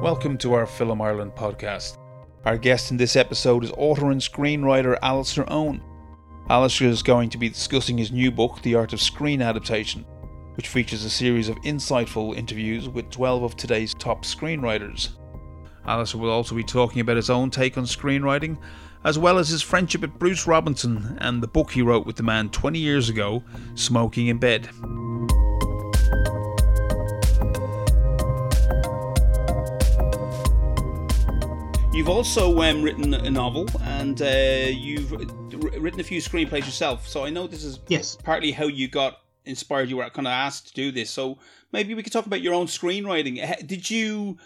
Welcome 0.00 0.38
to 0.38 0.54
our 0.54 0.64
Film 0.64 1.02
Ireland 1.02 1.32
podcast. 1.34 1.98
Our 2.44 2.56
guest 2.56 2.92
in 2.92 2.96
this 2.96 3.16
episode 3.16 3.64
is 3.64 3.72
author 3.72 4.12
and 4.12 4.20
screenwriter 4.20 4.96
Alistair 5.02 5.44
Owen. 5.52 5.82
Alistair 6.48 6.86
is 6.86 7.02
going 7.02 7.30
to 7.30 7.36
be 7.36 7.48
discussing 7.48 7.98
his 7.98 8.12
new 8.12 8.30
book, 8.30 8.62
The 8.62 8.76
Art 8.76 8.92
of 8.92 9.00
Screen 9.00 9.42
Adaptation, 9.42 10.04
which 10.54 10.68
features 10.68 11.04
a 11.04 11.10
series 11.10 11.48
of 11.48 11.56
insightful 11.62 12.36
interviews 12.36 12.88
with 12.88 13.10
12 13.10 13.42
of 13.42 13.56
today's 13.56 13.92
top 13.94 14.24
screenwriters. 14.24 15.16
Alistair 15.84 16.20
will 16.20 16.30
also 16.30 16.54
be 16.54 16.62
talking 16.62 17.00
about 17.00 17.16
his 17.16 17.28
own 17.28 17.50
take 17.50 17.76
on 17.76 17.84
screenwriting, 17.84 18.56
as 19.02 19.18
well 19.18 19.36
as 19.36 19.48
his 19.48 19.62
friendship 19.62 20.02
with 20.02 20.16
Bruce 20.16 20.46
Robinson 20.46 21.18
and 21.20 21.42
the 21.42 21.48
book 21.48 21.72
he 21.72 21.82
wrote 21.82 22.06
with 22.06 22.14
the 22.14 22.22
man 22.22 22.50
20 22.50 22.78
years 22.78 23.08
ago, 23.08 23.42
Smoking 23.74 24.28
in 24.28 24.38
Bed. 24.38 24.68
You've 31.98 32.08
also 32.08 32.60
um, 32.62 32.80
written 32.80 33.12
a 33.12 33.28
novel 33.28 33.66
and 33.82 34.22
uh, 34.22 34.68
you've 34.70 35.10
written 35.10 35.98
a 35.98 36.04
few 36.04 36.20
screenplays 36.20 36.64
yourself. 36.64 37.08
So 37.08 37.24
I 37.24 37.30
know 37.30 37.48
this 37.48 37.64
is 37.64 37.80
yes 37.88 38.14
partly 38.14 38.52
how 38.52 38.66
you 38.66 38.86
got 38.86 39.18
inspired. 39.44 39.90
You 39.90 39.96
were 39.96 40.08
kind 40.08 40.28
of 40.28 40.30
asked 40.30 40.68
to 40.68 40.74
do 40.74 40.92
this. 40.92 41.10
So 41.10 41.38
maybe 41.72 41.94
we 41.94 42.04
could 42.04 42.12
talk 42.12 42.26
about 42.26 42.40
your 42.40 42.54
own 42.54 42.68
screenwriting. 42.68 43.66
Did 43.66 43.90
you 43.90 44.38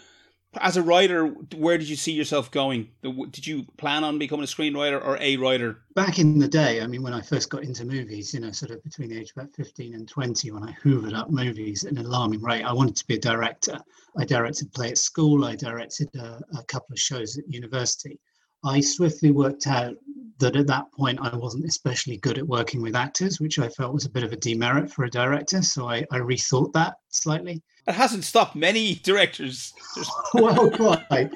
as 0.61 0.77
a 0.77 0.83
writer, 0.83 1.27
where 1.55 1.77
did 1.77 1.89
you 1.89 1.95
see 1.95 2.11
yourself 2.11 2.51
going? 2.51 2.89
Did 3.01 3.45
you 3.45 3.65
plan 3.77 4.03
on 4.03 4.19
becoming 4.19 4.43
a 4.43 4.47
screenwriter 4.47 5.03
or 5.03 5.17
a 5.19 5.37
writer? 5.37 5.81
Back 5.95 6.19
in 6.19 6.39
the 6.39 6.47
day, 6.47 6.81
I 6.81 6.87
mean, 6.87 7.03
when 7.03 7.13
I 7.13 7.21
first 7.21 7.49
got 7.49 7.63
into 7.63 7.85
movies, 7.85 8.33
you 8.33 8.39
know, 8.39 8.51
sort 8.51 8.71
of 8.71 8.83
between 8.83 9.09
the 9.09 9.19
age 9.19 9.31
of 9.31 9.43
about 9.43 9.55
15 9.55 9.93
and 9.93 10.07
20, 10.07 10.51
when 10.51 10.63
I 10.63 10.71
hoovered 10.83 11.17
up 11.17 11.29
movies 11.29 11.85
at 11.85 11.93
an 11.93 11.99
alarming 11.99 12.41
rate, 12.41 12.63
I 12.63 12.73
wanted 12.73 12.95
to 12.97 13.07
be 13.07 13.15
a 13.15 13.19
director. 13.19 13.79
I 14.17 14.25
directed 14.25 14.73
play 14.73 14.89
at 14.89 14.97
school, 14.97 15.45
I 15.45 15.55
directed 15.55 16.13
a, 16.15 16.41
a 16.57 16.63
couple 16.63 16.93
of 16.93 16.99
shows 16.99 17.37
at 17.37 17.51
university. 17.51 18.19
I 18.63 18.79
swiftly 18.79 19.31
worked 19.31 19.67
out 19.67 19.95
that 20.39 20.55
at 20.55 20.67
that 20.67 20.91
point 20.91 21.19
I 21.21 21.35
wasn't 21.35 21.65
especially 21.65 22.17
good 22.17 22.37
at 22.37 22.47
working 22.47 22.81
with 22.81 22.95
actors, 22.95 23.39
which 23.39 23.59
I 23.59 23.69
felt 23.69 23.93
was 23.93 24.05
a 24.05 24.09
bit 24.09 24.23
of 24.23 24.31
a 24.31 24.37
demerit 24.37 24.91
for 24.91 25.05
a 25.05 25.09
director. 25.09 25.61
So 25.61 25.89
I, 25.89 26.05
I 26.11 26.19
rethought 26.19 26.73
that 26.73 26.95
slightly. 27.09 27.61
It 27.87 27.93
hasn't 27.93 28.23
stopped 28.23 28.55
many 28.55 28.95
directors. 29.03 29.73
well, 30.33 30.69
quite. 30.71 31.31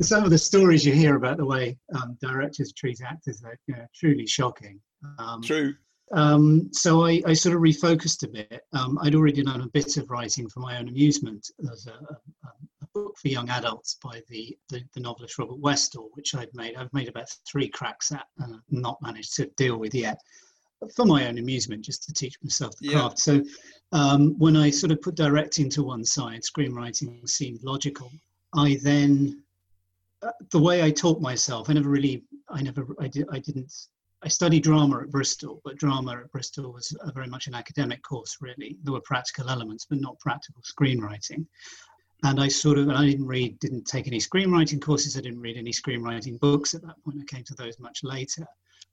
Some 0.00 0.24
of 0.24 0.30
the 0.30 0.38
stories 0.38 0.84
you 0.84 0.92
hear 0.92 1.16
about 1.16 1.36
the 1.36 1.46
way 1.46 1.78
um, 1.94 2.16
directors 2.20 2.72
treat 2.72 3.00
actors 3.02 3.42
are 3.44 3.58
you 3.66 3.76
know, 3.76 3.86
truly 3.94 4.26
shocking. 4.26 4.80
Um, 5.18 5.42
True. 5.42 5.74
Um, 6.12 6.68
so 6.72 7.04
I, 7.06 7.22
I, 7.26 7.32
sort 7.32 7.56
of 7.56 7.62
refocused 7.62 8.22
a 8.22 8.28
bit. 8.28 8.62
Um, 8.74 8.98
I'd 9.00 9.14
already 9.14 9.42
done 9.42 9.62
a 9.62 9.68
bit 9.68 9.96
of 9.96 10.10
writing 10.10 10.46
for 10.48 10.60
my 10.60 10.78
own 10.78 10.88
amusement. 10.88 11.50
There's 11.58 11.86
a, 11.86 11.92
a, 11.92 12.48
a 12.82 12.86
book 12.92 13.16
for 13.16 13.28
young 13.28 13.48
adults 13.48 13.96
by 14.02 14.20
the, 14.28 14.56
the, 14.68 14.82
the, 14.94 15.00
novelist 15.00 15.38
Robert 15.38 15.58
Westall, 15.58 16.10
which 16.12 16.34
I've 16.34 16.52
made. 16.52 16.76
I've 16.76 16.92
made 16.92 17.08
about 17.08 17.30
three 17.50 17.68
cracks 17.68 18.12
at 18.12 18.26
and 18.38 18.60
not 18.68 19.00
managed 19.00 19.34
to 19.36 19.46
deal 19.56 19.78
with 19.78 19.94
yet 19.94 20.18
for 20.94 21.06
my 21.06 21.26
own 21.28 21.38
amusement, 21.38 21.84
just 21.84 22.04
to 22.04 22.12
teach 22.12 22.36
myself 22.42 22.74
the 22.80 22.90
craft. 22.90 23.26
Yeah. 23.26 23.42
So 23.42 23.44
um, 23.92 24.38
when 24.38 24.56
I 24.56 24.70
sort 24.70 24.92
of 24.92 25.02
put 25.02 25.14
directing 25.14 25.68
to 25.70 25.82
one 25.82 26.04
side, 26.04 26.40
screenwriting 26.42 27.28
seemed 27.28 27.62
logical. 27.62 28.10
I 28.54 28.78
then, 28.82 29.42
uh, 30.22 30.30
the 30.50 30.58
way 30.58 30.82
I 30.82 30.90
taught 30.90 31.20
myself, 31.20 31.68
I 31.68 31.74
never 31.74 31.88
really, 31.88 32.24
I 32.48 32.62
never, 32.62 32.86
I, 32.98 33.08
did, 33.08 33.26
I 33.30 33.38
didn't, 33.38 33.72
I 34.22 34.28
studied 34.28 34.62
drama 34.62 35.00
at 35.00 35.10
Bristol, 35.10 35.60
but 35.64 35.76
drama 35.76 36.12
at 36.12 36.30
Bristol 36.32 36.72
was 36.72 36.96
very 37.14 37.26
much 37.26 37.46
an 37.48 37.54
academic 37.54 38.02
course, 38.02 38.38
really. 38.40 38.76
There 38.82 38.92
were 38.92 39.00
practical 39.02 39.50
elements, 39.50 39.86
but 39.88 40.00
not 40.00 40.18
practical 40.20 40.62
screenwriting. 40.62 41.46
And 42.24 42.40
I 42.40 42.48
sort 42.48 42.78
of, 42.78 42.88
I 42.88 43.04
didn't 43.04 43.26
read, 43.26 43.58
didn't 43.58 43.84
take 43.84 44.06
any 44.06 44.18
screenwriting 44.18 44.80
courses. 44.80 45.16
I 45.16 45.20
didn't 45.20 45.40
read 45.40 45.56
any 45.56 45.72
screenwriting 45.72 46.38
books 46.38 46.72
at 46.72 46.82
that 46.82 47.02
point. 47.04 47.18
I 47.20 47.24
came 47.24 47.44
to 47.44 47.54
those 47.54 47.80
much 47.80 48.04
later 48.04 48.46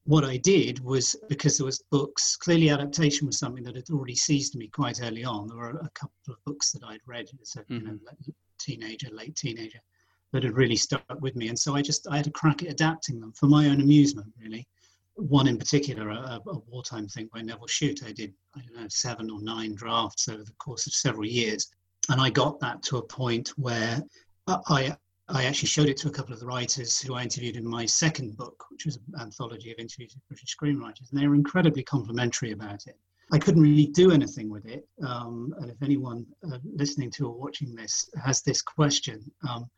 what 0.09 0.25
I 0.25 0.37
did 0.37 0.83
was 0.83 1.15
because 1.29 1.55
there 1.55 1.67
was 1.67 1.83
books, 1.91 2.35
clearly 2.35 2.71
adaptation 2.71 3.27
was 3.27 3.37
something 3.37 3.63
that 3.63 3.75
had 3.75 3.91
already 3.91 4.15
seized 4.15 4.55
me 4.55 4.67
quite 4.67 4.99
early 5.03 5.23
on. 5.23 5.45
There 5.45 5.57
were 5.57 5.69
a 5.69 5.89
couple 5.93 6.33
of 6.33 6.43
books 6.47 6.71
that 6.71 6.83
I'd 6.83 7.01
read 7.05 7.29
as 7.39 7.55
a 7.55 7.59
mm-hmm. 7.59 7.73
you 7.73 7.79
know, 7.81 7.91
mm-hmm. 7.91 8.31
teenager, 8.57 9.09
late 9.11 9.35
teenager, 9.35 9.77
that 10.33 10.41
had 10.41 10.57
really 10.57 10.77
stuck 10.77 11.03
with 11.21 11.35
me. 11.35 11.49
And 11.49 11.59
so 11.59 11.75
I 11.75 11.83
just 11.83 12.07
I 12.09 12.17
had 12.17 12.25
a 12.25 12.31
crack 12.31 12.63
at 12.63 12.71
adapting 12.71 13.19
them 13.19 13.33
for 13.33 13.45
my 13.45 13.67
own 13.67 13.81
amusement, 13.81 14.33
really. 14.41 14.67
One 15.13 15.47
in 15.47 15.59
particular, 15.59 16.09
a, 16.09 16.41
a 16.43 16.57
wartime 16.71 17.07
thing 17.07 17.29
by 17.31 17.43
Nevil 17.43 17.67
Shute. 17.67 18.01
I 18.03 18.11
did 18.11 18.33
I 18.55 18.61
don't 18.61 18.81
know 18.81 18.87
seven 18.89 19.29
or 19.29 19.43
nine 19.43 19.75
drafts 19.75 20.27
over 20.27 20.43
the 20.43 20.53
course 20.57 20.87
of 20.87 20.93
several 20.93 21.27
years, 21.27 21.69
and 22.09 22.19
I 22.19 22.31
got 22.31 22.59
that 22.61 22.81
to 22.85 22.97
a 22.97 23.03
point 23.05 23.49
where 23.57 24.01
I 24.47 24.97
I 25.31 25.45
actually 25.45 25.67
showed 25.67 25.89
it 25.89 25.97
to 25.97 26.07
a 26.07 26.11
couple 26.11 26.33
of 26.33 26.39
the 26.39 26.45
writers 26.45 26.99
who 26.99 27.13
I 27.13 27.21
interviewed 27.21 27.55
in 27.55 27.67
my 27.67 27.85
second 27.85 28.35
book, 28.35 28.65
which 28.71 28.85
was 28.85 28.97
an 28.97 29.21
anthology 29.21 29.71
of 29.71 29.77
interviews 29.77 30.15
with 30.15 30.27
British 30.27 30.55
screenwriters, 30.55 31.11
and 31.11 31.19
they 31.19 31.27
were 31.27 31.35
incredibly 31.35 31.83
complimentary 31.83 32.51
about 32.51 32.87
it. 32.87 32.97
I 33.31 33.37
couldn't 33.37 33.61
really 33.61 33.85
do 33.85 34.11
anything 34.11 34.49
with 34.49 34.65
it. 34.65 34.87
Um, 35.05 35.53
and 35.59 35.69
if 35.69 35.83
anyone 35.83 36.25
uh, 36.51 36.57
listening 36.63 37.11
to 37.11 37.27
or 37.27 37.33
watching 37.33 37.75
this 37.75 38.09
has 38.23 38.41
this 38.41 38.63
question, 38.63 39.31
um, 39.47 39.69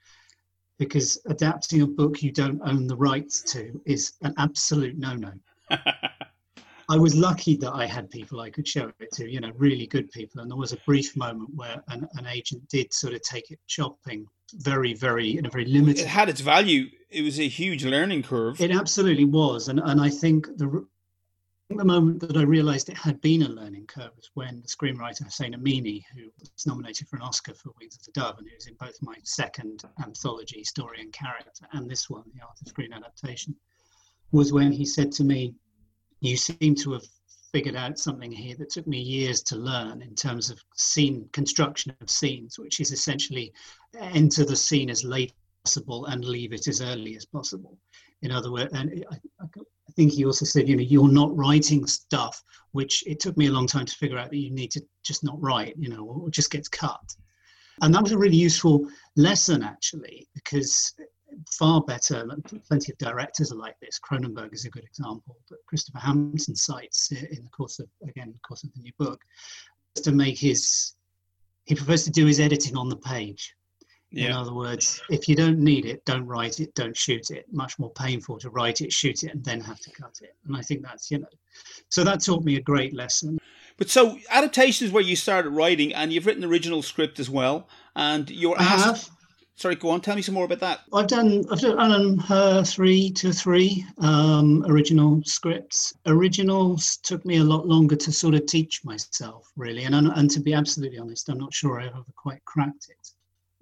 because 0.80 1.20
adapting 1.28 1.82
a 1.82 1.88
book 1.88 2.24
you 2.24 2.32
don't 2.32 2.62
own 2.64 2.88
the 2.88 2.96
rights 2.96 3.42
to 3.52 3.82
is 3.86 4.14
an 4.22 4.34
absolute 4.38 4.98
no 4.98 5.16
no. 5.16 5.34
I 6.90 6.98
was 6.98 7.16
lucky 7.16 7.56
that 7.58 7.74
I 7.74 7.86
had 7.86 8.10
people 8.10 8.40
I 8.40 8.50
could 8.50 8.68
show 8.68 8.92
it 9.00 9.12
to, 9.14 9.30
you 9.30 9.40
know, 9.40 9.52
really 9.56 9.88
good 9.88 10.12
people. 10.12 10.42
And 10.42 10.50
there 10.50 10.58
was 10.58 10.74
a 10.74 10.78
brief 10.86 11.16
moment 11.16 11.50
where 11.56 11.82
an, 11.90 12.08
an 12.16 12.26
agent 12.26 12.68
did 12.70 12.94
sort 12.94 13.14
of 13.14 13.22
take 13.22 13.52
it 13.52 13.60
shopping 13.68 14.28
very, 14.52 14.94
very 14.94 15.38
in 15.38 15.46
a 15.46 15.50
very 15.50 15.66
limited. 15.66 16.02
It 16.02 16.08
had 16.08 16.30
its 16.30 16.42
value. 16.42 16.90
It 17.10 17.24
was 17.24 17.40
a 17.40 17.48
huge 17.48 17.84
learning 17.84 18.24
curve. 18.24 18.60
It 18.62 18.72
absolutely 18.72 19.26
was, 19.26 19.68
and 19.68 19.80
and 19.80 20.00
I 20.02 20.10
think 20.10 20.48
the 20.58 20.86
the 21.70 21.86
moment 21.86 22.20
that 22.20 22.36
I 22.36 22.44
realised 22.44 22.90
it 22.90 22.98
had 22.98 23.22
been 23.22 23.44
a 23.44 23.50
learning 23.50 23.88
curve 23.88 24.12
was 24.16 24.30
when 24.34 24.62
the 24.62 24.68
screenwriter 24.68 25.24
Hossein 25.24 25.54
Amini, 25.54 26.04
who 26.14 26.30
was 26.40 26.52
nominated 26.66 27.08
for 27.08 27.16
an 27.16 27.22
Oscar 27.22 27.54
for 27.54 27.72
Wings 27.80 27.96
of 27.96 28.04
the 28.04 28.12
Dove, 28.12 28.38
and 28.40 28.48
who 28.48 28.56
was 28.56 28.68
in 28.68 28.76
both 28.76 29.02
my 29.02 29.16
second 29.24 29.84
anthology, 30.04 30.64
Story 30.64 31.00
and 31.00 31.14
Character, 31.14 31.66
and 31.72 31.90
this 31.90 32.10
one, 32.10 32.24
The 32.36 32.42
Art 32.42 32.60
of 32.62 32.68
Screen 32.68 32.92
Adaptation, 32.94 33.56
was 34.32 34.52
when 34.52 34.72
he 34.72 34.86
said 34.86 35.12
to 35.14 35.24
me, 35.24 35.56
"You 36.20 36.36
seem 36.36 36.76
to 36.76 36.92
have 36.94 37.06
figured 37.52 37.76
out 37.76 38.00
something 38.00 38.32
here 38.32 38.56
that 38.58 38.70
took 38.70 38.88
me 38.88 39.00
years 39.00 39.42
to 39.44 39.56
learn 39.56 40.02
in 40.02 40.16
terms 40.16 40.50
of 40.50 40.60
scene 40.76 41.28
construction 41.34 41.96
of 42.02 42.10
scenes, 42.10 42.58
which 42.58 42.80
is 42.80 42.92
essentially 42.92 43.54
enter 44.00 44.46
the 44.46 44.56
scene 44.56 44.90
as 44.90 45.04
late 45.04 45.32
as 45.32 45.72
possible 45.72 46.06
and 46.06 46.24
leave 46.24 46.54
it 46.54 46.68
as 46.68 46.82
early 46.82 47.16
as 47.16 47.26
possible. 47.26 47.78
In 48.22 48.32
other 48.32 48.52
words, 48.52 48.72
and 48.74 49.04
I, 49.12 49.18
I 49.44 49.92
think 49.94 50.14
he 50.14 50.26
also 50.26 50.46
said, 50.46 50.70
you 50.70 50.78
know, 50.78 50.84
you're 50.84 51.12
not 51.12 51.36
writing 51.36 51.86
stuff, 51.86 52.42
which 52.72 53.04
it 53.06 53.20
took 53.20 53.36
me 53.36 53.48
a 53.48 53.52
long 53.52 53.68
time 53.68 53.86
to 53.86 53.96
figure 53.96 54.18
out 54.18 54.30
that 54.30 54.38
you 54.38 54.52
need 54.52 54.72
to 54.72 54.82
just 55.04 55.24
not 55.24 55.42
write, 55.42 55.76
you 55.78 55.90
know, 55.90 56.06
or 56.06 56.30
just 56.30 56.52
gets 56.52 56.70
cut. 56.70 57.16
And 57.82 57.94
that 57.94 58.04
was 58.04 58.12
a 58.12 58.18
really 58.18 58.38
useful 58.38 58.88
lesson, 59.16 59.64
actually, 59.64 60.28
because 60.34 60.94
far 61.58 61.82
better. 61.82 62.26
Plenty 62.68 62.92
of 62.92 62.98
directors 62.98 63.52
are 63.52 63.56
like 63.56 63.80
this. 63.80 64.00
Cronenberg 64.00 64.54
is 64.54 64.66
a 64.66 64.70
good 64.70 64.84
example 64.84 65.38
that 65.50 65.58
Christopher 65.68 66.00
Hampton 66.00 66.56
cites 66.56 67.12
in 67.12 67.44
the 67.44 67.50
course 67.52 67.80
of 67.80 67.88
again, 68.08 68.32
the 68.32 68.40
course 68.48 68.64
of 68.64 68.74
the 68.74 68.82
new 68.82 68.92
book, 68.98 69.22
to 69.96 70.12
make 70.12 70.38
his. 70.38 70.94
He 71.66 71.76
prefers 71.76 72.04
to 72.06 72.12
do 72.12 72.26
his 72.26 72.40
editing 72.40 72.76
on 72.76 72.90
the 72.90 72.98
page. 72.98 73.56
Yeah. 74.10 74.26
In 74.26 74.32
other 74.34 74.54
words, 74.54 75.02
if 75.10 75.30
you 75.30 75.36
don't 75.36 75.60
need 75.60 75.86
it, 75.86 76.04
don't 76.04 76.26
write 76.26 76.60
it, 76.60 76.76
don't 76.76 76.98
shoot 76.98 77.32
it. 77.32 77.46
Much 77.52 77.80
more 77.80 77.92
painful 77.92 78.40
to 78.40 78.50
write 78.50 78.82
it, 78.82 78.92
shoot 78.92 79.24
it, 79.24 79.32
and 79.32 79.44
then 79.44 79.62
have 79.62 79.80
to 79.80 79.92
cut 79.92 80.18
it. 80.22 80.36
And 80.46 80.58
I 80.58 80.62
think 80.62 80.84
that's 80.84 81.10
you 81.12 81.20
know, 81.20 81.28
so 81.88 82.04
that 82.04 82.22
taught 82.22 82.44
me 82.44 82.58
a 82.58 82.62
great 82.62 82.94
lesson. 82.94 83.40
But 83.78 83.90
so 83.90 84.20
adaptations 84.30 84.92
where 84.92 85.04
you 85.04 85.16
started 85.16 85.52
writing, 85.52 85.94
and 85.94 86.12
you've 86.12 86.26
written 86.26 86.44
original 86.44 86.82
script 86.82 87.20
as 87.20 87.30
well, 87.30 87.70
and 87.96 88.30
you're 88.30 88.60
asked. 88.60 89.12
Sorry, 89.62 89.76
go 89.76 89.92
on. 89.92 90.02
Tell 90.02 90.16
me 90.16 90.24
some 90.24 90.34
more 90.34 90.46
about 90.46 90.60
that. 90.62 90.80
I've 90.92 91.06
done 91.06 91.46
I've 91.52 91.60
done 91.60 92.18
her 92.18 92.64
three 92.64 93.12
to 93.12 93.32
three 93.32 93.86
um, 94.00 94.66
original 94.68 95.22
scripts. 95.24 95.94
Originals 96.08 96.98
took 97.04 97.24
me 97.28 97.38
a 97.38 97.44
lot 97.44 97.68
longer 97.68 97.96
to 97.96 98.12
sort 98.12 98.34
of 98.34 98.48
teach 98.48 98.84
myself, 98.84 99.52
really, 99.56 99.84
and 99.84 99.94
and 99.94 100.32
to 100.32 100.40
be 100.40 100.56
absolutely 100.56 100.98
honest, 100.98 101.30
I'm 101.30 101.38
not 101.38 101.54
sure 101.54 101.80
I 101.80 101.86
ever 101.86 102.04
quite 102.16 102.44
cracked 102.46 102.88
it. 102.90 103.12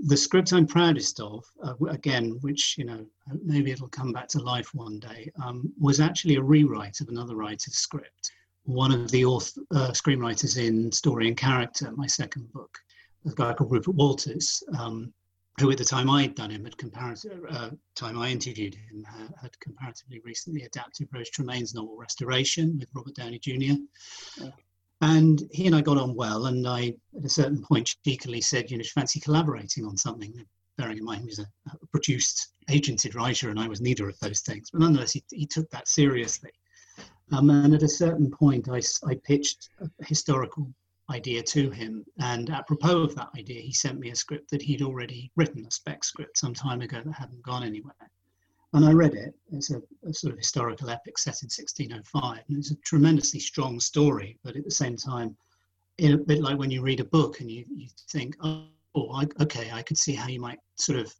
The 0.07 0.15
script 0.15 0.53
I'm 0.53 0.65
proudest 0.65 1.19
of, 1.19 1.43
uh, 1.61 1.75
again, 1.89 2.37
which 2.39 2.77
you 2.77 2.85
know 2.85 3.05
maybe 3.43 3.71
it'll 3.71 3.89
come 3.89 4.13
back 4.13 4.29
to 4.29 4.39
life 4.39 4.73
one 4.73 4.99
day, 4.99 5.29
um, 5.43 5.69
was 5.77 5.99
actually 5.99 6.37
a 6.37 6.41
rewrite 6.41 7.01
of 7.01 7.09
another 7.09 7.35
writer's 7.35 7.75
script. 7.75 8.31
One 8.63 8.93
of 8.93 9.11
the 9.11 9.25
author, 9.25 9.59
uh, 9.75 9.91
screenwriters 9.91 10.57
in 10.57 10.93
Story 10.93 11.27
and 11.27 11.35
Character, 11.35 11.91
my 11.91 12.07
second 12.07 12.53
book, 12.53 12.77
a 13.25 13.31
guy 13.31 13.51
called 13.51 13.73
Rupert 13.73 13.95
Walters. 13.95 14.63
Um, 14.77 15.13
who 15.59 15.71
at 15.71 15.77
the 15.77 15.85
time 15.85 16.09
I'd 16.09 16.35
done 16.35 16.51
him, 16.51 16.65
at 16.65 16.77
comparative 16.77 17.45
uh, 17.49 17.71
time 17.95 18.17
I 18.17 18.29
interviewed 18.29 18.75
him, 18.75 19.05
uh, 19.07 19.27
had 19.41 19.59
comparatively 19.59 20.21
recently 20.23 20.63
adapted 20.63 21.09
Rose 21.13 21.29
Tremain's 21.29 21.73
novel 21.73 21.97
Restoration 21.97 22.77
with 22.79 22.89
Robert 22.93 23.15
Downey 23.15 23.39
Jr. 23.39 23.75
And 25.01 25.43
he 25.51 25.67
and 25.67 25.75
I 25.75 25.81
got 25.81 25.97
on 25.97 26.15
well, 26.15 26.47
and 26.47 26.67
I, 26.67 26.93
at 27.17 27.25
a 27.25 27.29
certain 27.29 27.61
point, 27.61 27.95
cheekily 28.05 28.41
said, 28.41 28.69
you 28.69 28.77
know, 28.77 28.83
fancy 28.93 29.19
collaborating 29.19 29.85
on 29.85 29.97
something. 29.97 30.33
bearing 30.77 30.97
in 30.97 31.05
mind 31.05 31.21
he 31.21 31.27
was 31.27 31.39
a, 31.39 31.47
a 31.71 31.87
produced, 31.87 32.53
agented 32.69 33.15
writer, 33.15 33.49
and 33.49 33.59
I 33.59 33.67
was 33.67 33.81
neither 33.81 34.07
of 34.09 34.19
those 34.19 34.41
things. 34.41 34.69
But 34.71 34.81
nonetheless, 34.81 35.13
he, 35.13 35.23
he 35.31 35.45
took 35.45 35.69
that 35.71 35.87
seriously. 35.87 36.51
Um, 37.31 37.49
and 37.49 37.73
at 37.73 37.83
a 37.83 37.87
certain 37.87 38.31
point, 38.31 38.67
I, 38.69 38.81
I 39.07 39.15
pitched 39.23 39.69
a 39.79 39.89
historical 40.05 40.73
idea 41.09 41.41
to 41.43 41.69
him. 41.69 42.05
And 42.19 42.49
apropos 42.49 43.01
of 43.01 43.15
that 43.15 43.29
idea, 43.37 43.61
he 43.61 43.73
sent 43.73 43.99
me 43.99 44.11
a 44.11 44.15
script 44.15 44.49
that 44.51 44.61
he'd 44.61 44.81
already 44.81 45.31
written, 45.35 45.65
a 45.65 45.71
spec 45.71 46.03
script, 46.03 46.37
some 46.37 46.53
time 46.53 46.81
ago 46.81 47.01
that 47.03 47.13
hadn't 47.13 47.41
gone 47.41 47.63
anywhere. 47.63 47.93
And 48.73 48.85
I 48.85 48.91
read 48.91 49.15
it. 49.15 49.33
It's 49.51 49.71
a, 49.71 49.81
a, 50.07 50.13
sort 50.13 50.33
of 50.33 50.37
historical 50.37 50.89
epic 50.89 51.17
set 51.17 51.41
in 51.41 51.47
1605. 51.47 52.43
And 52.47 52.57
it's 52.57 52.71
a 52.71 52.75
tremendously 52.85 53.39
strong 53.39 53.79
story, 53.79 54.37
but 54.43 54.55
at 54.55 54.63
the 54.63 54.71
same 54.71 54.95
time, 54.95 55.35
in 55.97 56.13
a 56.13 56.17
bit 56.17 56.41
like 56.41 56.57
when 56.57 56.71
you 56.71 56.81
read 56.81 56.99
a 56.99 57.05
book 57.05 57.39
and 57.39 57.49
you, 57.49 57.65
you 57.75 57.87
think, 58.11 58.35
oh, 58.43 58.67
I, 58.95 59.25
okay, 59.41 59.71
I 59.71 59.81
could 59.81 59.97
see 59.97 60.13
how 60.13 60.27
you 60.27 60.39
might 60.39 60.59
sort 60.75 60.99
of 60.99 61.13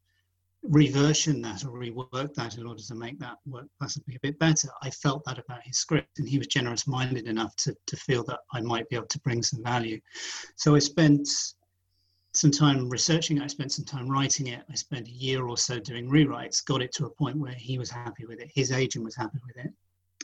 reversion 0.64 1.42
that 1.42 1.64
or 1.64 1.72
rework 1.72 2.34
that 2.34 2.58
in 2.58 2.66
order 2.66 2.82
to 2.82 2.96
make 2.96 3.18
that 3.20 3.38
work 3.46 3.68
possibly 3.80 4.16
a 4.16 4.20
bit 4.20 4.38
better. 4.40 4.68
I 4.82 4.90
felt 4.90 5.24
that 5.26 5.40
about 5.40 5.64
his 5.64 5.78
script, 5.78 6.20
and 6.20 6.28
he 6.28 6.38
was 6.38 6.48
generous 6.48 6.88
minded 6.88 7.28
enough 7.28 7.56
to, 7.58 7.76
to 7.88 7.96
feel 7.96 8.24
that 8.26 8.40
I 8.54 8.62
might 8.62 8.90
be 8.90 8.96
able 8.96 9.08
to 9.08 9.20
bring 9.20 9.42
some 9.42 9.64
value. 9.64 10.00
So 10.58 10.76
I 10.76 10.80
spent 10.80 11.28
some 12.34 12.52
time 12.52 12.90
researching 12.90 13.38
it, 13.38 13.44
I 13.44 13.48
spent 13.48 13.72
some 13.72 13.86
time 13.86 14.08
writing 14.08 14.48
it, 14.48 14.64
I 14.70 14.76
spent 14.76 15.08
a 15.08 15.12
year 15.12 15.48
or 15.48 15.58
so 15.58 15.80
doing 15.80 16.10
rewrites, 16.10 16.64
got 16.64 16.82
it 16.82 16.92
to 16.94 17.06
a 17.06 17.10
point 17.10 17.38
where 17.38 17.54
he 17.54 17.78
was 17.80 17.90
happy 17.90 18.26
with 18.26 18.40
it, 18.40 18.52
his 18.54 18.72
agent 18.72 19.04
was 19.04 19.16
happy 19.16 19.40
with 19.48 19.66
it. 19.66 19.74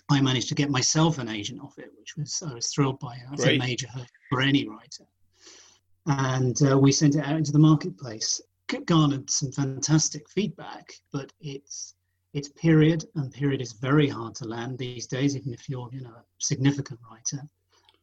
I 0.09 0.21
managed 0.21 0.49
to 0.49 0.55
get 0.55 0.69
myself 0.69 1.17
an 1.17 1.29
agent 1.29 1.61
off 1.61 1.79
it, 1.79 1.89
which 1.97 2.15
was 2.15 2.43
I 2.47 2.53
was 2.53 2.67
thrilled 2.67 2.99
by. 2.99 3.17
That's 3.29 3.43
Great. 3.43 3.59
a 3.59 3.65
major 3.65 3.87
hurdle 3.87 4.07
for 4.29 4.41
any 4.41 4.67
writer. 4.67 5.05
And 6.05 6.55
uh, 6.61 6.77
we 6.77 6.91
sent 6.91 7.15
it 7.15 7.25
out 7.25 7.37
into 7.37 7.51
the 7.51 7.57
marketplace 7.57 8.39
garnered 8.85 9.29
some 9.29 9.51
fantastic 9.51 10.29
feedback, 10.29 10.93
but 11.11 11.31
it's 11.39 11.95
it's 12.33 12.49
period, 12.49 13.05
and 13.15 13.31
period 13.31 13.61
is 13.61 13.71
very 13.73 14.09
hard 14.09 14.35
to 14.35 14.45
land 14.45 14.77
these 14.77 15.07
days, 15.07 15.37
even 15.37 15.53
if 15.53 15.69
you're 15.69 15.89
you 15.91 16.01
know 16.01 16.09
a 16.09 16.23
significant 16.39 16.99
writer. 17.09 17.43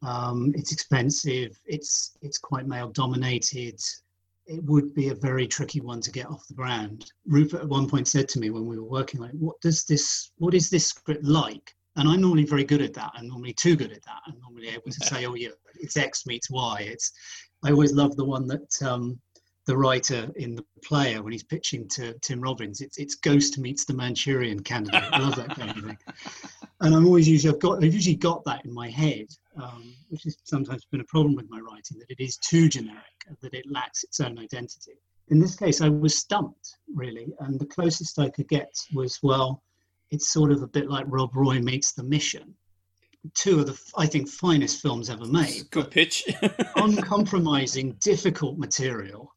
Um, 0.02 0.52
it's 0.54 0.72
expensive. 0.72 1.58
It's 1.66 2.16
it's 2.22 2.38
quite 2.38 2.66
male 2.66 2.88
dominated. 2.88 3.80
It 4.46 4.64
would 4.64 4.94
be 4.94 5.10
a 5.10 5.14
very 5.14 5.46
tricky 5.46 5.80
one 5.80 6.00
to 6.00 6.10
get 6.10 6.26
off 6.26 6.48
the 6.48 6.54
ground. 6.54 7.12
Rupert 7.26 7.60
at 7.60 7.68
one 7.68 7.88
point 7.88 8.08
said 8.08 8.28
to 8.30 8.40
me 8.40 8.50
when 8.50 8.66
we 8.66 8.78
were 8.78 8.88
working, 8.88 9.20
like, 9.20 9.32
"What 9.32 9.60
does 9.60 9.84
this? 9.84 10.32
What 10.38 10.54
is 10.54 10.70
this 10.70 10.86
script 10.86 11.24
like?" 11.24 11.74
And 11.96 12.08
I'm 12.08 12.22
normally 12.22 12.46
very 12.46 12.64
good 12.64 12.80
at 12.80 12.94
that. 12.94 13.12
I'm 13.14 13.28
normally 13.28 13.52
too 13.52 13.76
good 13.76 13.92
at 13.92 14.02
that. 14.04 14.22
I'm 14.26 14.40
normally 14.40 14.68
able 14.68 14.90
to 14.90 15.06
say, 15.06 15.26
"Oh 15.26 15.34
yeah, 15.34 15.50
it's 15.74 15.96
X 15.96 16.26
meets 16.26 16.50
Y." 16.50 16.88
It's 16.88 17.12
I 17.64 17.70
always 17.70 17.92
love 17.92 18.16
the 18.16 18.24
one 18.24 18.46
that 18.48 18.82
um, 18.82 19.20
the 19.66 19.76
writer 19.76 20.28
in 20.36 20.54
the 20.56 20.64
player 20.84 21.22
when 21.22 21.32
he's 21.32 21.44
pitching 21.44 21.88
to 21.88 22.14
Tim 22.20 22.40
Robbins. 22.40 22.80
It's 22.80 22.98
it's 22.98 23.14
Ghost 23.14 23.58
meets 23.58 23.84
the 23.84 23.94
Manchurian 23.94 24.60
Candidate. 24.60 25.04
I 25.12 25.18
love 25.18 25.36
that 25.36 25.54
kind 25.54 25.70
of 25.70 25.84
thing. 25.84 25.98
And 26.80 26.94
I'm 26.94 27.06
always 27.06 27.28
usually 27.28 27.54
I've 27.54 27.60
got 27.60 27.84
I've 27.84 27.94
usually 27.94 28.16
got 28.16 28.44
that 28.44 28.64
in 28.64 28.72
my 28.72 28.90
head, 28.90 29.26
um, 29.60 29.94
which 30.08 30.24
has 30.24 30.36
sometimes 30.44 30.84
been 30.86 31.00
a 31.00 31.04
problem 31.04 31.36
with 31.36 31.48
my 31.48 31.60
writing 31.60 31.98
that 31.98 32.10
it 32.10 32.22
is 32.22 32.36
too 32.38 32.68
generic, 32.68 33.02
that 33.40 33.54
it 33.54 33.70
lacks 33.70 34.02
its 34.02 34.20
own 34.20 34.38
identity. 34.38 34.98
In 35.28 35.38
this 35.38 35.54
case, 35.54 35.80
I 35.80 35.88
was 35.88 36.18
stumped 36.18 36.76
really, 36.94 37.32
and 37.40 37.58
the 37.58 37.66
closest 37.66 38.18
I 38.18 38.30
could 38.30 38.48
get 38.48 38.72
was 38.92 39.20
well, 39.22 39.62
it's 40.10 40.32
sort 40.32 40.50
of 40.50 40.62
a 40.62 40.66
bit 40.66 40.90
like 40.90 41.06
Rob 41.08 41.34
Roy 41.34 41.60
meets 41.60 41.92
The 41.92 42.02
Mission 42.02 42.54
two 43.34 43.60
of 43.60 43.66
the 43.66 43.78
I 43.96 44.06
think 44.06 44.28
finest 44.28 44.82
films 44.82 45.08
ever 45.08 45.26
made. 45.26 45.70
Good 45.70 45.90
pitch. 45.90 46.24
uncompromising, 46.76 47.92
difficult 48.00 48.58
material, 48.58 49.32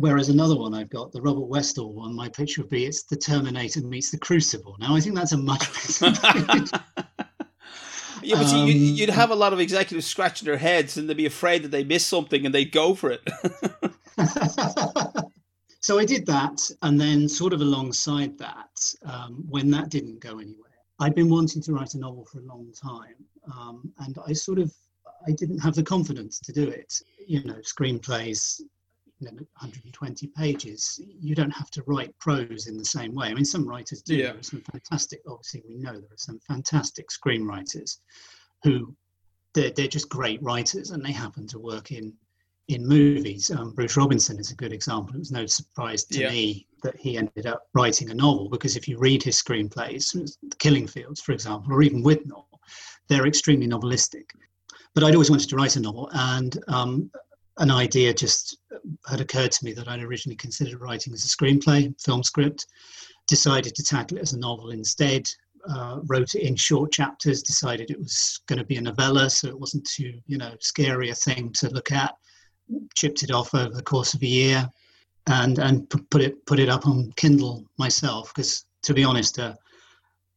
whereas 0.00 0.28
another 0.28 0.56
one 0.56 0.74
I've 0.74 0.90
got, 0.90 1.12
the 1.12 1.20
Robert 1.20 1.46
Westall 1.46 1.92
one, 1.92 2.14
my 2.14 2.28
pitch 2.28 2.58
would 2.58 2.68
be 2.68 2.86
it's 2.86 3.02
the 3.04 3.16
Terminator 3.16 3.80
meets 3.80 4.10
the 4.10 4.18
Crucible. 4.18 4.76
Now 4.78 4.94
I 4.94 5.00
think 5.00 5.14
that's 5.14 5.32
a 5.32 5.38
much 5.38 5.60
better. 6.00 6.06
yeah, 8.22 8.36
but 8.36 8.52
um, 8.52 8.68
you, 8.68 9.06
would 9.06 9.14
have 9.14 9.30
a 9.30 9.34
lot 9.34 9.52
of 9.52 9.60
executives 9.60 10.06
scratching 10.06 10.46
their 10.46 10.58
heads 10.58 10.96
and 10.96 11.08
they'd 11.08 11.16
be 11.16 11.26
afraid 11.26 11.62
that 11.64 11.70
they 11.70 11.84
miss 11.84 12.06
something 12.06 12.44
and 12.46 12.54
they'd 12.54 12.72
go 12.72 12.94
for 12.94 13.10
it. 13.10 13.20
so 15.80 15.98
I 15.98 16.04
did 16.04 16.26
that, 16.26 16.70
and 16.82 17.00
then 17.00 17.28
sort 17.28 17.52
of 17.52 17.60
alongside 17.60 18.36
that, 18.38 18.94
um, 19.04 19.44
when 19.48 19.70
that 19.70 19.88
didn't 19.90 20.20
go 20.20 20.38
anywhere, 20.38 20.68
I'd 21.00 21.14
been 21.14 21.30
wanting 21.30 21.62
to 21.62 21.72
write 21.72 21.94
a 21.94 21.98
novel 21.98 22.24
for 22.24 22.38
a 22.38 22.42
long 22.42 22.72
time, 22.72 23.14
um, 23.56 23.92
and 24.00 24.16
I 24.26 24.32
sort 24.32 24.58
of 24.58 24.72
I 25.26 25.32
didn't 25.32 25.58
have 25.58 25.74
the 25.74 25.82
confidence 25.82 26.38
to 26.40 26.52
do 26.52 26.68
it. 26.68 27.00
You 27.26 27.44
know, 27.44 27.56
screenplays 27.56 28.60
120 29.20 30.26
pages, 30.28 31.00
you 31.20 31.34
don't 31.34 31.50
have 31.50 31.70
to 31.70 31.82
write 31.86 32.16
prose 32.18 32.66
in 32.66 32.76
the 32.76 32.84
same 32.84 33.14
way. 33.14 33.28
I 33.28 33.34
mean, 33.34 33.44
some 33.44 33.66
writers 33.66 34.02
do. 34.02 34.16
Yeah. 34.16 34.28
There 34.28 34.40
are 34.40 34.42
some 34.42 34.62
fantastic, 34.72 35.20
obviously, 35.28 35.62
we 35.68 35.76
know 35.76 35.92
there 35.92 36.02
are 36.02 36.16
some 36.16 36.40
fantastic 36.46 37.08
screenwriters 37.08 37.98
who 38.62 38.94
they're, 39.54 39.70
they're 39.70 39.88
just 39.88 40.08
great 40.08 40.42
writers 40.42 40.90
and 40.90 41.04
they 41.04 41.12
happen 41.12 41.46
to 41.48 41.58
work 41.58 41.90
in 41.92 42.12
in 42.68 42.86
movies. 42.86 43.50
Um, 43.50 43.72
Bruce 43.72 43.96
Robinson 43.96 44.38
is 44.38 44.50
a 44.50 44.54
good 44.54 44.72
example. 44.72 45.14
It 45.14 45.20
was 45.20 45.32
no 45.32 45.46
surprise 45.46 46.04
to 46.04 46.20
yeah. 46.20 46.28
me 46.28 46.66
that 46.82 46.96
he 46.96 47.16
ended 47.16 47.46
up 47.46 47.66
writing 47.74 48.10
a 48.10 48.14
novel 48.14 48.48
because 48.48 48.76
if 48.76 48.86
you 48.86 48.98
read 48.98 49.22
his 49.22 49.42
screenplays, 49.42 50.36
Killing 50.58 50.86
Fields, 50.86 51.20
for 51.20 51.32
example, 51.32 51.72
or 51.72 51.82
even 51.82 52.04
Withnail, 52.04 52.44
they're 53.08 53.26
extremely 53.26 53.66
novelistic. 53.66 54.24
But 54.94 55.02
I'd 55.02 55.14
always 55.14 55.30
wanted 55.30 55.48
to 55.48 55.56
write 55.56 55.76
a 55.76 55.80
novel, 55.80 56.10
and 56.12 56.58
um, 56.68 57.10
an 57.58 57.70
idea 57.70 58.14
just 58.14 58.58
had 59.08 59.20
occurred 59.20 59.52
to 59.52 59.64
me 59.64 59.72
that 59.72 59.88
I'd 59.88 60.02
originally 60.02 60.36
considered 60.36 60.80
writing 60.80 61.12
as 61.12 61.24
a 61.24 61.28
screenplay, 61.28 61.92
film 62.00 62.22
script, 62.22 62.66
decided 63.26 63.74
to 63.74 63.82
tackle 63.82 64.16
it 64.16 64.22
as 64.22 64.32
a 64.32 64.38
novel 64.38 64.70
instead, 64.70 65.28
uh, 65.68 65.98
wrote 66.06 66.34
it 66.34 66.42
in 66.42 66.56
short 66.56 66.92
chapters, 66.92 67.42
decided 67.42 67.90
it 67.90 67.98
was 67.98 68.40
going 68.46 68.58
to 68.58 68.64
be 68.64 68.76
a 68.76 68.80
novella, 68.80 69.28
so 69.28 69.48
it 69.48 69.58
wasn't 69.58 69.84
too, 69.84 70.14
you 70.26 70.38
know, 70.38 70.54
scary 70.60 71.10
a 71.10 71.14
thing 71.14 71.52
to 71.52 71.68
look 71.70 71.92
at, 71.92 72.14
chipped 72.94 73.22
it 73.22 73.30
off 73.30 73.54
over 73.54 73.74
the 73.74 73.82
course 73.82 74.14
of 74.14 74.22
a 74.22 74.26
year, 74.26 74.68
and 75.26 75.58
and 75.58 75.90
put 76.10 76.22
it 76.22 76.46
put 76.46 76.58
it 76.58 76.68
up 76.68 76.86
on 76.86 77.12
Kindle 77.16 77.66
myself, 77.76 78.32
because 78.34 78.64
to 78.82 78.94
be 78.94 79.04
honest, 79.04 79.38
uh, 79.38 79.54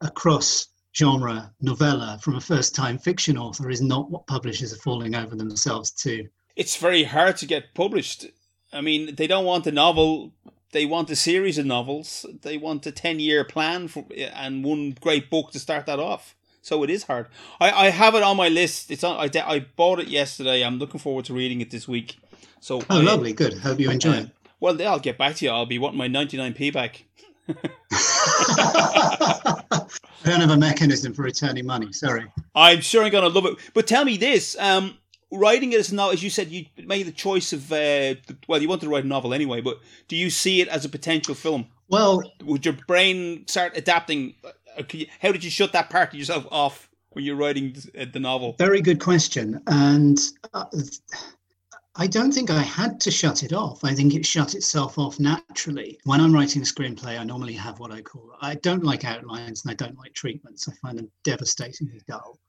a 0.02 0.10
cross 0.10 0.68
genre 0.98 1.54
novella 1.62 2.20
from 2.22 2.36
a 2.36 2.42
first 2.42 2.76
time 2.76 2.98
fiction 2.98 3.38
author 3.38 3.70
is 3.70 3.82
not 3.82 4.10
what 4.10 4.28
publishers 4.28 4.74
are 4.74 4.78
falling 4.78 5.16
over 5.16 5.36
themselves 5.36 5.92
to 5.92 6.28
it's 6.56 6.76
very 6.76 7.04
hard 7.04 7.38
to 7.38 7.46
get 7.46 7.74
published. 7.74 8.26
I 8.74 8.82
mean, 8.82 9.16
they 9.16 9.28
don't 9.28 9.46
want 9.46 9.68
a 9.68 9.72
novel. 9.72 10.32
They 10.72 10.86
want 10.86 11.10
a 11.10 11.16
series 11.16 11.58
of 11.58 11.66
novels. 11.66 12.26
They 12.42 12.58
want 12.58 12.86
a 12.86 12.92
ten-year 12.92 13.44
plan 13.44 13.88
for 13.88 14.06
and 14.34 14.64
one 14.64 14.96
great 15.00 15.30
book 15.30 15.52
to 15.52 15.60
start 15.60 15.86
that 15.86 16.00
off. 16.00 16.36
So 16.62 16.84
it 16.84 16.90
is 16.90 17.04
hard. 17.04 17.28
I, 17.60 17.72
I 17.72 17.90
have 17.90 18.16
it 18.16 18.24
on 18.24 18.38
my 18.38 18.48
list. 18.48 18.92
It's 18.92 19.04
on. 19.04 19.18
I, 19.18 19.30
I 19.46 19.60
bought 19.60 20.00
it 20.00 20.08
yesterday. 20.08 20.64
I'm 20.64 20.78
looking 20.78 21.00
forward 21.00 21.26
to 21.26 21.34
reading 21.34 21.62
it 21.62 21.72
this 21.72 21.88
week. 21.88 22.18
So 22.60 22.82
oh, 22.82 23.00
I, 23.00 23.02
lovely, 23.02 23.34
good. 23.34 23.58
Hope 23.58 23.80
you 23.80 23.90
enjoy 23.90 24.12
uh, 24.12 24.22
it. 24.22 24.30
Well, 24.60 24.88
I'll 24.88 25.00
get 25.00 25.18
back 25.18 25.36
to 25.38 25.46
you. 25.46 25.52
I'll 25.52 25.66
be 25.66 25.80
wanting 25.80 25.98
my 25.98 26.08
99p 26.08 26.72
back. 26.72 27.06
I 27.50 27.56
don't 30.24 30.42
have 30.42 30.52
a 30.52 30.58
mechanism 30.58 31.14
for 31.14 31.24
returning 31.24 31.66
money. 31.66 31.92
Sorry. 31.92 32.32
I'm 32.54 32.82
sure 32.82 33.04
I'm 33.04 33.12
going 33.12 33.24
to 33.24 33.30
love 33.30 33.48
it. 33.48 33.58
But 33.74 33.88
tell 33.88 34.06
me 34.06 34.18
this: 34.18 34.56
um, 34.60 34.96
writing 35.32 35.74
it 35.74 35.80
as 35.80 35.92
now, 35.92 36.10
as 36.10 36.22
you 36.24 36.30
said, 36.30 36.50
you 36.50 36.66
made 36.78 37.08
the 37.08 37.12
choice 37.12 37.54
of 37.54 37.72
uh, 37.72 38.16
well, 38.48 38.62
you 38.62 38.68
wanted 38.68 38.86
to 38.86 38.90
write 38.90 39.06
a 39.06 39.08
novel 39.08 39.34
anyway, 39.34 39.62
but 39.62 39.80
do 40.08 40.16
you 40.16 40.30
see 40.30 40.62
it 40.62 40.68
as 40.68 40.86
a 40.86 40.90
potential 40.90 41.36
film? 41.36 41.68
Well, 41.88 42.24
would 42.44 42.66
your 42.66 42.78
brain 42.88 43.46
start 43.48 43.78
adapting? 43.78 44.36
Uh, 44.44 44.84
how 45.20 45.32
did 45.32 45.44
you 45.44 45.50
shut 45.50 45.74
that 45.74 45.90
part 45.90 46.14
of 46.14 46.20
yourself 46.20 46.48
off 46.52 46.90
when 47.12 47.26
you're 47.26 47.36
writing 47.36 47.76
the 48.14 48.20
novel? 48.20 48.56
Very 48.58 48.82
good 48.82 49.00
question, 49.00 49.62
and. 49.68 50.20
Uh, 50.54 50.66
I 51.98 52.08
don't 52.08 52.32
think 52.32 52.50
I 52.50 52.62
had 52.62 53.02
to 53.02 53.12
shut 53.12 53.44
it 53.44 53.52
off. 53.52 53.84
I 53.84 53.94
think 53.94 54.16
it 54.16 54.26
shut 54.26 54.56
itself 54.56 54.98
off 54.98 55.20
naturally. 55.20 56.00
When 56.06 56.22
I'm 56.22 56.34
writing 56.34 56.62
a 56.62 56.66
screenplay, 56.66 57.20
I 57.20 57.26
normally 57.26 57.54
have 57.54 57.80
what 57.80 57.92
I 57.92 58.02
call 58.02 58.32
I 58.42 58.56
don't 58.56 58.86
like 58.86 59.04
outlines 59.04 59.64
and 59.64 59.72
I 59.72 59.76
don't 59.76 59.98
like 59.98 60.14
treatments. 60.14 60.70
I 60.70 60.74
find 60.76 60.98
them 60.98 61.12
devastatingly 61.26 62.00
dull. 62.08 62.40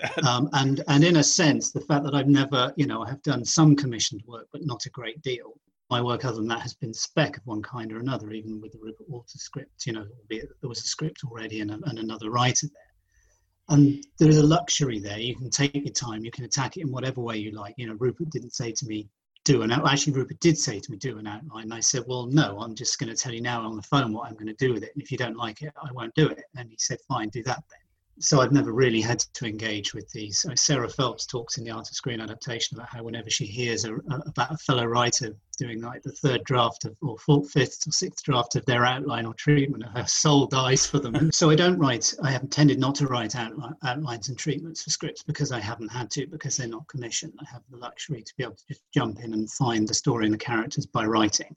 um, 0.26 0.48
and 0.52 0.82
and 0.88 1.04
in 1.04 1.16
a 1.16 1.22
sense, 1.22 1.70
the 1.70 1.80
fact 1.80 2.04
that 2.04 2.14
I've 2.14 2.28
never, 2.28 2.72
you 2.76 2.86
know, 2.86 3.02
I 3.02 3.08
have 3.08 3.22
done 3.22 3.44
some 3.44 3.76
commissioned 3.76 4.22
work, 4.26 4.48
but 4.52 4.64
not 4.64 4.86
a 4.86 4.90
great 4.90 5.20
deal. 5.22 5.54
My 5.90 6.00
work, 6.00 6.24
other 6.24 6.36
than 6.36 6.48
that, 6.48 6.60
has 6.60 6.74
been 6.74 6.94
spec 6.94 7.36
of 7.36 7.46
one 7.46 7.62
kind 7.62 7.92
or 7.92 7.98
another, 7.98 8.32
even 8.32 8.60
with 8.60 8.72
the 8.72 8.78
Rupert 8.78 9.08
Walters 9.08 9.42
script. 9.42 9.86
You 9.86 9.92
know, 9.92 10.06
there 10.30 10.46
was 10.62 10.80
a 10.80 10.86
script 10.86 11.20
already 11.24 11.60
and, 11.60 11.70
a, 11.70 11.78
and 11.84 11.98
another 11.98 12.30
writer 12.30 12.66
there. 12.66 13.76
And 13.76 14.04
there 14.18 14.28
is 14.28 14.38
a 14.38 14.46
luxury 14.46 14.98
there. 14.98 15.18
You 15.18 15.36
can 15.36 15.50
take 15.50 15.74
your 15.74 15.92
time. 15.92 16.24
You 16.24 16.30
can 16.30 16.44
attack 16.44 16.76
it 16.76 16.80
in 16.80 16.90
whatever 16.90 17.20
way 17.20 17.36
you 17.36 17.52
like. 17.52 17.74
You 17.76 17.88
know, 17.88 17.96
Rupert 17.98 18.30
didn't 18.30 18.54
say 18.54 18.72
to 18.72 18.86
me, 18.86 19.08
do 19.44 19.62
an. 19.62 19.70
Actually, 19.70 20.14
Rupert 20.14 20.40
did 20.40 20.56
say 20.56 20.80
to 20.80 20.90
me, 20.90 20.96
do 20.96 21.18
an 21.18 21.26
outline. 21.26 21.64
And 21.64 21.74
I 21.74 21.80
said, 21.80 22.04
well, 22.06 22.26
no, 22.26 22.58
I'm 22.60 22.74
just 22.74 22.98
going 22.98 23.14
to 23.14 23.16
tell 23.16 23.32
you 23.32 23.42
now 23.42 23.60
on 23.60 23.76
the 23.76 23.82
phone 23.82 24.12
what 24.12 24.28
I'm 24.28 24.34
going 24.34 24.46
to 24.46 24.54
do 24.54 24.72
with 24.72 24.82
it. 24.82 24.92
And 24.94 25.02
if 25.02 25.12
you 25.12 25.18
don't 25.18 25.36
like 25.36 25.60
it, 25.60 25.72
I 25.76 25.92
won't 25.92 26.14
do 26.14 26.28
it. 26.28 26.44
And 26.56 26.70
he 26.70 26.76
said, 26.78 26.98
fine, 27.06 27.28
do 27.28 27.42
that 27.42 27.62
then 27.70 27.81
so 28.18 28.40
I've 28.40 28.52
never 28.52 28.72
really 28.72 29.00
had 29.00 29.20
to 29.20 29.46
engage 29.46 29.94
with 29.94 30.10
these. 30.10 30.44
Sarah 30.54 30.88
Phelps 30.88 31.26
talks 31.26 31.58
in 31.58 31.64
the 31.64 31.70
Art 31.70 31.88
of 31.88 31.94
Screen 31.94 32.20
Adaptation 32.20 32.76
about 32.76 32.88
how 32.88 33.02
whenever 33.02 33.30
she 33.30 33.46
hears 33.46 33.84
a, 33.84 33.94
a, 33.94 34.22
about 34.26 34.52
a 34.52 34.56
fellow 34.58 34.84
writer 34.84 35.34
doing 35.58 35.80
like 35.80 36.02
the 36.02 36.12
third 36.12 36.44
draft 36.44 36.84
of, 36.84 36.96
or 37.02 37.18
fourth, 37.18 37.50
fifth 37.50 37.86
or 37.86 37.92
sixth 37.92 38.24
draft 38.24 38.56
of 38.56 38.64
their 38.66 38.84
outline 38.84 39.26
or 39.26 39.34
treatment, 39.34 39.84
her 39.84 40.06
soul 40.06 40.46
dies 40.46 40.86
for 40.86 40.98
them. 40.98 41.32
so 41.32 41.50
I 41.50 41.54
don't 41.54 41.78
write. 41.78 42.14
I 42.22 42.30
have 42.30 42.48
tended 42.50 42.78
not 42.78 42.94
to 42.96 43.06
write 43.06 43.36
outline, 43.36 43.74
outlines 43.84 44.28
and 44.28 44.38
treatments 44.38 44.82
for 44.82 44.90
scripts 44.90 45.22
because 45.22 45.52
I 45.52 45.60
haven't 45.60 45.90
had 45.90 46.10
to 46.12 46.26
because 46.26 46.56
they're 46.56 46.68
not 46.68 46.88
commissioned. 46.88 47.34
I 47.40 47.44
have 47.50 47.62
the 47.70 47.78
luxury 47.78 48.22
to 48.22 48.32
be 48.36 48.44
able 48.44 48.56
to 48.56 48.66
just 48.68 48.82
jump 48.92 49.20
in 49.20 49.32
and 49.32 49.50
find 49.50 49.88
the 49.88 49.94
story 49.94 50.26
and 50.26 50.34
the 50.34 50.38
characters 50.38 50.86
by 50.86 51.04
writing. 51.06 51.56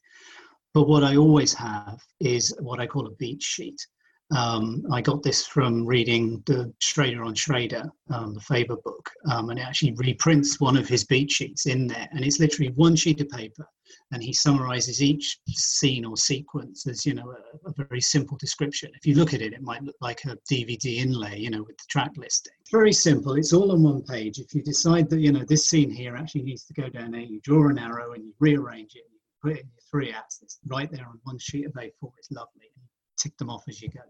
But 0.74 0.90
what 0.90 1.06
I 1.06 1.16
always 1.16 1.54
have 1.54 2.02
is 2.20 2.54
what 2.60 2.82
I 2.82 2.88
call 2.88 3.08
a 3.08 3.12
beat 3.12 3.42
sheet. 3.42 3.88
Um, 4.32 4.84
I 4.92 5.02
got 5.02 5.22
this 5.22 5.46
from 5.46 5.86
reading 5.86 6.42
the 6.48 6.74
Schrader 6.80 7.24
on 7.24 7.36
Schrader, 7.36 7.92
um, 8.10 8.34
the 8.34 8.40
Faber 8.40 8.78
book, 8.78 9.12
um, 9.30 9.50
and 9.50 9.60
it 9.60 9.62
actually 9.62 9.94
reprints 9.94 10.60
one 10.60 10.76
of 10.76 10.88
his 10.88 11.04
beat 11.04 11.30
sheets 11.30 11.68
in 11.68 11.86
there. 11.86 12.08
And 12.12 12.26
it's 12.26 12.40
literally 12.40 12.72
one 12.72 12.96
sheet 12.96 13.22
of 13.22 13.30
paper, 13.30 13.68
and 14.12 14.24
he 14.24 14.34
summarizes 14.34 15.04
each 15.04 15.38
scene 15.50 16.06
or 16.06 16.18
sequence 16.18 16.88
as, 16.88 17.06
you 17.06 17.14
know, 17.14 17.36
a, 17.36 17.70
a, 17.70 17.86
very 17.88 18.02
simple 18.02 18.36
description. 18.38 18.92
If 18.96 19.06
you 19.06 19.14
look 19.14 19.36
at 19.36 19.42
it, 19.42 19.54
it 19.54 19.62
might 19.62 19.84
look 19.84 19.96
like 20.02 20.26
a 20.26 20.38
DVD 20.52 20.98
inlay, 20.98 21.38
you 21.38 21.52
know, 21.52 21.62
with 21.62 21.78
the 21.78 21.86
track 21.90 22.12
listing. 22.18 22.54
Very 22.72 22.94
simple. 22.94 23.36
It's 23.36 23.54
all 23.54 23.72
on 23.72 23.84
one 23.84 24.02
page. 24.02 24.40
If 24.40 24.56
you 24.56 24.64
decide 24.64 25.08
that, 25.12 25.20
you 25.20 25.32
know, 25.32 25.46
this 25.48 25.70
scene 25.70 25.92
here 25.92 26.16
actually 26.16 26.44
needs 26.44 26.64
to 26.66 26.74
go 26.74 26.90
down 26.90 27.12
there, 27.12 27.22
you 27.22 27.40
draw 27.42 27.70
an 27.70 27.78
arrow 27.78 28.14
and 28.14 28.26
you 28.26 28.34
rearrange 28.40 28.96
it, 28.96 29.04
and 29.06 29.14
you 29.14 29.20
put 29.44 29.52
it 29.52 29.62
in 29.62 29.70
your 29.72 29.82
three 29.92 30.12
acts. 30.12 30.40
It's 30.42 30.60
right 30.66 30.92
there 30.92 31.06
on 31.06 31.20
one 31.24 31.38
sheet 31.38 31.68
of 31.68 31.74
A4. 31.74 32.12
It's 32.18 32.32
lovely 32.32 32.72
tick 33.18 33.38
them 33.38 33.50
off 33.50 33.64
as 33.68 33.82
you 33.82 33.90
go. 33.90 34.02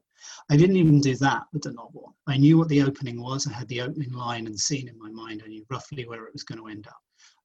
I 0.49 0.57
didn't 0.57 0.77
even 0.77 1.01
do 1.01 1.15
that 1.17 1.43
with 1.53 1.63
the 1.63 1.71
novel. 1.71 2.15
I 2.27 2.37
knew 2.37 2.57
what 2.57 2.69
the 2.69 2.83
opening 2.83 3.21
was. 3.21 3.47
I 3.47 3.53
had 3.53 3.67
the 3.67 3.81
opening 3.81 4.11
line 4.11 4.47
and 4.47 4.59
scene 4.59 4.87
in 4.87 4.97
my 4.99 5.09
mind. 5.09 5.41
I 5.43 5.47
knew 5.47 5.65
roughly 5.69 6.05
where 6.05 6.25
it 6.25 6.33
was 6.33 6.43
going 6.43 6.59
to 6.59 6.67
end 6.67 6.87
up. 6.87 6.99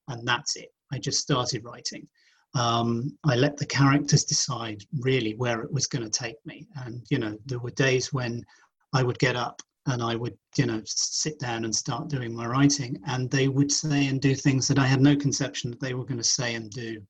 And 0.09 0.27
that's 0.27 0.57
it. 0.57 0.69
I 0.93 0.99
just 0.99 1.21
started 1.21 1.65
writing. 1.65 2.07
Um, 2.55 3.17
I 3.25 3.37
let 3.37 3.57
the 3.57 3.67
characters 3.67 4.25
decide 4.25 4.85
really 4.99 5.35
where 5.37 5.62
it 5.62 5.73
was 5.73 5.87
going 5.87 6.05
to 6.05 6.11
take 6.11 6.45
me. 6.45 6.67
And, 6.85 7.03
you 7.11 7.19
know, 7.19 7.39
there 7.47 7.61
were 7.61 7.71
days 7.71 8.12
when 8.12 8.45
I 8.93 9.03
would 9.03 9.19
get 9.19 9.37
up 9.37 9.62
and 9.87 10.03
I 10.03 10.17
would, 10.17 10.37
you 10.57 10.67
know, 10.67 10.83
sit 10.85 11.39
down 11.39 11.65
and 11.65 11.75
start 11.75 12.09
doing 12.09 12.35
my 12.35 12.47
writing. 12.47 13.00
And 13.07 13.31
they 13.31 13.49
would 13.49 13.71
say 13.71 14.09
and 14.09 14.21
do 14.21 14.35
things 14.35 14.67
that 14.69 14.79
I 14.79 14.87
had 14.87 15.00
no 15.00 15.17
conception 15.17 15.71
that 15.71 15.81
they 15.81 15.95
were 15.95 16.05
going 16.05 16.19
to 16.19 16.25
say 16.25 16.55
and 16.55 16.71
do 16.71 17.00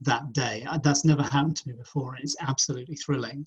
that 0.00 0.32
day. 0.32 0.66
That's 0.82 1.04
never 1.04 1.22
happened 1.22 1.56
to 1.58 1.68
me 1.68 1.74
before. 1.74 2.14
And 2.14 2.24
it's 2.24 2.36
absolutely 2.40 2.96
thrilling 2.96 3.46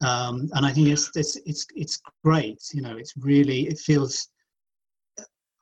um, 0.00 0.48
and 0.52 0.64
I 0.64 0.72
think 0.72 0.88
it's, 0.88 1.10
it's 1.16 1.36
it's 1.46 1.66
it's 1.74 2.00
great. 2.24 2.62
You 2.72 2.82
know, 2.82 2.96
it's 2.96 3.14
really 3.16 3.66
it 3.68 3.78
feels. 3.78 4.28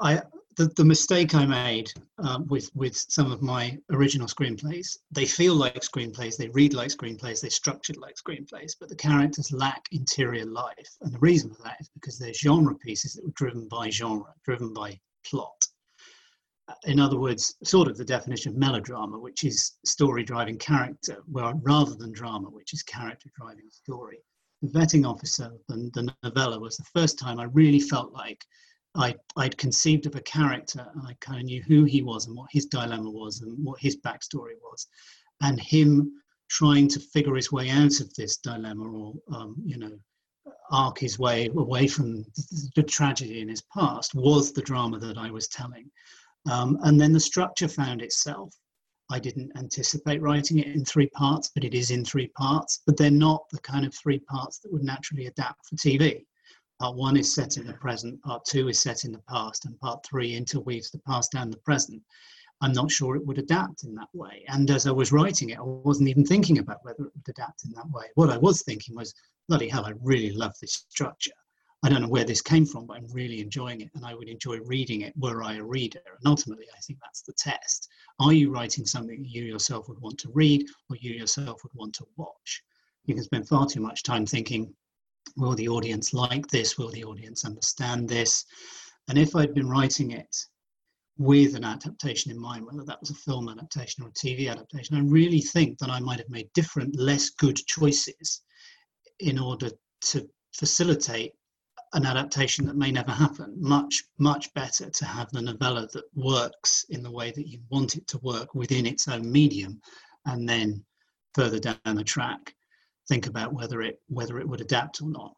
I 0.00 0.22
the, 0.56 0.66
the 0.76 0.84
mistake 0.84 1.34
I 1.34 1.44
made 1.44 1.92
um, 2.18 2.46
with 2.48 2.70
with 2.74 2.96
some 2.96 3.30
of 3.30 3.42
my 3.42 3.78
original 3.90 4.26
screenplays, 4.26 4.96
they 5.10 5.26
feel 5.26 5.54
like 5.54 5.76
screenplays, 5.80 6.36
they 6.36 6.48
read 6.48 6.74
like 6.74 6.88
screenplays, 6.88 7.40
they're 7.40 7.50
structured 7.50 7.98
like 7.98 8.16
screenplays, 8.16 8.72
but 8.78 8.88
the 8.88 8.96
characters 8.96 9.52
lack 9.52 9.86
interior 9.92 10.46
life, 10.46 10.96
and 11.02 11.12
the 11.12 11.18
reason 11.18 11.52
for 11.52 11.62
that 11.62 11.80
is 11.80 11.90
because 11.94 12.18
they're 12.18 12.34
genre 12.34 12.74
pieces 12.74 13.14
that 13.14 13.24
were 13.24 13.32
driven 13.32 13.68
by 13.68 13.90
genre, 13.90 14.32
driven 14.44 14.72
by 14.72 14.98
plot. 15.24 15.66
In 16.84 16.98
other 16.98 17.18
words, 17.18 17.54
sort 17.64 17.88
of 17.88 17.96
the 17.96 18.04
definition 18.04 18.52
of 18.52 18.58
melodrama, 18.58 19.18
which 19.18 19.44
is 19.44 19.72
story 19.84 20.24
driving 20.24 20.58
character, 20.58 21.22
rather 21.28 21.94
than 21.94 22.12
drama, 22.12 22.48
which 22.50 22.72
is 22.72 22.82
character 22.82 23.30
driving 23.38 23.68
story 23.70 24.18
the 24.62 24.68
vetting 24.68 25.06
officer 25.06 25.52
than 25.68 25.90
the 25.94 26.14
novella 26.22 26.58
was 26.58 26.76
the 26.76 26.84
first 26.84 27.18
time 27.18 27.38
I 27.38 27.44
really 27.44 27.80
felt 27.80 28.12
like 28.12 28.44
I, 28.94 29.14
I'd 29.36 29.58
conceived 29.58 30.06
of 30.06 30.14
a 30.14 30.22
character 30.22 30.86
and 30.94 31.06
I 31.06 31.14
kind 31.20 31.40
of 31.40 31.44
knew 31.44 31.62
who 31.62 31.84
he 31.84 32.02
was 32.02 32.26
and 32.26 32.36
what 32.36 32.48
his 32.50 32.66
dilemma 32.66 33.10
was 33.10 33.42
and 33.42 33.62
what 33.62 33.80
his 33.80 33.98
backstory 33.98 34.54
was. 34.62 34.86
And 35.42 35.60
him 35.60 36.12
trying 36.48 36.88
to 36.88 37.00
figure 37.00 37.34
his 37.34 37.52
way 37.52 37.68
out 37.68 38.00
of 38.00 38.14
this 38.14 38.38
dilemma 38.38 38.88
or, 38.88 39.14
um, 39.34 39.56
you 39.62 39.76
know, 39.76 39.98
arc 40.70 40.98
his 40.98 41.18
way 41.18 41.50
away 41.54 41.86
from 41.86 42.24
the 42.74 42.82
tragedy 42.82 43.40
in 43.40 43.48
his 43.48 43.62
past 43.62 44.14
was 44.14 44.52
the 44.52 44.62
drama 44.62 44.98
that 44.98 45.18
I 45.18 45.30
was 45.30 45.48
telling. 45.48 45.90
Um, 46.50 46.78
and 46.82 47.00
then 47.00 47.12
the 47.12 47.20
structure 47.20 47.68
found 47.68 48.02
itself. 48.02 48.54
I 49.10 49.18
didn't 49.20 49.52
anticipate 49.56 50.20
writing 50.20 50.58
it 50.58 50.66
in 50.66 50.84
three 50.84 51.08
parts, 51.10 51.50
but 51.54 51.64
it 51.64 51.74
is 51.74 51.90
in 51.90 52.04
three 52.04 52.28
parts. 52.28 52.82
But 52.86 52.96
they're 52.96 53.10
not 53.10 53.44
the 53.50 53.60
kind 53.60 53.86
of 53.86 53.94
three 53.94 54.18
parts 54.18 54.58
that 54.58 54.72
would 54.72 54.82
naturally 54.82 55.26
adapt 55.26 55.66
for 55.66 55.76
TV. 55.76 56.24
Part 56.80 56.96
one 56.96 57.16
is 57.16 57.34
set 57.34 57.56
in 57.56 57.66
the 57.66 57.72
present, 57.74 58.20
part 58.22 58.44
two 58.44 58.68
is 58.68 58.80
set 58.80 59.04
in 59.04 59.12
the 59.12 59.22
past, 59.28 59.64
and 59.64 59.78
part 59.80 60.04
three 60.04 60.34
interweaves 60.34 60.90
the 60.90 60.98
past 60.98 61.34
and 61.34 61.52
the 61.52 61.58
present. 61.58 62.02
I'm 62.60 62.72
not 62.72 62.90
sure 62.90 63.16
it 63.16 63.26
would 63.26 63.38
adapt 63.38 63.84
in 63.84 63.94
that 63.94 64.08
way. 64.12 64.44
And 64.48 64.70
as 64.70 64.86
I 64.86 64.90
was 64.90 65.12
writing 65.12 65.50
it, 65.50 65.58
I 65.58 65.62
wasn't 65.62 66.08
even 66.08 66.24
thinking 66.24 66.58
about 66.58 66.84
whether 66.84 67.04
it 67.04 67.12
would 67.14 67.28
adapt 67.28 67.64
in 67.64 67.72
that 67.72 67.88
way. 67.90 68.06
What 68.14 68.30
I 68.30 68.36
was 68.36 68.62
thinking 68.62 68.94
was, 68.94 69.14
bloody 69.48 69.68
hell, 69.68 69.86
I 69.86 69.92
really 70.02 70.32
love 70.32 70.54
this 70.60 70.84
structure. 70.88 71.32
I 71.86 71.88
don't 71.88 72.02
know 72.02 72.08
where 72.08 72.24
this 72.24 72.42
came 72.42 72.66
from, 72.66 72.84
but 72.86 72.96
I'm 72.96 73.06
really 73.12 73.40
enjoying 73.40 73.80
it, 73.80 73.90
and 73.94 74.04
I 74.04 74.12
would 74.12 74.28
enjoy 74.28 74.58
reading 74.58 75.02
it 75.02 75.16
were 75.16 75.44
I 75.44 75.54
a 75.54 75.62
reader. 75.62 76.00
And 76.18 76.26
ultimately, 76.26 76.66
I 76.76 76.80
think 76.80 76.98
that's 77.00 77.22
the 77.22 77.32
test. 77.34 77.88
Are 78.18 78.32
you 78.32 78.50
writing 78.50 78.84
something 78.84 79.24
you 79.24 79.44
yourself 79.44 79.88
would 79.88 80.00
want 80.00 80.18
to 80.18 80.30
read, 80.34 80.66
or 80.90 80.96
you 80.96 81.12
yourself 81.12 81.62
would 81.62 81.72
want 81.74 81.94
to 81.94 82.06
watch? 82.16 82.64
You 83.04 83.14
can 83.14 83.22
spend 83.22 83.46
far 83.46 83.66
too 83.66 83.80
much 83.80 84.02
time 84.02 84.26
thinking, 84.26 84.74
will 85.36 85.54
the 85.54 85.68
audience 85.68 86.12
like 86.12 86.48
this? 86.48 86.76
Will 86.76 86.90
the 86.90 87.04
audience 87.04 87.44
understand 87.44 88.08
this? 88.08 88.44
And 89.06 89.16
if 89.16 89.36
I'd 89.36 89.54
been 89.54 89.68
writing 89.68 90.10
it 90.10 90.36
with 91.18 91.54
an 91.54 91.62
adaptation 91.62 92.32
in 92.32 92.40
mind, 92.40 92.66
whether 92.66 92.82
that 92.82 93.00
was 93.00 93.10
a 93.10 93.14
film 93.14 93.48
adaptation 93.48 94.02
or 94.02 94.08
a 94.08 94.12
TV 94.12 94.50
adaptation, 94.50 94.96
I 94.96 95.02
really 95.02 95.40
think 95.40 95.78
that 95.78 95.90
I 95.90 96.00
might 96.00 96.18
have 96.18 96.30
made 96.30 96.52
different, 96.52 96.98
less 96.98 97.30
good 97.30 97.54
choices 97.54 98.42
in 99.20 99.38
order 99.38 99.70
to 100.06 100.28
facilitate 100.52 101.32
an 101.92 102.06
adaptation 102.06 102.66
that 102.66 102.76
may 102.76 102.90
never 102.90 103.12
happen. 103.12 103.54
Much, 103.56 104.04
much 104.18 104.52
better 104.54 104.90
to 104.90 105.04
have 105.04 105.30
the 105.30 105.42
novella 105.42 105.88
that 105.92 106.04
works 106.14 106.84
in 106.90 107.02
the 107.02 107.10
way 107.10 107.30
that 107.30 107.48
you 107.48 107.60
want 107.70 107.96
it 107.96 108.06
to 108.08 108.18
work 108.18 108.54
within 108.54 108.86
its 108.86 109.08
own 109.08 109.30
medium, 109.30 109.80
and 110.26 110.48
then 110.48 110.84
further 111.34 111.58
down 111.58 111.76
the 111.84 112.04
track, 112.04 112.54
think 113.08 113.26
about 113.26 113.52
whether 113.52 113.82
it 113.82 114.00
whether 114.08 114.38
it 114.38 114.48
would 114.48 114.60
adapt 114.60 115.00
or 115.02 115.10
not. 115.10 115.34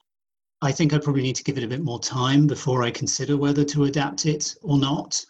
I 0.62 0.72
think 0.72 0.92
I 0.92 0.98
probably 0.98 1.22
need 1.22 1.36
to 1.36 1.44
give 1.44 1.58
it 1.58 1.64
a 1.64 1.68
bit 1.68 1.82
more 1.82 2.00
time 2.00 2.46
before 2.46 2.82
I 2.82 2.90
consider 2.90 3.36
whether 3.36 3.64
to 3.64 3.84
adapt 3.84 4.26
it 4.26 4.56
or 4.62 4.78
not. 4.78 5.24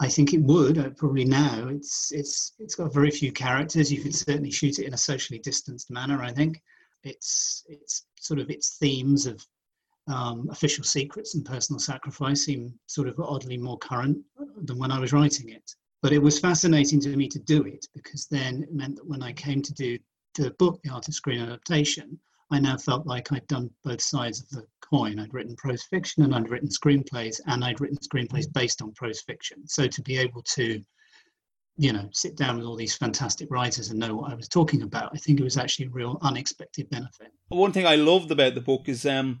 I 0.00 0.08
think 0.08 0.32
it 0.32 0.42
would. 0.42 0.78
Uh, 0.78 0.90
probably 0.90 1.24
now 1.24 1.68
it's 1.68 2.10
it's 2.12 2.54
it's 2.58 2.74
got 2.74 2.92
very 2.92 3.10
few 3.10 3.30
characters. 3.30 3.92
You 3.92 4.02
could 4.02 4.14
certainly 4.14 4.50
shoot 4.50 4.78
it 4.78 4.86
in 4.86 4.94
a 4.94 4.98
socially 4.98 5.38
distanced 5.38 5.90
manner. 5.90 6.22
I 6.22 6.32
think 6.32 6.60
it's 7.04 7.64
it's 7.68 8.06
sort 8.18 8.40
of 8.40 8.50
its 8.50 8.76
themes 8.78 9.26
of 9.26 9.46
um, 10.12 10.48
official 10.50 10.84
secrets 10.84 11.34
and 11.34 11.44
personal 11.44 11.80
sacrifice 11.80 12.44
seem 12.44 12.72
sort 12.86 13.08
of 13.08 13.18
oddly 13.18 13.56
more 13.56 13.78
current 13.78 14.18
than 14.64 14.78
when 14.78 14.92
I 14.92 15.00
was 15.00 15.12
writing 15.12 15.48
it. 15.48 15.74
But 16.02 16.12
it 16.12 16.18
was 16.18 16.38
fascinating 16.38 17.00
to 17.00 17.16
me 17.16 17.28
to 17.28 17.38
do 17.38 17.62
it 17.62 17.86
because 17.94 18.26
then 18.26 18.62
it 18.62 18.72
meant 18.72 18.96
that 18.96 19.06
when 19.06 19.22
I 19.22 19.32
came 19.32 19.62
to 19.62 19.72
do 19.72 19.98
the 20.34 20.50
book, 20.58 20.80
The 20.82 20.90
Art 20.90 21.08
of 21.08 21.14
Screen 21.14 21.40
Adaptation, 21.40 22.18
I 22.50 22.58
now 22.58 22.76
felt 22.76 23.06
like 23.06 23.32
I'd 23.32 23.46
done 23.46 23.70
both 23.82 24.02
sides 24.02 24.40
of 24.40 24.48
the 24.50 24.66
coin. 24.80 25.18
I'd 25.18 25.32
written 25.32 25.56
prose 25.56 25.84
fiction 25.84 26.22
and 26.22 26.34
I'd 26.34 26.50
written 26.50 26.68
screenplays, 26.68 27.40
and 27.46 27.64
I'd 27.64 27.80
written 27.80 27.96
screenplays 27.96 28.52
based 28.52 28.82
on 28.82 28.92
prose 28.92 29.22
fiction. 29.22 29.66
So 29.66 29.86
to 29.86 30.02
be 30.02 30.18
able 30.18 30.42
to, 30.42 30.82
you 31.78 31.92
know, 31.92 32.08
sit 32.12 32.36
down 32.36 32.58
with 32.58 32.66
all 32.66 32.76
these 32.76 32.96
fantastic 32.96 33.50
writers 33.50 33.88
and 33.88 33.98
know 33.98 34.16
what 34.16 34.30
I 34.30 34.34
was 34.34 34.48
talking 34.48 34.82
about, 34.82 35.12
I 35.14 35.18
think 35.18 35.40
it 35.40 35.44
was 35.44 35.56
actually 35.56 35.86
a 35.86 35.90
real 35.90 36.18
unexpected 36.20 36.90
benefit. 36.90 37.28
One 37.48 37.72
thing 37.72 37.86
I 37.86 37.96
loved 37.96 38.30
about 38.30 38.54
the 38.54 38.60
book 38.60 38.88
is 38.88 39.06
um, 39.06 39.40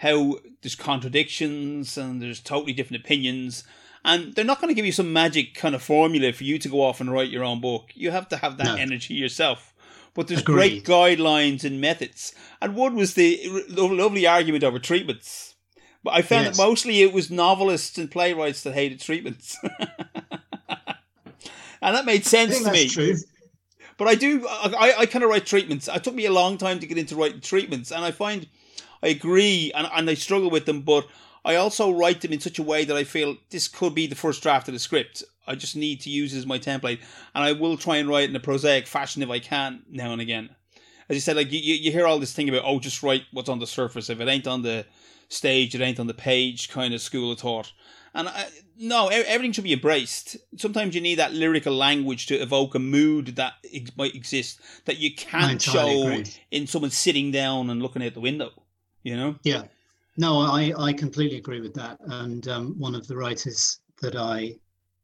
how 0.00 0.38
there's 0.62 0.74
contradictions 0.74 1.98
and 1.98 2.22
there's 2.22 2.40
totally 2.40 2.72
different 2.72 3.04
opinions. 3.04 3.64
And 4.02 4.34
they're 4.34 4.46
not 4.46 4.58
going 4.58 4.70
to 4.70 4.74
give 4.74 4.86
you 4.86 4.92
some 4.92 5.12
magic 5.12 5.54
kind 5.54 5.74
of 5.74 5.82
formula 5.82 6.32
for 6.32 6.44
you 6.44 6.58
to 6.58 6.68
go 6.70 6.80
off 6.80 7.02
and 7.02 7.12
write 7.12 7.28
your 7.28 7.44
own 7.44 7.60
book. 7.60 7.90
You 7.92 8.10
have 8.10 8.26
to 8.30 8.38
have 8.38 8.56
that 8.56 8.64
no. 8.64 8.74
energy 8.76 9.12
yourself. 9.12 9.74
But 10.14 10.26
there's 10.26 10.40
Agreed. 10.40 10.54
great 10.54 10.84
guidelines 10.84 11.64
and 11.64 11.82
methods. 11.82 12.34
And 12.62 12.74
one 12.74 12.96
was 12.96 13.12
the 13.12 13.38
lovely 13.68 14.26
argument 14.26 14.64
over 14.64 14.78
treatments. 14.78 15.54
But 16.02 16.14
I 16.14 16.22
found 16.22 16.46
yes. 16.46 16.56
that 16.56 16.62
mostly 16.62 17.02
it 17.02 17.12
was 17.12 17.30
novelists 17.30 17.98
and 17.98 18.10
playwrights 18.10 18.62
that 18.62 18.72
hated 18.72 19.00
treatments. 19.00 19.58
and 20.70 21.94
that 21.94 22.06
made 22.06 22.24
sense 22.24 22.62
to 22.62 22.72
me. 22.72 22.88
True. 22.88 23.16
But 23.98 24.08
I 24.08 24.14
do, 24.14 24.46
I, 24.48 24.94
I 25.00 25.06
kind 25.06 25.24
of 25.24 25.28
write 25.28 25.44
treatments. 25.44 25.88
It 25.88 26.02
took 26.02 26.14
me 26.14 26.24
a 26.24 26.32
long 26.32 26.56
time 26.56 26.78
to 26.78 26.86
get 26.86 26.96
into 26.96 27.16
writing 27.16 27.42
treatments. 27.42 27.92
And 27.92 28.02
I 28.02 28.12
find 28.12 28.48
I 29.02 29.08
agree, 29.08 29.72
and, 29.74 29.88
and 29.92 30.10
I 30.10 30.14
struggle 30.14 30.50
with 30.50 30.66
them, 30.66 30.82
but 30.82 31.06
I 31.44 31.56
also 31.56 31.90
write 31.90 32.20
them 32.20 32.32
in 32.32 32.40
such 32.40 32.58
a 32.58 32.62
way 32.62 32.84
that 32.84 32.96
I 32.96 33.04
feel 33.04 33.36
this 33.50 33.68
could 33.68 33.94
be 33.94 34.06
the 34.06 34.14
first 34.14 34.42
draft 34.42 34.68
of 34.68 34.74
the 34.74 34.80
script. 34.80 35.24
I 35.46 35.54
just 35.54 35.74
need 35.74 36.00
to 36.02 36.10
use 36.10 36.34
it 36.34 36.38
as 36.38 36.46
my 36.46 36.58
template, 36.58 37.00
and 37.34 37.44
I 37.44 37.52
will 37.52 37.76
try 37.76 37.96
and 37.96 38.08
write 38.08 38.28
in 38.28 38.36
a 38.36 38.40
prosaic 38.40 38.86
fashion 38.86 39.22
if 39.22 39.30
I 39.30 39.38
can 39.38 39.82
now 39.90 40.12
and 40.12 40.20
again. 40.20 40.50
As 41.08 41.16
you 41.16 41.20
said, 41.20 41.36
like 41.36 41.50
you, 41.50 41.58
you 41.58 41.90
hear 41.90 42.06
all 42.06 42.20
this 42.20 42.32
thing 42.32 42.48
about 42.48 42.62
oh, 42.64 42.78
just 42.78 43.02
write 43.02 43.24
what's 43.32 43.48
on 43.48 43.58
the 43.58 43.66
surface. 43.66 44.10
If 44.10 44.20
it 44.20 44.28
ain't 44.28 44.46
on 44.46 44.62
the 44.62 44.86
stage, 45.28 45.74
it 45.74 45.80
ain't 45.80 45.98
on 45.98 46.06
the 46.06 46.14
page 46.14 46.68
kind 46.68 46.94
of 46.94 47.00
school 47.00 47.32
of 47.32 47.40
thought. 47.40 47.72
And 48.14 48.28
I, 48.28 48.46
no, 48.76 49.08
everything 49.08 49.52
should 49.52 49.64
be 49.64 49.72
embraced. 49.72 50.36
Sometimes 50.56 50.94
you 50.94 51.00
need 51.00 51.16
that 51.16 51.32
lyrical 51.32 51.74
language 51.74 52.26
to 52.26 52.34
evoke 52.34 52.74
a 52.74 52.78
mood 52.78 53.36
that 53.36 53.54
might 53.96 54.14
exist 54.14 54.60
that 54.84 54.98
you 54.98 55.14
can't 55.14 55.60
show 55.60 56.08
agree. 56.08 56.24
in 56.50 56.66
someone 56.66 56.90
sitting 56.90 57.30
down 57.30 57.70
and 57.70 57.82
looking 57.82 58.04
out 58.04 58.14
the 58.14 58.20
window. 58.20 58.50
You 59.02 59.16
know? 59.16 59.34
Yeah. 59.42 59.62
No, 60.16 60.40
I, 60.40 60.72
I 60.76 60.92
completely 60.92 61.38
agree 61.38 61.60
with 61.60 61.74
that. 61.74 61.98
And 62.00 62.46
um, 62.48 62.78
one 62.78 62.94
of 62.94 63.06
the 63.06 63.16
writers 63.16 63.80
that 64.02 64.16
I 64.16 64.54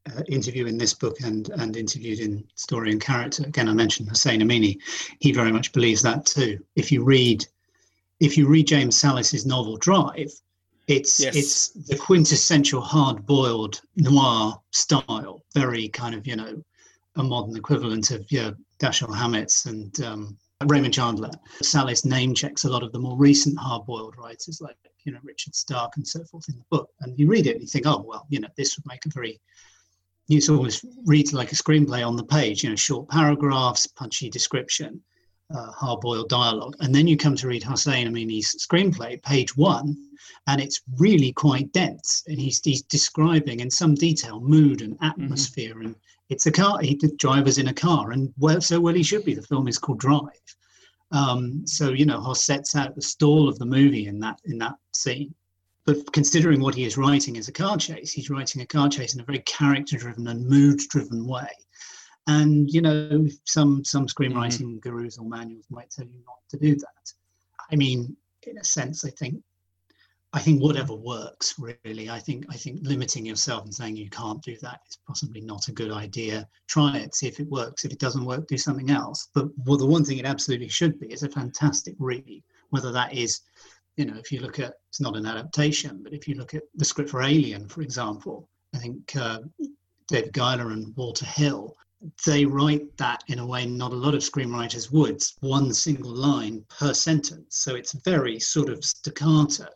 uh, 0.07 0.21
interview 0.27 0.65
in 0.65 0.77
this 0.77 0.93
book 0.93 1.19
and 1.21 1.49
and 1.49 1.75
interviewed 1.75 2.19
in 2.19 2.43
Story 2.55 2.91
and 2.91 3.01
Character, 3.01 3.43
again, 3.43 3.67
I 3.67 3.73
mentioned 3.73 4.09
Hossein 4.09 4.41
Amini. 4.41 4.77
He 5.19 5.31
very 5.31 5.51
much 5.51 5.73
believes 5.73 6.01
that 6.03 6.25
too. 6.25 6.59
If 6.75 6.91
you 6.91 7.03
read, 7.03 7.45
if 8.19 8.37
you 8.37 8.47
read 8.47 8.67
James 8.67 8.97
Sallis's 8.97 9.45
novel 9.45 9.77
Drive, 9.77 10.31
it's 10.87 11.19
yes. 11.19 11.35
it's 11.35 11.69
the 11.87 11.97
quintessential 11.97 12.81
hard-boiled 12.81 13.81
noir 13.95 14.61
style, 14.71 15.43
very 15.53 15.89
kind 15.89 16.15
of 16.15 16.25
you 16.25 16.35
know 16.35 16.63
a 17.15 17.23
modern 17.23 17.57
equivalent 17.57 18.11
of 18.11 18.25
yeah 18.31 18.51
Dashiell 18.79 19.15
Hammett's 19.15 19.65
and 19.65 19.99
um, 20.01 20.37
Raymond 20.65 20.93
Chandler. 20.93 21.29
Sallis 21.61 22.03
name 22.03 22.33
checks 22.33 22.63
a 22.63 22.69
lot 22.69 22.81
of 22.81 22.91
the 22.91 22.99
more 22.99 23.17
recent 23.17 23.57
hard-boiled 23.59 24.17
writers 24.17 24.59
like 24.59 24.75
you 25.05 25.11
know 25.11 25.19
Richard 25.23 25.53
Stark 25.53 25.97
and 25.97 26.07
so 26.07 26.23
forth 26.23 26.49
in 26.49 26.55
the 26.55 26.65
book, 26.71 26.89
and 27.01 27.17
you 27.17 27.27
read 27.27 27.45
it 27.45 27.53
and 27.53 27.61
you 27.61 27.67
think, 27.67 27.85
oh 27.85 28.03
well, 28.05 28.25
you 28.29 28.39
know 28.39 28.47
this 28.57 28.75
would 28.75 28.85
make 28.87 29.05
a 29.05 29.09
very 29.09 29.39
you 30.27 30.41
always 30.49 30.83
read 31.05 31.31
like 31.31 31.51
a 31.51 31.55
screenplay 31.55 32.05
on 32.05 32.15
the 32.15 32.25
page, 32.25 32.63
you 32.63 32.69
know, 32.69 32.75
short 32.75 33.07
paragraphs, 33.07 33.87
punchy 33.87 34.29
description, 34.29 35.01
uh, 35.55 35.71
hard-boiled 35.71 36.27
dialogue, 36.27 36.75
and 36.81 36.93
then 36.93 37.07
you 37.07 37.15
come 37.15 37.35
to 37.35 37.47
read 37.47 37.63
Hossein 37.63 38.07
Amini's 38.07 38.53
screenplay, 38.55 39.21
page 39.23 39.55
one, 39.55 39.95
and 40.47 40.59
it's 40.59 40.81
really 40.97 41.31
quite 41.31 41.71
dense, 41.71 42.23
and 42.27 42.37
he's, 42.37 42.59
he's 42.61 42.81
describing 42.81 43.61
in 43.61 43.71
some 43.71 43.95
detail 43.95 44.41
mood 44.41 44.81
and 44.81 44.95
mm-hmm. 44.95 45.05
atmosphere, 45.05 45.75
mm-hmm. 45.75 45.85
and 45.85 45.95
it's 46.29 46.45
a 46.45 46.51
car. 46.51 46.79
He 46.81 46.95
the 46.95 47.11
driver's 47.17 47.57
in 47.57 47.67
a 47.69 47.73
car, 47.73 48.11
and 48.11 48.33
well, 48.37 48.61
so 48.61 48.79
well 48.79 48.93
he 48.93 49.03
should 49.03 49.25
be. 49.25 49.33
The 49.33 49.41
film 49.41 49.67
is 49.67 49.77
called 49.77 49.99
Drive. 49.99 50.21
Um, 51.11 51.65
so 51.65 51.89
you 51.89 52.05
know, 52.05 52.19
Hoss 52.19 52.43
sets 52.43 52.75
out 52.75 52.95
the 52.95 53.01
stall 53.01 53.47
of 53.47 53.57
the 53.59 53.65
movie 53.65 54.07
in 54.07 54.19
that 54.19 54.39
in 54.45 54.57
that 54.59 54.75
scene. 54.93 55.33
But 55.85 56.11
considering 56.11 56.59
what 56.59 56.75
he 56.75 56.83
is 56.83 56.97
writing 56.97 57.37
as 57.37 57.47
a 57.47 57.53
car 57.53 57.77
chase, 57.77 58.11
he's 58.11 58.29
writing 58.29 58.61
a 58.61 58.65
car 58.65 58.89
chase 58.89 59.13
in 59.15 59.21
a 59.21 59.23
very 59.23 59.39
character-driven 59.39 60.27
and 60.27 60.45
mood-driven 60.45 61.25
way. 61.25 61.47
And 62.27 62.69
you 62.69 62.81
know, 62.81 63.25
some 63.45 63.85
some 63.85 64.05
screenwriting 64.05 64.65
mm-hmm. 64.65 64.79
gurus 64.79 65.17
or 65.17 65.29
manuals 65.29 65.65
might 65.69 65.89
tell 65.89 66.05
you 66.05 66.21
not 66.25 66.39
to 66.49 66.57
do 66.57 66.75
that. 66.75 67.13
I 67.71 67.77
mean, 67.77 68.17
in 68.43 68.57
a 68.57 68.63
sense, 68.63 69.05
I 69.05 69.11
think 69.11 69.41
I 70.33 70.39
think 70.39 70.61
whatever 70.61 70.93
works 70.93 71.55
really. 71.57 72.09
I 72.09 72.19
think 72.19 72.45
I 72.49 72.57
think 72.57 72.79
limiting 72.83 73.25
yourself 73.25 73.63
and 73.63 73.73
saying 73.73 73.95
you 73.95 74.09
can't 74.09 74.41
do 74.41 74.57
that 74.61 74.81
is 74.89 74.97
possibly 75.07 75.41
not 75.41 75.67
a 75.67 75.71
good 75.71 75.91
idea. 75.91 76.47
Try 76.67 76.97
it, 76.97 77.15
see 77.15 77.27
if 77.27 77.39
it 77.39 77.49
works. 77.49 77.85
If 77.85 77.93
it 77.93 77.99
doesn't 77.99 78.25
work, 78.25 78.47
do 78.47 78.57
something 78.57 78.89
else. 78.91 79.29
But 79.33 79.47
well, 79.65 79.77
the 79.77 79.85
one 79.85 80.03
thing 80.03 80.17
it 80.17 80.25
absolutely 80.25 80.67
should 80.67 80.99
be 80.99 81.07
is 81.07 81.23
a 81.23 81.29
fantastic 81.29 81.95
read. 81.97 82.43
Whether 82.71 82.91
that 82.91 83.13
is, 83.13 83.41
you 83.95 84.05
know, 84.05 84.17
if 84.17 84.31
you 84.31 84.41
look 84.41 84.59
at 84.59 84.75
it's 84.89 84.99
not 84.99 85.15
an 85.15 85.25
adaptation, 85.25 86.03
but 86.03 86.13
if 86.13 86.27
you 86.27 86.35
look 86.35 86.53
at 86.53 86.63
the 86.75 86.85
script 86.85 87.09
for 87.09 87.23
Alien, 87.23 87.69
for 87.69 87.81
example, 87.81 88.49
I 88.75 88.79
think 88.79 89.15
uh, 89.15 89.39
David 90.09 90.33
Giler 90.33 90.71
and 90.71 90.95
Walter 90.97 91.25
Hill 91.25 91.75
they 92.27 92.45
write 92.45 92.95
that 92.97 93.23
in 93.27 93.39
a 93.39 93.45
way 93.45 93.65
not 93.65 93.91
a 93.91 93.95
lot 93.95 94.13
of 94.13 94.21
screenwriters 94.21 94.91
would 94.91 95.19
one 95.39 95.73
single 95.73 96.11
line 96.11 96.63
per 96.69 96.93
sentence 96.93 97.57
so 97.57 97.73
it's 97.73 97.93
very 98.03 98.39
sort 98.39 98.69
of 98.69 98.85
staccato 98.85 99.67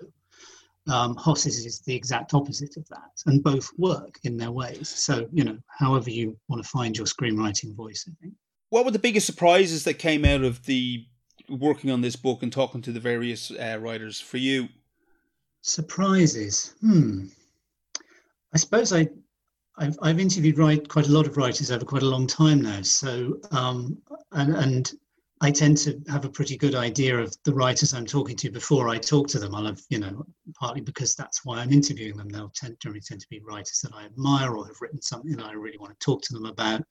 um, 0.89 1.15
Hoss's 1.15 1.65
is 1.65 1.81
the 1.81 1.95
exact 1.95 2.33
opposite 2.33 2.75
of 2.77 2.87
that, 2.89 3.11
and 3.25 3.43
both 3.43 3.69
work 3.77 4.17
in 4.23 4.37
their 4.37 4.51
ways. 4.51 4.89
So, 4.89 5.27
you 5.31 5.43
know, 5.43 5.57
however 5.67 6.09
you 6.09 6.37
want 6.47 6.63
to 6.63 6.69
find 6.69 6.97
your 6.97 7.05
screenwriting 7.05 7.75
voice, 7.75 8.05
I 8.09 8.13
think. 8.21 8.33
What 8.69 8.85
were 8.85 8.91
the 8.91 8.99
biggest 8.99 9.25
surprises 9.25 9.83
that 9.83 9.95
came 9.95 10.25
out 10.25 10.43
of 10.43 10.65
the 10.65 11.05
working 11.49 11.91
on 11.91 12.01
this 12.01 12.15
book 12.15 12.41
and 12.41 12.51
talking 12.51 12.81
to 12.83 12.91
the 12.91 12.99
various 12.99 13.51
uh, 13.51 13.77
writers 13.79 14.19
for 14.19 14.37
you? 14.37 14.69
Surprises. 15.61 16.73
Hmm. 16.81 17.27
I 18.53 18.57
suppose 18.57 18.91
I, 18.91 19.07
I've, 19.77 19.97
I've 20.01 20.19
interviewed 20.19 20.57
write, 20.57 20.87
quite 20.87 21.07
a 21.07 21.11
lot 21.11 21.27
of 21.27 21.37
writers 21.37 21.71
over 21.71 21.85
quite 21.85 22.03
a 22.03 22.09
long 22.09 22.27
time 22.27 22.61
now. 22.61 22.81
So, 22.81 23.39
um, 23.51 23.97
and, 24.31 24.55
and 24.55 24.91
I 25.43 25.49
tend 25.49 25.77
to 25.79 25.99
have 26.07 26.23
a 26.23 26.29
pretty 26.29 26.55
good 26.55 26.75
idea 26.75 27.17
of 27.17 27.35
the 27.45 27.53
writers 27.53 27.95
I'm 27.95 28.05
talking 28.05 28.35
to 28.37 28.51
before 28.51 28.89
I 28.89 28.99
talk 28.99 29.27
to 29.29 29.39
them. 29.39 29.55
I'll 29.55 29.65
have, 29.65 29.81
you 29.89 29.97
know, 29.97 30.23
partly 30.53 30.81
because 30.81 31.15
that's 31.15 31.43
why 31.43 31.57
I'm 31.57 31.73
interviewing 31.73 32.15
them. 32.15 32.29
They'll 32.29 32.51
tend, 32.53 32.77
generally 32.79 33.01
tend 33.01 33.21
to 33.21 33.29
be 33.29 33.39
writers 33.39 33.79
that 33.81 33.95
I 33.95 34.05
admire 34.05 34.55
or 34.55 34.67
have 34.67 34.79
written 34.79 35.01
something 35.01 35.35
that 35.35 35.47
I 35.47 35.53
really 35.53 35.79
want 35.79 35.99
to 35.99 36.05
talk 36.05 36.21
to 36.23 36.33
them 36.33 36.45
about. 36.45 36.83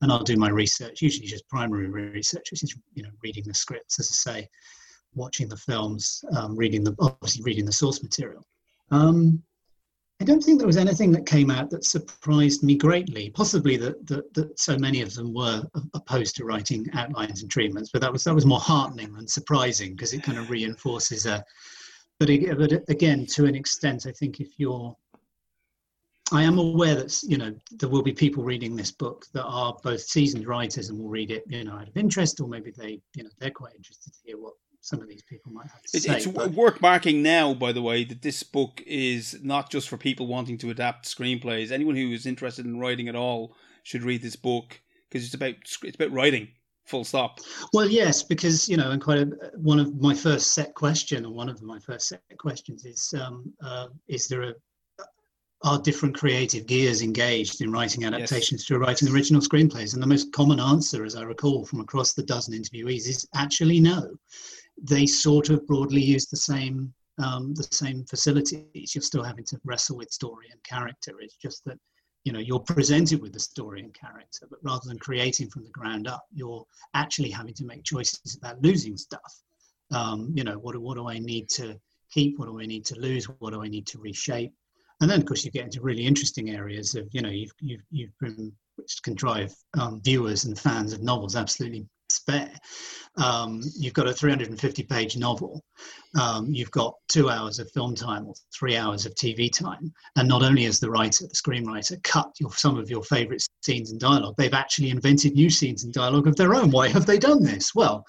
And 0.00 0.10
I'll 0.10 0.22
do 0.22 0.38
my 0.38 0.48
research, 0.48 1.02
usually 1.02 1.26
just 1.26 1.46
primary 1.50 1.88
research, 1.90 2.50
which 2.50 2.62
is, 2.62 2.74
you 2.94 3.02
know, 3.02 3.10
reading 3.22 3.44
the 3.46 3.52
scripts, 3.52 4.00
as 4.00 4.08
I 4.10 4.32
say, 4.32 4.48
watching 5.14 5.48
the 5.48 5.56
films, 5.58 6.24
um, 6.34 6.56
reading 6.56 6.82
the, 6.84 6.94
obviously 7.00 7.42
reading 7.42 7.66
the 7.66 7.72
source 7.72 8.02
material. 8.02 8.42
Um, 8.90 9.42
I 10.20 10.24
don't 10.24 10.42
think 10.42 10.58
there 10.58 10.66
was 10.66 10.76
anything 10.76 11.12
that 11.12 11.26
came 11.26 11.48
out 11.48 11.70
that 11.70 11.84
surprised 11.84 12.64
me 12.64 12.74
greatly. 12.74 13.30
Possibly 13.30 13.76
that, 13.76 14.04
that, 14.08 14.34
that 14.34 14.58
so 14.58 14.76
many 14.76 15.00
of 15.00 15.14
them 15.14 15.32
were 15.32 15.62
opposed 15.94 16.34
to 16.36 16.44
writing 16.44 16.86
outlines 16.92 17.42
and 17.42 17.50
treatments, 17.50 17.90
but 17.92 18.00
that 18.00 18.12
was 18.12 18.24
that 18.24 18.34
was 18.34 18.44
more 18.44 18.58
heartening 18.58 19.12
than 19.12 19.28
surprising 19.28 19.92
because 19.92 20.12
it 20.12 20.24
kind 20.24 20.38
of 20.38 20.50
reinforces 20.50 21.26
a. 21.26 21.44
But, 22.18 22.30
but 22.56 22.72
again, 22.88 23.26
to 23.26 23.44
an 23.44 23.54
extent, 23.54 24.06
I 24.06 24.10
think 24.10 24.40
if 24.40 24.48
you're, 24.56 24.96
I 26.32 26.42
am 26.42 26.58
aware 26.58 26.96
that 26.96 27.16
you 27.22 27.38
know 27.38 27.54
there 27.70 27.88
will 27.88 28.02
be 28.02 28.12
people 28.12 28.42
reading 28.42 28.74
this 28.74 28.90
book 28.90 29.26
that 29.34 29.44
are 29.44 29.76
both 29.84 30.00
seasoned 30.00 30.48
writers 30.48 30.88
and 30.88 30.98
will 30.98 31.08
read 31.08 31.30
it, 31.30 31.44
you 31.46 31.62
know, 31.62 31.74
out 31.74 31.86
of 31.86 31.96
interest, 31.96 32.40
or 32.40 32.48
maybe 32.48 32.72
they, 32.76 33.00
you 33.14 33.22
know, 33.22 33.30
they're 33.38 33.52
quite 33.52 33.76
interested 33.76 34.12
to 34.12 34.18
hear 34.24 34.36
what 34.36 34.54
some 34.88 35.02
of 35.02 35.08
these 35.08 35.22
people 35.22 35.52
might 35.52 35.66
have 35.66 35.82
to 35.82 36.00
say. 36.00 36.16
It's 36.16 36.26
but... 36.26 36.52
worth 36.52 36.80
marking 36.80 37.22
now, 37.22 37.52
by 37.52 37.72
the 37.72 37.82
way, 37.82 38.04
that 38.04 38.22
this 38.22 38.42
book 38.42 38.82
is 38.86 39.38
not 39.42 39.70
just 39.70 39.88
for 39.88 39.98
people 39.98 40.26
wanting 40.26 40.56
to 40.58 40.70
adapt 40.70 41.04
screenplays. 41.04 41.70
Anyone 41.70 41.94
who 41.94 42.10
is 42.10 42.24
interested 42.24 42.64
in 42.64 42.80
writing 42.80 43.08
at 43.08 43.14
all 43.14 43.54
should 43.82 44.02
read 44.02 44.22
this 44.22 44.36
book 44.36 44.80
because 45.08 45.26
it's 45.26 45.34
about 45.34 45.54
it's 45.82 45.96
about 45.96 46.12
writing. 46.12 46.48
Full 46.86 47.04
stop. 47.04 47.40
Well, 47.74 47.86
yes, 47.86 48.22
because 48.22 48.66
you 48.66 48.78
know, 48.78 48.92
and 48.92 49.02
quite 49.02 49.18
a, 49.18 49.26
one 49.56 49.78
of 49.78 50.00
my 50.00 50.14
first 50.14 50.54
set 50.54 50.74
question, 50.74 51.26
or 51.26 51.32
one 51.32 51.50
of 51.50 51.60
my 51.60 51.78
first 51.78 52.08
set 52.08 52.22
questions 52.38 52.86
is: 52.86 53.12
um, 53.20 53.52
uh, 53.62 53.88
Is 54.08 54.26
there 54.26 54.42
a 54.42 54.54
are 55.62 55.80
different 55.80 56.16
creative 56.16 56.66
gears 56.66 57.02
engaged 57.02 57.60
in 57.60 57.72
writing 57.72 58.04
adaptations 58.04 58.62
yes. 58.62 58.66
to 58.66 58.78
writing 58.78 59.08
original 59.08 59.42
screenplays? 59.42 59.92
And 59.92 60.02
the 60.02 60.06
most 60.06 60.32
common 60.32 60.60
answer, 60.60 61.04
as 61.04 61.16
I 61.16 61.22
recall 61.22 61.66
from 61.66 61.80
across 61.80 62.14
the 62.14 62.22
dozen 62.22 62.54
interviewees, 62.54 63.08
is 63.08 63.28
actually 63.34 63.80
no 63.80 64.16
they 64.82 65.06
sort 65.06 65.50
of 65.50 65.66
broadly 65.66 66.00
use 66.00 66.26
the 66.26 66.36
same 66.36 66.92
um, 67.18 67.52
the 67.54 67.66
same 67.70 68.04
facilities. 68.04 68.94
You're 68.94 69.02
still 69.02 69.24
having 69.24 69.44
to 69.46 69.60
wrestle 69.64 69.96
with 69.96 70.10
story 70.12 70.46
and 70.52 70.62
character. 70.62 71.14
It's 71.20 71.36
just 71.36 71.64
that 71.64 71.78
you 72.24 72.32
know 72.32 72.38
you're 72.38 72.60
presented 72.60 73.20
with 73.20 73.32
the 73.32 73.40
story 73.40 73.80
and 73.80 73.94
character, 73.94 74.46
but 74.48 74.60
rather 74.62 74.86
than 74.86 74.98
creating 74.98 75.50
from 75.50 75.64
the 75.64 75.70
ground 75.70 76.06
up, 76.06 76.24
you're 76.32 76.64
actually 76.94 77.30
having 77.30 77.54
to 77.54 77.64
make 77.64 77.84
choices 77.84 78.36
about 78.36 78.62
losing 78.62 78.96
stuff. 78.96 79.42
Um, 79.92 80.32
you 80.34 80.44
know, 80.44 80.58
what 80.58 80.76
what 80.76 80.96
do 80.96 81.08
I 81.08 81.18
need 81.18 81.48
to 81.50 81.78
keep? 82.12 82.38
What 82.38 82.46
do 82.46 82.60
I 82.60 82.66
need 82.66 82.84
to 82.86 82.98
lose? 82.98 83.24
What 83.24 83.52
do 83.52 83.62
I 83.62 83.68
need 83.68 83.86
to 83.88 83.98
reshape? 83.98 84.52
And 85.00 85.08
then, 85.08 85.20
of 85.20 85.26
course, 85.26 85.44
you 85.44 85.50
get 85.52 85.64
into 85.64 85.80
really 85.80 86.04
interesting 86.04 86.50
areas 86.50 86.94
of 86.94 87.08
you 87.12 87.22
know 87.22 87.30
you've 87.30 87.52
you've, 87.60 87.82
you've 87.90 88.18
been 88.20 88.52
which 88.76 89.02
can 89.02 89.14
drive 89.14 89.52
um, 89.78 90.00
viewers 90.02 90.44
and 90.44 90.56
fans 90.56 90.92
of 90.92 91.02
novels 91.02 91.34
absolutely 91.34 91.84
spare. 92.10 92.52
Um, 93.16 93.62
you've 93.76 93.94
got 93.94 94.06
a 94.06 94.12
350 94.12 94.82
page 94.84 95.16
novel, 95.16 95.64
um, 96.18 96.52
you've 96.52 96.70
got 96.70 96.94
two 97.08 97.30
hours 97.30 97.58
of 97.58 97.70
film 97.72 97.94
time 97.94 98.26
or 98.26 98.34
three 98.56 98.76
hours 98.76 99.06
of 99.06 99.14
TV 99.14 99.50
time. 99.50 99.92
And 100.16 100.28
not 100.28 100.42
only 100.42 100.64
has 100.64 100.78
the 100.78 100.90
writer, 100.90 101.26
the 101.26 101.34
screenwriter, 101.34 102.02
cut 102.04 102.30
your, 102.38 102.52
some 102.52 102.78
of 102.78 102.90
your 102.90 103.02
favorite 103.02 103.42
scenes 103.62 103.90
and 103.90 104.00
dialogue, 104.00 104.34
they've 104.38 104.54
actually 104.54 104.90
invented 104.90 105.34
new 105.34 105.50
scenes 105.50 105.84
and 105.84 105.92
dialogue 105.92 106.28
of 106.28 106.36
their 106.36 106.54
own. 106.54 106.70
Why 106.70 106.88
have 106.88 107.06
they 107.06 107.18
done 107.18 107.42
this? 107.42 107.74
Well, 107.74 108.04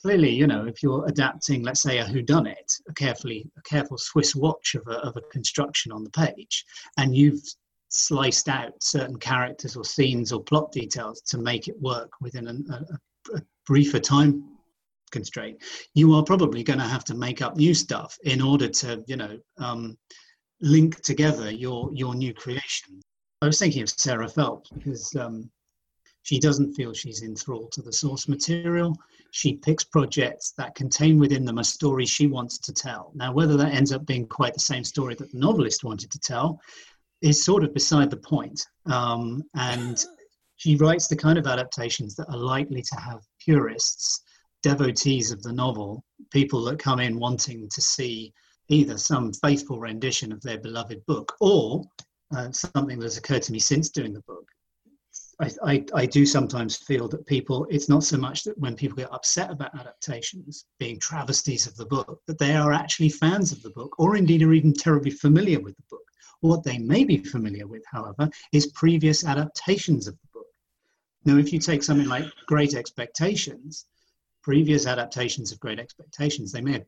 clearly, 0.00 0.30
you 0.30 0.46
know, 0.46 0.66
if 0.66 0.82
you're 0.82 1.06
adapting, 1.06 1.62
let's 1.62 1.82
say, 1.82 1.98
a 1.98 2.04
whodunit, 2.04 2.80
a 2.88 2.92
carefully, 2.94 3.48
a 3.56 3.62
careful 3.62 3.96
Swiss 3.96 4.34
watch 4.34 4.74
of 4.74 4.82
a, 4.88 4.98
of 4.98 5.16
a 5.16 5.22
construction 5.32 5.92
on 5.92 6.02
the 6.04 6.10
page, 6.10 6.64
and 6.98 7.14
you've 7.14 7.42
sliced 7.88 8.48
out 8.48 8.72
certain 8.82 9.18
characters 9.18 9.76
or 9.76 9.84
scenes 9.84 10.32
or 10.32 10.42
plot 10.42 10.72
details 10.72 11.20
to 11.20 11.38
make 11.38 11.68
it 11.68 11.80
work 11.80 12.10
within 12.20 12.48
an, 12.48 12.64
a, 12.70 12.98
briefer 13.66 14.00
time 14.00 14.44
constraint, 15.10 15.58
you 15.94 16.14
are 16.14 16.22
probably 16.24 16.62
going 16.62 16.78
to 16.78 16.84
have 16.86 17.04
to 17.04 17.14
make 17.14 17.42
up 17.42 17.56
new 17.56 17.74
stuff 17.74 18.18
in 18.24 18.40
order 18.40 18.68
to, 18.68 19.02
you 19.06 19.16
know, 19.16 19.38
um, 19.58 19.96
link 20.60 21.00
together 21.02 21.50
your 21.50 21.90
your 21.92 22.14
new 22.14 22.32
creation. 22.32 23.00
I 23.42 23.46
was 23.46 23.58
thinking 23.58 23.82
of 23.82 23.90
Sarah 23.90 24.28
Phelps 24.28 24.70
because 24.70 25.14
um, 25.16 25.50
She 26.22 26.38
doesn't 26.38 26.74
feel 26.74 26.92
she's 26.92 27.22
enthralled 27.22 27.72
to 27.72 27.82
the 27.82 27.92
source 27.92 28.28
material. 28.28 28.96
She 29.32 29.54
picks 29.54 29.84
projects 29.84 30.52
that 30.56 30.74
contain 30.74 31.18
within 31.18 31.44
them 31.44 31.58
a 31.58 31.64
story 31.64 32.06
she 32.06 32.26
wants 32.26 32.58
to 32.58 32.72
tell. 32.72 33.12
Now, 33.14 33.32
whether 33.32 33.56
that 33.56 33.74
ends 33.74 33.92
up 33.92 34.06
being 34.06 34.26
quite 34.26 34.54
the 34.54 34.60
same 34.60 34.84
story 34.84 35.14
that 35.16 35.32
the 35.32 35.38
novelist 35.38 35.84
wanted 35.84 36.10
to 36.12 36.20
tell 36.20 36.60
is 37.22 37.44
sort 37.44 37.64
of 37.64 37.74
beside 37.74 38.10
the 38.10 38.16
point. 38.16 38.64
Um, 38.86 39.42
and 39.54 40.04
she 40.62 40.76
writes 40.76 41.08
the 41.08 41.16
kind 41.16 41.38
of 41.38 41.48
adaptations 41.48 42.14
that 42.14 42.28
are 42.28 42.38
likely 42.38 42.82
to 42.82 42.94
have 42.94 43.26
purists, 43.40 44.22
devotees 44.62 45.32
of 45.32 45.42
the 45.42 45.52
novel, 45.52 46.04
people 46.30 46.62
that 46.62 46.78
come 46.78 47.00
in 47.00 47.18
wanting 47.18 47.68
to 47.68 47.80
see 47.80 48.32
either 48.68 48.96
some 48.96 49.32
faithful 49.32 49.80
rendition 49.80 50.30
of 50.30 50.40
their 50.40 50.60
beloved 50.60 51.04
book 51.06 51.34
or 51.40 51.82
uh, 52.36 52.48
something 52.52 52.96
that 53.00 53.06
has 53.06 53.18
occurred 53.18 53.42
to 53.42 53.50
me 53.50 53.58
since 53.58 53.88
doing 53.88 54.12
the 54.12 54.20
book. 54.20 54.46
I, 55.40 55.50
I, 55.64 55.84
I, 55.94 56.06
do 56.06 56.24
sometimes 56.24 56.76
feel 56.76 57.08
that 57.08 57.26
people, 57.26 57.66
it's 57.68 57.88
not 57.88 58.04
so 58.04 58.16
much 58.16 58.44
that 58.44 58.56
when 58.56 58.76
people 58.76 58.98
get 58.98 59.12
upset 59.12 59.50
about 59.50 59.76
adaptations 59.76 60.66
being 60.78 61.00
travesties 61.00 61.66
of 61.66 61.74
the 61.74 61.86
book, 61.86 62.20
that 62.28 62.38
they 62.38 62.54
are 62.54 62.72
actually 62.72 63.08
fans 63.08 63.50
of 63.50 63.60
the 63.62 63.70
book 63.70 63.98
or 63.98 64.14
indeed 64.16 64.42
are 64.44 64.52
even 64.52 64.72
terribly 64.72 65.10
familiar 65.10 65.58
with 65.58 65.74
the 65.74 65.82
book. 65.90 66.04
What 66.38 66.62
they 66.62 66.78
may 66.78 67.02
be 67.02 67.18
familiar 67.18 67.66
with, 67.66 67.82
however, 67.90 68.30
is 68.52 68.68
previous 68.68 69.24
adaptations 69.24 70.06
of 70.06 70.14
the. 70.14 70.31
Now, 71.24 71.36
if 71.36 71.52
you 71.52 71.58
take 71.58 71.82
something 71.82 72.08
like 72.08 72.24
Great 72.46 72.74
Expectations, 72.74 73.86
previous 74.42 74.86
adaptations 74.86 75.52
of 75.52 75.60
Great 75.60 75.78
Expectations, 75.78 76.52
they 76.52 76.60
may 76.60 76.72
have 76.72 76.86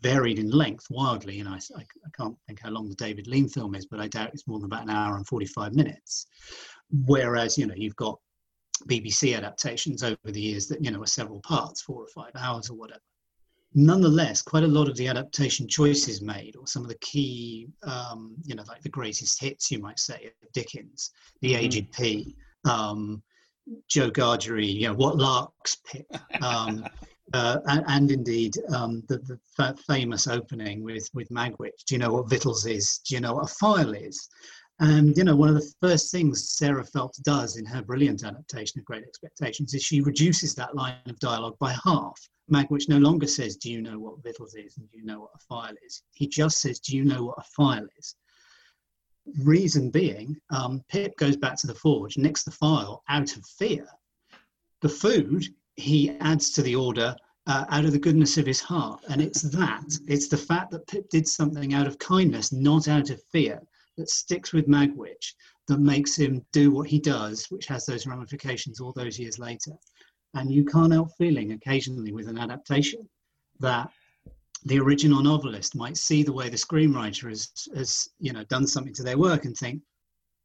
varied 0.00 0.38
in 0.38 0.50
length 0.50 0.86
wildly. 0.90 1.40
And 1.40 1.48
I, 1.48 1.58
I, 1.76 1.84
can't 2.14 2.36
think 2.46 2.60
how 2.60 2.70
long 2.70 2.88
the 2.88 2.94
David 2.94 3.26
Lean 3.26 3.48
film 3.48 3.74
is, 3.74 3.86
but 3.86 4.00
I 4.00 4.08
doubt 4.08 4.30
it's 4.34 4.46
more 4.46 4.58
than 4.58 4.66
about 4.66 4.84
an 4.84 4.90
hour 4.90 5.16
and 5.16 5.26
45 5.26 5.74
minutes. 5.74 6.26
Whereas, 7.06 7.56
you 7.56 7.66
know, 7.66 7.74
you've 7.74 7.96
got 7.96 8.18
BBC 8.86 9.34
adaptations 9.36 10.02
over 10.02 10.18
the 10.24 10.40
years 10.40 10.68
that, 10.68 10.84
you 10.84 10.90
know, 10.90 11.02
are 11.02 11.06
several 11.06 11.40
parts, 11.40 11.80
four 11.80 12.02
or 12.02 12.08
five 12.08 12.32
hours 12.36 12.68
or 12.68 12.74
whatever. 12.74 13.00
Nonetheless, 13.74 14.42
quite 14.42 14.64
a 14.64 14.68
lot 14.68 14.88
of 14.88 14.96
the 14.96 15.08
adaptation 15.08 15.66
choices 15.66 16.20
made, 16.20 16.56
or 16.56 16.66
some 16.66 16.82
of 16.82 16.88
the 16.88 16.98
key, 16.98 17.68
um, 17.84 18.34
you 18.44 18.54
know, 18.54 18.64
like 18.68 18.82
the 18.82 18.90
greatest 18.90 19.40
hits, 19.40 19.70
you 19.70 19.78
might 19.78 19.98
say, 19.98 20.30
of 20.42 20.52
Dickens, 20.52 21.10
The 21.40 21.54
mm-hmm. 21.54 21.90
P, 21.90 22.36
um, 22.66 23.22
Joe 23.88 24.10
Gargery, 24.10 24.66
you 24.66 24.88
know, 24.88 24.94
What 24.94 25.16
Larks 25.16 25.76
Pip, 25.86 26.06
um, 26.42 26.84
uh, 27.32 27.58
and, 27.66 27.84
and, 27.88 28.10
indeed 28.10 28.54
um, 28.74 29.02
the, 29.08 29.18
the 29.18 29.38
f- 29.58 29.78
famous 29.86 30.26
opening 30.26 30.82
with, 30.82 31.08
with 31.14 31.28
Magwitch. 31.30 31.84
Do 31.86 31.94
you 31.94 31.98
know 31.98 32.12
what 32.12 32.28
victuals 32.28 32.66
is? 32.66 32.98
Do 33.06 33.14
you 33.14 33.20
know 33.20 33.34
what 33.34 33.50
a 33.50 33.54
file 33.54 33.92
is? 33.92 34.28
And 34.80 35.16
you 35.16 35.22
know, 35.22 35.36
one 35.36 35.48
of 35.48 35.54
the 35.54 35.72
first 35.80 36.10
things 36.10 36.50
Sarah 36.56 36.84
Phelps 36.84 37.18
does 37.18 37.56
in 37.56 37.64
her 37.66 37.82
brilliant 37.82 38.24
adaptation 38.24 38.80
of 38.80 38.84
Great 38.84 39.04
Expectations 39.04 39.74
is 39.74 39.82
she 39.84 40.00
reduces 40.00 40.54
that 40.54 40.74
line 40.74 40.96
of 41.06 41.18
dialogue 41.20 41.56
by 41.60 41.72
half. 41.84 42.18
Magwitch 42.50 42.88
no 42.88 42.98
longer 42.98 43.28
says, 43.28 43.56
"Do 43.56 43.70
you 43.70 43.80
know 43.80 43.98
what 44.00 44.22
victuals 44.24 44.54
is?" 44.54 44.76
and 44.78 44.90
"Do 44.90 44.98
you 44.98 45.04
know 45.04 45.20
what 45.20 45.30
a 45.36 45.38
file 45.48 45.74
is?" 45.86 46.02
He 46.10 46.26
just 46.26 46.58
says, 46.60 46.80
"Do 46.80 46.96
you 46.96 47.04
know 47.04 47.22
what 47.24 47.38
a 47.38 47.44
file 47.56 47.86
is?" 47.96 48.16
Reason 49.42 49.90
being, 49.90 50.36
um, 50.50 50.82
Pip 50.88 51.16
goes 51.16 51.36
back 51.36 51.56
to 51.58 51.66
the 51.66 51.74
forge, 51.74 52.18
nicks 52.18 52.42
the 52.42 52.50
file 52.50 53.02
out 53.08 53.36
of 53.36 53.46
fear. 53.46 53.86
The 54.80 54.88
food 54.88 55.46
he 55.76 56.10
adds 56.20 56.50
to 56.52 56.62
the 56.62 56.76
order 56.76 57.14
uh, 57.46 57.64
out 57.70 57.84
of 57.84 57.92
the 57.92 57.98
goodness 57.98 58.36
of 58.38 58.46
his 58.46 58.60
heart. 58.60 59.00
And 59.08 59.20
it's 59.20 59.42
that, 59.42 59.84
it's 60.06 60.28
the 60.28 60.36
fact 60.36 60.70
that 60.72 60.86
Pip 60.86 61.08
did 61.08 61.26
something 61.26 61.74
out 61.74 61.86
of 61.86 61.98
kindness, 61.98 62.52
not 62.52 62.88
out 62.88 63.10
of 63.10 63.22
fear, 63.30 63.60
that 63.96 64.10
sticks 64.10 64.52
with 64.52 64.68
Magwitch, 64.68 65.34
that 65.68 65.78
makes 65.78 66.16
him 66.16 66.44
do 66.52 66.70
what 66.70 66.88
he 66.88 66.98
does, 66.98 67.46
which 67.50 67.66
has 67.66 67.86
those 67.86 68.06
ramifications 68.06 68.80
all 68.80 68.92
those 68.92 69.18
years 69.18 69.38
later. 69.38 69.72
And 70.34 70.50
you 70.50 70.64
can't 70.64 70.92
help 70.92 71.10
feeling 71.18 71.52
occasionally 71.52 72.12
with 72.12 72.28
an 72.28 72.38
adaptation 72.38 73.08
that 73.60 73.90
the 74.64 74.78
original 74.78 75.22
novelist 75.22 75.74
might 75.74 75.96
see 75.96 76.22
the 76.22 76.32
way 76.32 76.48
the 76.48 76.56
screenwriter 76.56 77.28
has, 77.28 77.50
has 77.74 78.08
you 78.18 78.32
know, 78.32 78.44
done 78.44 78.66
something 78.66 78.94
to 78.94 79.02
their 79.02 79.18
work 79.18 79.44
and 79.44 79.56
think, 79.56 79.82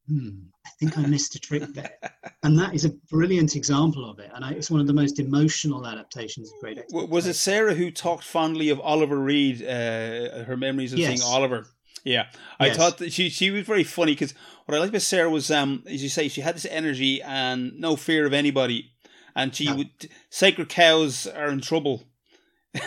hmm, 0.07 0.29
I 0.65 0.69
think 0.79 0.97
I 0.97 1.05
missed 1.05 1.35
a 1.35 1.39
trick 1.39 1.63
there. 1.73 1.91
and 2.43 2.57
that 2.57 2.73
is 2.73 2.85
a 2.85 2.89
brilliant 3.09 3.55
example 3.55 4.09
of 4.09 4.19
it. 4.19 4.31
And 4.33 4.43
I, 4.43 4.51
it's 4.51 4.71
one 4.71 4.81
of 4.81 4.87
the 4.87 4.93
most 4.93 5.19
emotional 5.19 5.85
adaptations 5.85 6.51
of 6.51 6.59
Great 6.59 6.79
Was 6.91 7.27
it 7.27 7.35
Sarah 7.35 7.75
who 7.75 7.91
talked 7.91 8.23
fondly 8.23 8.69
of 8.69 8.79
Oliver 8.79 9.19
Reed, 9.19 9.61
uh, 9.61 10.43
her 10.45 10.57
memories 10.57 10.93
of 10.93 10.99
yes. 10.99 11.19
seeing 11.19 11.33
Oliver? 11.33 11.67
Yeah, 12.03 12.27
I 12.59 12.67
yes. 12.67 12.77
thought 12.77 12.99
that 12.99 13.11
she 13.11 13.27
she 13.27 13.51
was 13.51 13.65
very 13.65 13.83
funny 13.83 14.13
because 14.13 14.33
what 14.65 14.75
I 14.75 14.79
liked 14.79 14.91
about 14.91 15.01
Sarah 15.01 15.29
was, 15.29 15.51
um, 15.51 15.83
as 15.87 16.01
you 16.01 16.07
say, 16.07 16.29
she 16.29 16.39
had 16.39 16.55
this 16.55 16.65
energy 16.65 17.21
and 17.21 17.77
no 17.77 17.97
fear 17.97 18.25
of 18.25 18.31
anybody, 18.31 18.91
and 19.35 19.53
she 19.53 19.65
no. 19.65 19.75
would 19.75 20.09
sacred 20.29 20.69
cows 20.69 21.27
are 21.27 21.49
in 21.49 21.59
trouble 21.59 22.03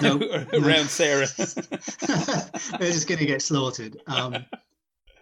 no, 0.02 0.18
around. 0.52 0.88
Sarah. 0.88 1.26
They're 1.36 2.92
just 2.92 3.08
going 3.08 3.18
to 3.18 3.26
get 3.26 3.42
slaughtered. 3.42 4.00
Um, 4.06 4.44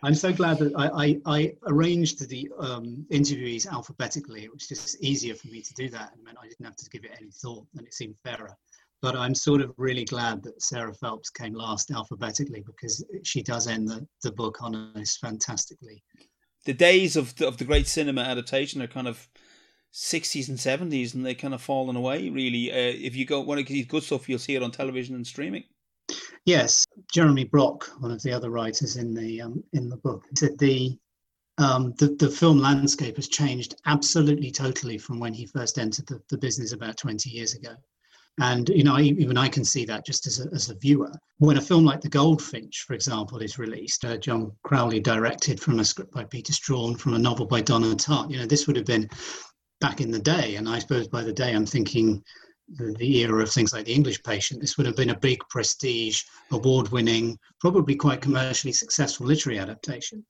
I'm 0.02 0.14
so 0.14 0.32
glad 0.32 0.58
that 0.58 0.72
I, 0.76 0.86
I, 0.86 1.20
I 1.26 1.52
arranged 1.66 2.28
the 2.28 2.48
um, 2.58 3.04
interviewees 3.10 3.66
alphabetically. 3.66 4.44
It 4.44 4.52
was 4.52 4.68
just 4.68 5.02
easier 5.02 5.34
for 5.34 5.48
me 5.48 5.60
to 5.60 5.74
do 5.74 5.88
that. 5.90 6.12
and 6.14 6.24
meant 6.24 6.38
I 6.40 6.48
didn't 6.48 6.66
have 6.66 6.76
to 6.76 6.90
give 6.90 7.04
it 7.04 7.10
any 7.20 7.30
thought, 7.30 7.66
and 7.76 7.86
it 7.86 7.94
seemed 7.94 8.14
fairer. 8.24 8.56
But 9.00 9.16
I'm 9.16 9.34
sort 9.34 9.60
of 9.60 9.72
really 9.76 10.04
glad 10.04 10.42
that 10.42 10.60
Sarah 10.62 10.94
Phelps 10.94 11.30
came 11.30 11.54
last 11.54 11.90
alphabetically 11.90 12.64
because 12.66 13.04
she 13.22 13.42
does 13.42 13.68
end 13.68 13.88
the, 13.88 14.06
the 14.22 14.32
book 14.32 14.62
on 14.62 14.74
us 14.74 15.16
fantastically. 15.16 16.02
The 16.64 16.74
days 16.74 17.16
of 17.16 17.34
the, 17.36 17.46
of 17.46 17.58
the 17.58 17.64
great 17.64 17.86
cinema 17.86 18.22
adaptation 18.22 18.82
are 18.82 18.88
kind 18.88 19.06
of 19.06 19.28
60s 19.94 20.48
and 20.48 20.58
70s, 20.58 21.14
and 21.14 21.24
they 21.24 21.34
kind 21.34 21.54
of 21.54 21.62
fallen 21.62 21.96
away. 21.96 22.28
Really, 22.28 22.70
uh, 22.70 22.94
if 22.96 23.16
you 23.16 23.24
go 23.24 23.40
one 23.40 23.58
of 23.58 23.66
these 23.66 23.86
good 23.86 24.02
stuff, 24.02 24.28
you'll 24.28 24.38
see 24.38 24.54
it 24.54 24.62
on 24.62 24.70
television 24.70 25.14
and 25.14 25.26
streaming. 25.26 25.64
Yes, 26.44 26.86
Jeremy 27.12 27.44
Brock, 27.44 27.90
one 27.98 28.10
of 28.10 28.22
the 28.22 28.32
other 28.32 28.50
writers 28.50 28.96
in 28.96 29.14
the 29.14 29.42
um, 29.42 29.62
in 29.74 29.88
the 29.88 29.96
book, 29.98 30.24
said 30.34 30.58
the, 30.58 30.98
um, 31.58 31.92
the 31.98 32.16
the 32.18 32.30
film 32.30 32.58
landscape 32.58 33.16
has 33.16 33.28
changed 33.28 33.74
absolutely 33.86 34.50
totally 34.50 34.96
from 34.96 35.20
when 35.20 35.34
he 35.34 35.44
first 35.44 35.78
entered 35.78 36.06
the, 36.06 36.22
the 36.30 36.38
business 36.38 36.72
about 36.72 36.96
20 36.96 37.28
years 37.28 37.54
ago. 37.54 37.74
And 38.40 38.68
you 38.68 38.84
know, 38.84 38.94
I, 38.94 39.02
even 39.02 39.36
I 39.36 39.48
can 39.48 39.64
see 39.64 39.84
that 39.86 40.06
just 40.06 40.26
as 40.26 40.40
a, 40.40 40.48
as 40.54 40.70
a 40.70 40.76
viewer. 40.76 41.12
When 41.38 41.58
a 41.58 41.60
film 41.60 41.84
like 41.84 42.00
The 42.00 42.08
Goldfinch, 42.08 42.84
for 42.86 42.94
example, 42.94 43.38
is 43.38 43.58
released, 43.58 44.04
uh, 44.04 44.16
John 44.16 44.52
Crowley 44.62 45.00
directed 45.00 45.60
from 45.60 45.80
a 45.80 45.84
script 45.84 46.12
by 46.12 46.24
Peter 46.24 46.52
Straughan 46.52 46.98
from 46.98 47.14
a 47.14 47.18
novel 47.18 47.46
by 47.46 47.60
Donna 47.60 47.94
Tartt. 47.96 48.30
You 48.30 48.38
know, 48.38 48.46
this 48.46 48.66
would 48.66 48.76
have 48.76 48.86
been 48.86 49.08
back 49.80 50.00
in 50.00 50.10
the 50.10 50.18
day, 50.18 50.56
and 50.56 50.68
I 50.68 50.78
suppose 50.78 51.08
by 51.08 51.22
the 51.22 51.32
day 51.32 51.54
I'm 51.54 51.66
thinking 51.66 52.22
the, 52.68 52.94
the 52.98 53.18
era 53.18 53.42
of 53.42 53.50
things 53.50 53.72
like 53.72 53.86
The 53.86 53.94
English 53.94 54.22
Patient, 54.22 54.60
this 54.60 54.76
would 54.76 54.86
have 54.86 54.96
been 54.96 55.10
a 55.10 55.18
big 55.18 55.40
prestige, 55.48 56.22
award 56.52 56.88
winning, 56.88 57.38
probably 57.60 57.94
quite 57.94 58.20
commercially 58.20 58.72
successful 58.72 59.26
literary 59.26 59.58
adaptation. 59.58 60.24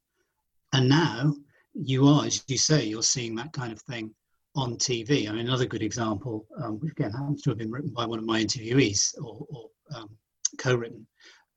And 0.73 0.89
now 0.89 1.35
you 1.75 2.07
are, 2.07 2.27
as 2.27 2.45
you 2.49 2.59
say, 2.59 2.85
you're 2.85 3.03
seeing 3.03 3.35
that 3.37 3.53
kind 3.53 3.73
of 3.73 3.81
thing 3.83 4.15
on 4.55 4.77
TV. 4.77 5.29
I 5.29 5.33
mean, 5.33 5.47
another 5.47 5.67
good 5.67 5.83
example, 5.83 6.47
um, 6.63 6.79
which 6.81 6.93
again 6.93 7.13
happens 7.13 7.43
to 7.43 7.51
have 7.51 7.59
been 7.59 7.71
written 7.71 7.91
by 7.91 8.07
one 8.07 8.19
of 8.19 8.25
my 8.25 8.43
interviewees 8.43 9.15
or, 9.23 9.47
or 9.49 9.69
um, 9.95 10.11
co 10.59 10.75
written, 10.75 11.07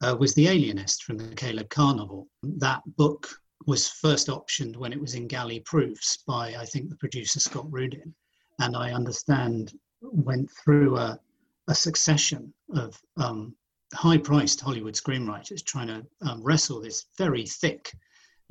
uh, 0.04 0.16
was 0.20 0.34
The 0.34 0.48
Alienist 0.48 1.04
from 1.04 1.18
the 1.18 1.36
Caleb 1.36 1.70
Carr 1.70 1.96
novel. 1.96 2.28
That 2.44 2.82
book 2.98 3.30
was 3.68 3.88
first 3.88 4.28
optioned 4.28 4.78
when 4.78 4.94
it 4.94 5.00
was 5.00 5.16
in 5.16 5.28
galley 5.28 5.60
proofs 5.62 6.18
by, 6.28 6.56
I 6.56 6.66
think, 6.66 6.90
the 6.90 6.96
producer 6.96 7.40
Scott 7.40 7.66
Rudin. 7.70 8.14
And 8.60 8.76
I 8.76 8.94
understand 8.94 9.74
went 10.02 10.50
through 10.64 10.98
a, 10.98 11.20
a 11.68 11.76
succession 11.76 12.54
of 12.76 13.00
um, 13.18 13.56
high-priced 13.94 14.60
Hollywood 14.60 14.96
screenwriters 14.96 15.64
trying 15.64 15.88
to 15.88 16.06
um, 16.22 16.42
wrestle 16.44 16.82
this 16.82 17.06
very 17.18 17.46
thick 17.46 17.92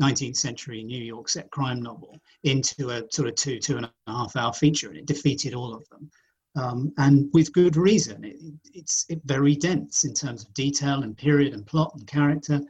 19th 0.01 0.37
century 0.37 0.83
New 0.83 1.03
York 1.03 1.29
set 1.29 1.51
crime 1.51 1.83
novel 1.83 2.19
into 2.45 2.91
a 2.91 3.03
sort 3.13 3.29
of 3.29 3.35
two, 3.35 3.59
two 3.59 3.77
and 3.77 3.87
a 3.87 3.93
half 4.07 4.35
hour 4.37 4.53
feature, 4.53 4.89
and 4.89 4.97
it 4.97 5.07
defeated 5.07 5.55
all 5.55 5.75
of 5.75 5.87
them. 5.91 6.11
Um, 6.57 6.93
and 6.99 7.29
with 7.33 7.53
good 7.53 7.77
reason. 7.77 8.25
It, 8.25 8.41
it's 8.75 9.05
it 9.09 9.21
very 9.25 9.55
dense 9.55 10.05
in 10.05 10.15
terms 10.15 10.45
of 10.45 10.53
detail 10.55 11.03
and 11.03 11.17
period 11.17 11.53
and 11.55 11.67
plot 11.67 11.93
and 11.95 12.07
character. 12.07 12.61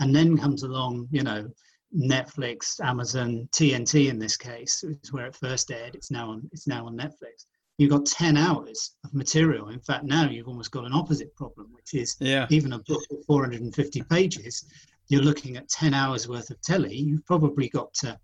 And 0.00 0.14
then 0.14 0.36
comes 0.36 0.62
along, 0.62 1.08
you 1.10 1.22
know, 1.22 1.48
Netflix, 1.96 2.80
Amazon, 2.84 3.48
TNT 3.52 4.08
in 4.08 4.18
this 4.18 4.36
case, 4.36 4.82
is 4.82 5.12
where 5.12 5.26
it 5.26 5.36
first 5.36 5.70
aired. 5.70 5.94
It's 5.94 6.10
now 6.10 6.30
on 6.30 6.48
it's 6.52 6.66
now 6.66 6.86
on 6.86 6.96
Netflix 6.96 7.46
you've 7.78 7.90
got 7.90 8.06
10 8.06 8.36
hours 8.36 8.92
of 9.04 9.12
material. 9.14 9.68
In 9.68 9.80
fact, 9.80 10.04
now 10.04 10.28
you've 10.28 10.48
almost 10.48 10.70
got 10.70 10.84
an 10.84 10.92
opposite 10.92 11.34
problem, 11.34 11.68
which 11.72 11.94
is 11.94 12.16
yeah. 12.20 12.46
even 12.50 12.72
a 12.72 12.78
book 12.80 13.02
of 13.10 13.24
450 13.26 14.02
pages, 14.02 14.64
you're 15.08 15.22
looking 15.22 15.56
at 15.56 15.68
10 15.68 15.92
hours 15.92 16.28
worth 16.28 16.50
of 16.50 16.60
telly. 16.62 16.94
You've 16.94 17.26
probably 17.26 17.68
got 17.68 17.92
to 17.94 18.18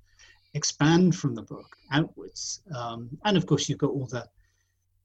expand 0.54 1.14
from 1.16 1.34
the 1.34 1.42
book 1.42 1.76
outwards. 1.92 2.62
Um, 2.74 3.10
and 3.24 3.36
of 3.36 3.46
course, 3.46 3.68
you've 3.68 3.78
got 3.78 3.90
all 3.90 4.06
the, 4.06 4.26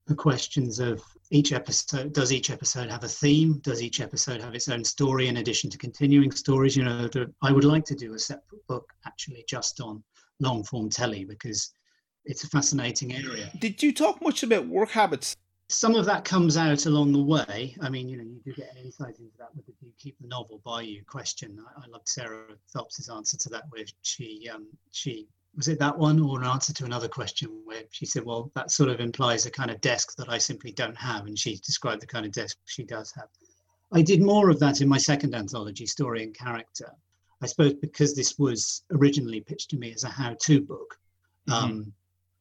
the 0.07 0.15
questions 0.15 0.79
of 0.79 1.01
each 1.31 1.51
episode. 1.51 2.13
Does 2.13 2.31
each 2.31 2.51
episode 2.51 2.89
have 2.89 3.03
a 3.03 3.07
theme? 3.07 3.59
Does 3.59 3.81
each 3.81 4.01
episode 4.01 4.41
have 4.41 4.53
its 4.53 4.69
own 4.69 4.83
story 4.83 5.27
in 5.27 5.37
addition 5.37 5.69
to 5.71 5.77
continuing 5.77 6.31
stories? 6.31 6.75
You 6.75 6.83
know, 6.83 7.09
I 7.41 7.51
would 7.51 7.63
like 7.63 7.85
to 7.85 7.95
do 7.95 8.13
a 8.13 8.19
separate 8.19 8.65
book 8.67 8.91
actually 9.05 9.43
just 9.47 9.81
on 9.81 10.03
long 10.39 10.63
form 10.63 10.89
telly 10.89 11.25
because 11.25 11.73
it's 12.25 12.43
a 12.43 12.49
fascinating 12.49 13.13
area. 13.15 13.49
Did 13.59 13.81
you 13.81 13.93
talk 13.93 14.21
much 14.21 14.43
about 14.43 14.67
work 14.67 14.91
habits? 14.91 15.35
Some 15.67 15.95
of 15.95 16.05
that 16.05 16.25
comes 16.25 16.57
out 16.57 16.85
along 16.85 17.11
the 17.11 17.23
way. 17.23 17.75
I 17.81 17.89
mean, 17.89 18.07
you 18.07 18.17
know, 18.17 18.23
you 18.23 18.39
do 18.45 18.53
get 18.53 18.71
an 18.71 18.83
insight 18.83 19.17
into 19.17 19.35
that 19.39 19.55
with 19.55 19.65
the 19.65 19.71
"Do 19.79 19.87
you 19.87 19.93
keep 19.97 20.15
the 20.19 20.27
novel 20.27 20.61
by 20.63 20.81
you?" 20.83 21.03
question. 21.07 21.57
I, 21.75 21.81
I 21.81 21.87
loved 21.87 22.07
Sarah 22.07 22.53
Phelps's 22.71 23.09
answer 23.09 23.35
to 23.37 23.49
that, 23.49 23.63
where 23.69 23.83
she 24.03 24.47
um, 24.53 24.67
she 24.91 25.27
was 25.55 25.67
it 25.67 25.79
that 25.79 25.97
one 25.97 26.19
or 26.19 26.41
an 26.41 26.47
answer 26.47 26.73
to 26.73 26.85
another 26.85 27.07
question 27.07 27.49
where 27.65 27.83
she 27.91 28.05
said, 28.05 28.23
"Well, 28.23 28.51
that 28.55 28.71
sort 28.71 28.89
of 28.89 28.99
implies 28.99 29.45
a 29.45 29.51
kind 29.51 29.71
of 29.71 29.81
desk 29.81 30.15
that 30.17 30.29
I 30.29 30.37
simply 30.37 30.71
don't 30.71 30.97
have," 30.97 31.27
and 31.27 31.37
she 31.37 31.57
described 31.57 32.01
the 32.01 32.07
kind 32.07 32.25
of 32.25 32.31
desk 32.31 32.57
she 32.65 32.83
does 32.83 33.11
have. 33.13 33.29
I 33.91 34.01
did 34.01 34.21
more 34.21 34.49
of 34.49 34.59
that 34.59 34.81
in 34.81 34.89
my 34.89 34.97
second 34.97 35.35
anthology, 35.35 35.85
Story 35.85 36.23
and 36.23 36.35
Character. 36.35 36.91
I 37.41 37.47
suppose 37.47 37.73
because 37.75 38.15
this 38.15 38.37
was 38.37 38.83
originally 38.91 39.41
pitched 39.41 39.69
to 39.71 39.77
me 39.77 39.93
as 39.93 40.03
a 40.03 40.09
how-to 40.09 40.61
book. 40.61 40.97
Mm-hmm. 41.47 41.63
Um, 41.63 41.93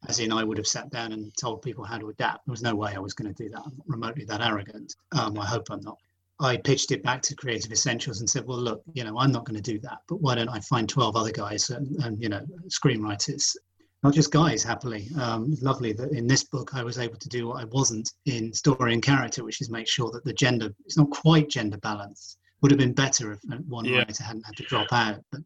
as 0.09 0.21
in 0.21 0.33
I 0.33 0.45
would 0.45 0.59
have 0.59 0.67
sat 0.67 0.91
down 0.91 1.13
and 1.13 1.33
told 1.37 1.63
people 1.63 1.85
how 1.85 1.99
to 1.99 2.11
adapt. 2.11 2.45
There 2.45 2.53
was 2.53 2.63
no 2.63 2.75
way 2.75 2.95
I 2.95 2.99
was 2.99 3.15
going 3.15 3.33
to 3.33 3.43
do 3.43 3.49
that. 3.51 3.63
I'm 3.65 3.77
not 3.77 3.89
remotely 3.89 4.25
that 4.27 4.43
arrogant. 4.43 4.95
Um, 5.13 5.39
I 5.39 5.47
hope 5.47 5.67
I'm 5.71 5.81
not. 5.81 5.99
I 6.41 6.57
pitched 6.57 6.91
it 6.91 7.03
back 7.03 7.23
to 7.23 7.37
Creative 7.37 7.71
Essentials 7.71 8.21
and 8.21 8.29
said, 8.29 8.45
well, 8.47 8.59
look, 8.59 8.83
you 8.93 9.05
know, 9.05 9.19
I'm 9.19 9.31
not 9.31 9.45
going 9.45 9.61
to 9.61 9.73
do 9.73 9.79
that, 9.81 9.99
but 10.09 10.21
why 10.21 10.35
don't 10.35 10.49
I 10.49 10.61
find 10.61 10.89
12 10.89 11.15
other 11.15 11.31
guys 11.31 11.71
and, 11.71 11.97
and 12.05 12.21
you 12.21 12.29
know, 12.29 12.45
screenwriters, 12.69 13.55
not 14.03 14.15
just 14.15 14.33
guys, 14.33 14.63
happily. 14.63 15.09
Um, 15.21 15.57
lovely 15.63 15.93
that 15.93 16.11
in 16.13 16.27
this 16.27 16.45
book 16.45 16.75
I 16.75 16.83
was 16.83 16.99
able 16.99 17.19
to 17.19 17.29
do 17.29 17.49
what 17.49 17.63
I 17.63 17.67
wasn't 17.67 18.11
in 18.27 18.53
story 18.53 18.95
and 18.95 19.03
character, 19.03 19.45
which 19.45 19.61
is 19.61 19.71
make 19.71 19.89
sure 19.89 20.11
that 20.11 20.25
the 20.25 20.33
gender, 20.33 20.75
it's 20.85 20.99
not 20.99 21.11
quite 21.11 21.49
gender 21.49 21.79
balanced. 21.79 22.39
Would 22.63 22.73
have 22.73 22.81
been 22.81 22.95
better 22.95 23.33
if 23.33 23.41
one 23.69 23.85
yeah. 23.85 23.99
writer 23.99 24.25
hadn't 24.25 24.47
had 24.47 24.57
to 24.57 24.63
drop 24.65 24.93
out, 24.93 25.21
but 25.31 25.43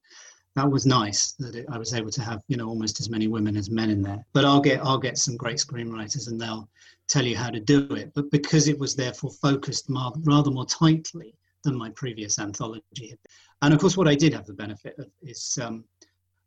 that 0.59 0.71
was 0.71 0.87
nice 0.87 1.33
that 1.39 1.55
it, 1.55 1.67
I 1.71 1.79
was 1.79 1.95
able 1.95 2.11
to 2.11 2.23
have 2.23 2.43
you 2.49 2.57
know 2.57 2.69
almost 2.69 3.01
as 3.01 3.11
many 3.11 3.29
women 3.29 3.57
as 3.57 3.71
men 3.71 3.91
in 3.91 4.03
there. 4.03 4.25
But 4.33 4.45
I'll 4.45 4.61
get 4.61 4.81
I'll 4.85 4.99
get 4.99 5.19
some 5.19 5.37
great 5.37 5.57
screenwriters 5.57 6.29
and 6.29 6.41
they'll 6.41 6.69
tell 7.09 7.25
you 7.25 7.37
how 7.37 7.51
to 7.51 7.61
do 7.61 7.87
it. 7.95 8.13
But 8.15 8.31
because 8.31 8.69
it 8.69 8.79
was 8.79 8.95
therefore 8.95 9.31
focused 9.31 9.87
rather 9.89 10.51
more 10.51 10.67
tightly 10.67 11.35
than 11.65 11.77
my 11.77 11.91
previous 11.91 12.39
anthology, 12.39 13.15
and 13.63 13.75
of 13.75 13.81
course 13.81 13.97
what 13.97 14.09
I 14.09 14.15
did 14.15 14.33
have 14.35 14.47
the 14.47 14.55
benefit 14.55 14.95
of 14.99 15.11
is 15.23 15.59
um, 15.63 15.85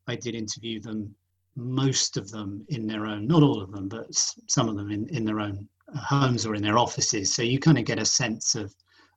I 0.07 0.15
did 0.15 0.35
interview 0.35 0.79
them 0.79 1.13
most 1.55 2.15
of 2.15 2.31
them 2.31 2.65
in 2.69 2.87
their 2.87 3.05
own 3.05 3.27
not 3.27 3.43
all 3.43 3.61
of 3.61 3.73
them 3.73 3.89
but 3.89 4.07
some 4.47 4.69
of 4.69 4.77
them 4.77 4.89
in, 4.89 5.05
in 5.09 5.25
their 5.25 5.41
own 5.41 5.67
uh, 5.93 5.97
homes 5.99 6.45
or 6.45 6.55
in 6.55 6.63
their 6.63 6.77
offices 6.77 7.33
so 7.33 7.41
you 7.41 7.59
kind 7.59 7.77
of 7.77 7.83
get 7.83 7.99
a 7.99 8.05
sense 8.05 8.55
of 8.55 8.73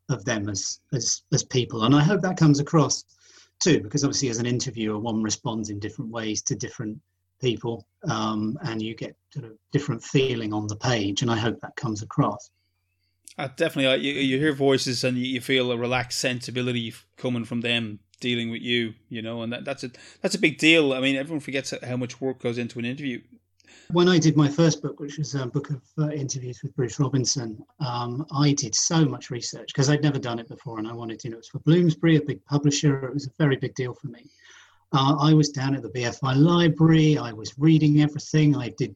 of 0.09 0.25
them 0.25 0.49
as 0.49 0.81
as 0.93 1.23
as 1.33 1.45
people 1.45 1.85
and 1.85 1.95
i 1.95 2.03
hope 2.03 2.21
that 2.21 2.37
comes 2.37 2.59
across 2.59 3.05
too, 3.61 3.81
because 3.81 4.05
obviously 4.05 4.29
as 4.29 4.39
an 4.39 4.47
interviewer, 4.47 4.99
one 4.99 5.23
responds 5.23 5.71
in 5.71 5.79
different 5.79 6.11
ways 6.11 6.43
to 6.43 6.55
different 6.55 6.99
people, 7.41 7.87
um, 8.09 8.59
and 8.63 8.81
you 8.81 8.95
get 8.95 9.17
sort 9.31 9.45
of 9.47 9.53
different 9.73 10.03
feeling 10.03 10.53
on 10.53 10.67
the 10.67 10.77
page, 10.77 11.23
and 11.23 11.31
I 11.31 11.37
hope 11.37 11.61
that 11.61 11.77
comes 11.77 12.03
across. 12.03 12.51
Uh, 13.37 13.49
definitely, 13.57 13.87
uh, 13.87 13.97
you, 13.97 14.13
you 14.13 14.39
hear 14.39 14.53
voices 14.53 15.03
and 15.03 15.19
you, 15.19 15.25
you 15.25 15.41
feel 15.41 15.73
a 15.73 15.77
relaxed 15.77 16.21
sensibility 16.21 16.95
coming 17.17 17.45
from 17.45 17.63
them 17.63 17.99
dealing 18.21 18.49
with 18.51 18.63
you, 18.63 18.95
you 19.09 19.21
know, 19.21 19.43
and 19.43 19.53
that, 19.53 19.65
that's 19.65 19.83
a 19.83 19.91
that's 20.23 20.35
a 20.35 20.39
big 20.39 20.59
deal. 20.59 20.93
I 20.93 21.01
mean, 21.01 21.17
everyone 21.17 21.41
forgets 21.41 21.75
how 21.83 21.97
much 21.97 22.21
work 22.21 22.41
goes 22.41 22.59
into 22.59 22.79
an 22.79 22.85
interview. 22.85 23.21
When 23.91 24.09
I 24.09 24.19
did 24.19 24.37
my 24.37 24.49
first 24.49 24.81
book, 24.83 25.01
which 25.01 25.19
was 25.19 25.35
a 25.35 25.47
book 25.47 25.71
of 25.71 25.83
uh, 25.99 26.11
interviews 26.11 26.61
with 26.63 26.75
Bruce 26.77 26.99
Robinson, 26.99 27.63
um, 27.81 28.25
I 28.35 28.53
did 28.53 28.75
so 28.75 29.05
much 29.05 29.31
research 29.31 29.69
because 29.75 29.91
I'd 29.91 30.03
never 30.03 30.19
done 30.19 30.39
it 30.39 30.49
before, 30.49 30.79
and 30.79 30.89
I 30.89 30.93
wanted, 30.93 31.23
you 31.25 31.31
know, 31.31 31.35
it 31.35 31.39
was 31.41 31.49
for 31.49 31.59
Bloomsbury, 31.59 32.17
a 32.17 32.23
big 32.23 32.43
publisher. 32.47 33.09
It 33.09 33.15
was 33.15 33.27
a 33.27 33.31
very 33.37 33.57
big 33.57 33.75
deal 33.75 33.95
for 33.95 34.07
me. 34.07 34.31
Uh, 34.95 35.17
I 35.19 35.35
was 35.35 35.49
down 35.49 35.75
at 35.75 35.83
the 35.83 35.91
BFI 35.91 36.37
library. 36.37 37.19
I 37.19 37.33
was 37.33 37.59
reading 37.59 38.01
everything. 38.01 38.55
I 38.55 38.69
did 38.79 38.95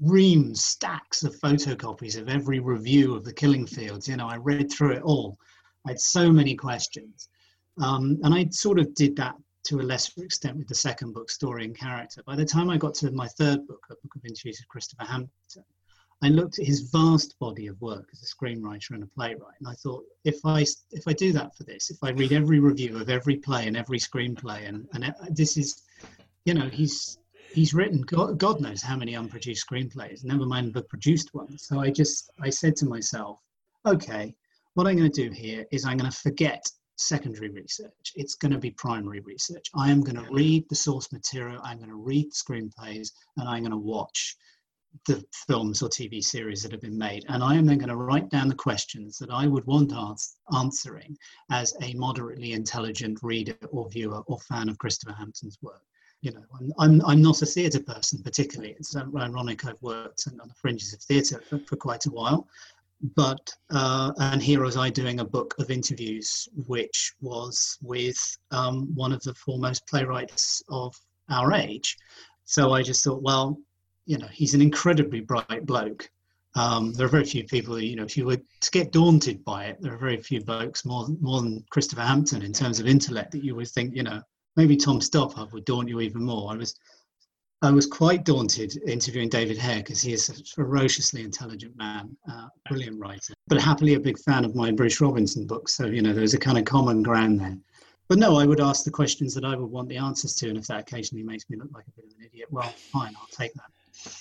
reams, 0.00 0.64
stacks 0.64 1.22
of 1.22 1.38
photocopies 1.38 2.18
of 2.18 2.30
every 2.30 2.60
review 2.60 3.14
of 3.14 3.24
the 3.24 3.32
Killing 3.32 3.66
Fields. 3.66 4.08
You 4.08 4.16
know, 4.16 4.26
I 4.26 4.38
read 4.38 4.72
through 4.72 4.92
it 4.92 5.02
all. 5.02 5.36
I 5.86 5.90
had 5.90 6.00
so 6.00 6.32
many 6.32 6.54
questions, 6.54 7.28
um, 7.82 8.18
and 8.22 8.34
I 8.34 8.46
sort 8.52 8.78
of 8.78 8.94
did 8.94 9.16
that 9.16 9.34
to 9.64 9.80
a 9.80 9.82
lesser 9.82 10.24
extent 10.24 10.56
with 10.56 10.66
the 10.66 10.74
second 10.74 11.12
book, 11.12 11.28
Story 11.28 11.66
and 11.66 11.78
Character. 11.78 12.22
By 12.24 12.36
the 12.36 12.44
time 12.46 12.70
I 12.70 12.78
got 12.78 12.94
to 12.94 13.10
my 13.10 13.28
third 13.28 13.66
book, 13.66 13.84
A 13.90 13.96
Book 13.96 14.16
of 14.16 14.24
Interviews 14.24 14.60
with 14.60 14.68
Christopher 14.68 15.04
Hampton, 15.04 15.62
I 16.24 16.28
looked 16.28 16.58
at 16.58 16.64
his 16.64 16.80
vast 16.80 17.38
body 17.38 17.66
of 17.66 17.78
work 17.82 18.08
as 18.10 18.22
a 18.22 18.34
screenwriter 18.34 18.92
and 18.92 19.02
a 19.02 19.06
playwright, 19.08 19.58
and 19.58 19.68
I 19.68 19.74
thought, 19.74 20.06
if 20.24 20.40
I 20.46 20.64
if 20.90 21.06
I 21.06 21.12
do 21.12 21.32
that 21.32 21.54
for 21.54 21.64
this, 21.64 21.90
if 21.90 21.98
I 22.02 22.12
read 22.12 22.32
every 22.32 22.60
review 22.60 22.96
of 22.96 23.10
every 23.10 23.36
play 23.36 23.66
and 23.66 23.76
every 23.76 23.98
screenplay, 23.98 24.66
and 24.66 24.88
and 24.94 25.04
uh, 25.04 25.12
this 25.28 25.58
is, 25.58 25.82
you 26.46 26.54
know, 26.54 26.70
he's 26.70 27.18
he's 27.52 27.74
written 27.74 28.00
God, 28.00 28.38
God 28.38 28.58
knows 28.62 28.80
how 28.80 28.96
many 28.96 29.14
unproduced 29.14 29.68
screenplays, 29.68 30.24
never 30.24 30.46
mind 30.46 30.72
the 30.72 30.84
produced 30.84 31.34
ones. 31.34 31.66
So 31.68 31.78
I 31.78 31.90
just 31.90 32.30
I 32.40 32.48
said 32.48 32.74
to 32.76 32.86
myself, 32.86 33.38
okay, 33.84 34.34
what 34.72 34.86
I'm 34.86 34.96
going 34.96 35.12
to 35.12 35.22
do 35.24 35.30
here 35.30 35.66
is 35.72 35.84
I'm 35.84 35.98
going 35.98 36.10
to 36.10 36.16
forget 36.16 36.64
secondary 36.96 37.50
research. 37.50 38.12
It's 38.14 38.34
going 38.34 38.52
to 38.52 38.58
be 38.58 38.70
primary 38.70 39.20
research. 39.20 39.66
I 39.76 39.90
am 39.90 40.00
going 40.00 40.16
to 40.16 40.32
read 40.32 40.64
the 40.70 40.74
source 40.74 41.12
material, 41.12 41.60
I'm 41.62 41.76
going 41.76 41.90
to 41.90 41.96
read 41.96 42.32
screenplays, 42.32 43.10
and 43.36 43.46
I'm 43.46 43.60
going 43.60 43.72
to 43.72 43.76
watch 43.76 44.38
the 45.06 45.24
films 45.46 45.82
or 45.82 45.88
TV 45.88 46.22
series 46.22 46.62
that 46.62 46.72
have 46.72 46.80
been 46.80 46.98
made. 46.98 47.24
And 47.28 47.42
I 47.42 47.54
am 47.54 47.66
then 47.66 47.78
going 47.78 47.88
to 47.88 47.96
write 47.96 48.30
down 48.30 48.48
the 48.48 48.54
questions 48.54 49.18
that 49.18 49.30
I 49.30 49.46
would 49.46 49.66
want 49.66 49.92
ans- 49.92 50.36
answering 50.54 51.16
as 51.50 51.74
a 51.82 51.94
moderately 51.94 52.52
intelligent 52.52 53.18
reader 53.22 53.56
or 53.70 53.88
viewer 53.90 54.22
or 54.26 54.38
fan 54.40 54.68
of 54.68 54.78
Christopher 54.78 55.14
Hampton's 55.16 55.58
work. 55.62 55.82
You 56.22 56.32
know, 56.32 56.44
I'm, 56.58 56.72
I'm, 56.78 57.06
I'm 57.06 57.22
not 57.22 57.42
a 57.42 57.46
theatre 57.46 57.80
person 57.80 58.22
particularly. 58.22 58.74
It's 58.78 58.96
ironic 58.96 59.66
I've 59.66 59.82
worked 59.82 60.26
on 60.26 60.48
the 60.48 60.54
fringes 60.54 60.94
of 60.94 61.00
theatre 61.02 61.42
for, 61.48 61.58
for 61.66 61.76
quite 61.76 62.06
a 62.06 62.10
while 62.10 62.48
but 63.16 63.52
uh, 63.70 64.12
and 64.18 64.42
here 64.42 64.62
was 64.62 64.76
I 64.76 64.88
doing 64.88 65.20
a 65.20 65.24
book 65.24 65.54
of 65.58 65.70
interviews, 65.70 66.48
which 66.66 67.12
was 67.20 67.78
with 67.82 68.16
um, 68.50 68.94
one 68.94 69.12
of 69.12 69.22
the 69.22 69.34
foremost 69.34 69.86
playwrights 69.86 70.62
of 70.70 70.94
our 71.28 71.52
age. 71.52 71.96
So 72.44 72.72
I 72.72 72.82
just 72.82 73.04
thought, 73.04 73.22
well, 73.22 73.58
you 74.06 74.18
know, 74.18 74.26
he's 74.26 74.54
an 74.54 74.62
incredibly 74.62 75.20
bright 75.20 75.66
bloke. 75.66 76.10
Um, 76.56 76.92
there 76.92 77.06
are 77.06 77.10
very 77.10 77.24
few 77.24 77.44
people, 77.44 77.80
you 77.80 77.96
know, 77.96 78.04
if 78.04 78.16
you 78.16 78.26
were 78.26 78.36
to 78.36 78.70
get 78.70 78.92
daunted 78.92 79.44
by 79.44 79.64
it, 79.64 79.78
there 79.80 79.92
are 79.92 79.98
very 79.98 80.20
few 80.20 80.40
blokes 80.40 80.84
more 80.84 81.06
more 81.20 81.42
than 81.42 81.64
Christopher 81.70 82.02
Hampton 82.02 82.42
in 82.42 82.52
terms 82.52 82.78
of 82.78 82.86
intellect 82.86 83.32
that 83.32 83.42
you 83.42 83.56
would 83.56 83.68
think, 83.68 83.94
you 83.94 84.04
know, 84.04 84.22
maybe 84.56 84.76
Tom 84.76 85.00
Stoppard 85.00 85.52
would 85.52 85.64
daunt 85.64 85.88
you 85.88 86.00
even 86.00 86.22
more. 86.22 86.52
I 86.52 86.56
was 86.56 86.78
I 87.62 87.70
was 87.70 87.86
quite 87.86 88.24
daunted 88.24 88.76
interviewing 88.86 89.30
David 89.30 89.56
Hare 89.56 89.78
because 89.78 90.02
he 90.02 90.12
is 90.12 90.28
a 90.28 90.34
ferociously 90.54 91.22
intelligent 91.22 91.76
man, 91.76 92.14
uh, 92.30 92.48
brilliant 92.68 93.00
writer, 93.00 93.32
but 93.48 93.60
happily 93.60 93.94
a 93.94 94.00
big 94.00 94.18
fan 94.18 94.44
of 94.44 94.54
my 94.54 94.70
Bruce 94.70 95.00
Robinson 95.00 95.46
books. 95.46 95.74
So, 95.74 95.86
you 95.86 96.02
know, 96.02 96.12
there's 96.12 96.34
a 96.34 96.38
kind 96.38 96.58
of 96.58 96.66
common 96.66 97.02
ground 97.02 97.40
there. 97.40 97.56
But 98.08 98.18
no, 98.18 98.36
I 98.36 98.44
would 98.44 98.60
ask 98.60 98.84
the 98.84 98.90
questions 98.90 99.34
that 99.34 99.46
I 99.46 99.56
would 99.56 99.70
want 99.70 99.88
the 99.88 99.96
answers 99.96 100.34
to. 100.36 100.48
And 100.50 100.58
if 100.58 100.66
that 100.66 100.80
occasionally 100.80 101.24
makes 101.24 101.48
me 101.48 101.56
look 101.56 101.70
like 101.72 101.86
a 101.86 101.90
bit 101.92 102.04
of 102.04 102.10
an 102.18 102.26
idiot, 102.26 102.48
well, 102.50 102.68
fine, 102.92 103.14
I'll 103.18 103.28
take 103.28 103.54
that. 103.54 103.70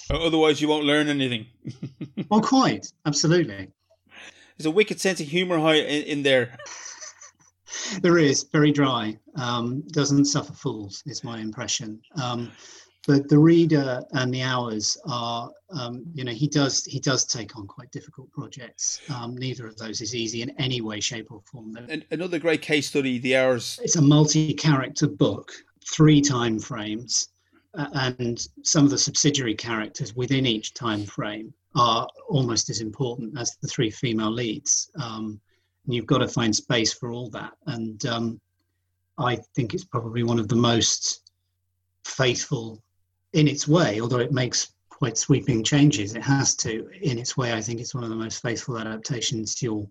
Otherwise, 0.09 0.61
you 0.61 0.67
won't 0.67 0.85
learn 0.85 1.07
anything. 1.07 1.47
well, 2.29 2.41
quite, 2.41 2.87
absolutely. 3.05 3.69
There's 4.57 4.65
a 4.65 4.71
wicked 4.71 4.99
sense 4.99 5.19
of 5.19 5.27
humour 5.27 5.57
in, 5.73 6.03
in 6.03 6.23
there. 6.23 6.55
there 8.01 8.17
is, 8.17 8.43
very 8.51 8.71
dry. 8.71 9.17
Um, 9.35 9.81
doesn't 9.91 10.25
suffer 10.25 10.53
fools, 10.53 11.03
is 11.05 11.23
my 11.23 11.39
impression. 11.39 12.01
Um, 12.21 12.51
but 13.07 13.27
the 13.27 13.37
reader 13.37 14.01
and 14.13 14.33
the 14.33 14.41
hours 14.41 14.97
are 15.05 15.51
um, 15.71 16.03
you 16.13 16.23
know 16.23 16.31
he 16.31 16.47
does 16.47 16.85
he 16.85 16.99
does 16.99 17.25
take 17.25 17.55
on 17.57 17.67
quite 17.67 17.91
difficult 17.91 18.31
projects 18.31 19.01
um, 19.13 19.35
neither 19.35 19.67
of 19.67 19.75
those 19.77 20.01
is 20.01 20.15
easy 20.15 20.41
in 20.41 20.49
any 20.51 20.81
way 20.81 20.99
shape 20.99 21.31
or 21.31 21.41
form 21.51 21.75
and 21.89 22.05
another 22.11 22.39
great 22.39 22.61
case 22.61 22.87
study 22.87 23.17
the 23.19 23.35
hours 23.35 23.79
it's 23.83 23.95
a 23.95 24.01
multi-character 24.01 25.07
book 25.07 25.51
three 25.91 26.21
time 26.21 26.59
frames 26.59 27.29
and 27.75 28.47
some 28.63 28.85
of 28.85 28.91
the 28.91 28.97
subsidiary 28.97 29.55
characters 29.55 30.15
within 30.15 30.45
each 30.45 30.73
time 30.73 31.05
frame 31.05 31.53
are 31.75 32.07
almost 32.29 32.69
as 32.69 32.81
important 32.81 33.37
as 33.37 33.55
the 33.61 33.67
three 33.67 33.89
female 33.89 34.31
leads 34.31 34.91
um, 35.01 35.39
and 35.85 35.93
you've 35.93 36.05
got 36.05 36.19
to 36.19 36.27
find 36.27 36.55
space 36.55 36.93
for 36.93 37.11
all 37.11 37.29
that 37.29 37.53
and 37.67 38.05
um, 38.05 38.39
i 39.17 39.35
think 39.55 39.73
it's 39.73 39.83
probably 39.85 40.23
one 40.23 40.39
of 40.39 40.47
the 40.47 40.55
most 40.55 41.31
faithful 42.03 42.81
in 43.33 43.47
its 43.47 43.67
way, 43.67 43.99
although 43.99 44.19
it 44.19 44.31
makes 44.31 44.73
quite 44.89 45.17
sweeping 45.17 45.63
changes, 45.63 46.15
it 46.15 46.21
has 46.21 46.55
to. 46.55 46.87
In 47.01 47.17
its 47.17 47.35
way, 47.35 47.53
I 47.53 47.61
think 47.61 47.81
it's 47.81 47.95
one 47.95 48.03
of 48.03 48.09
the 48.09 48.15
most 48.15 48.41
faithful 48.41 48.77
adaptations 48.77 49.61
you'll 49.61 49.89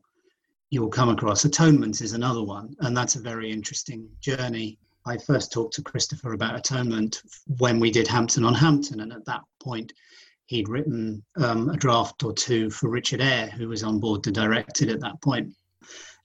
you'll 0.71 0.88
come 0.88 1.11
across. 1.11 1.45
Atonement 1.45 2.01
is 2.01 2.14
another 2.14 2.42
one, 2.42 2.75
and 2.81 2.97
that's 2.97 3.16
a 3.16 3.21
very 3.21 3.51
interesting 3.51 4.09
journey. 4.21 4.79
I 5.06 5.18
first 5.18 5.52
talked 5.52 5.74
to 5.74 5.82
Christopher 5.82 6.32
about 6.32 6.56
Atonement 6.56 7.22
when 7.58 7.80
we 7.80 7.90
did 7.90 8.06
Hampton 8.06 8.44
on 8.44 8.54
Hampton, 8.54 9.00
and 9.00 9.12
at 9.12 9.24
that 9.26 9.42
point, 9.60 9.92
he'd 10.46 10.68
written 10.68 11.24
um, 11.36 11.70
a 11.70 11.76
draft 11.76 12.22
or 12.22 12.32
two 12.32 12.70
for 12.70 12.88
Richard 12.88 13.20
Eyre, 13.20 13.48
who 13.48 13.68
was 13.68 13.82
on 13.82 14.00
board 14.00 14.22
to 14.24 14.30
direct 14.30 14.82
it 14.82 14.88
at 14.88 15.00
that 15.00 15.20
point. 15.20 15.52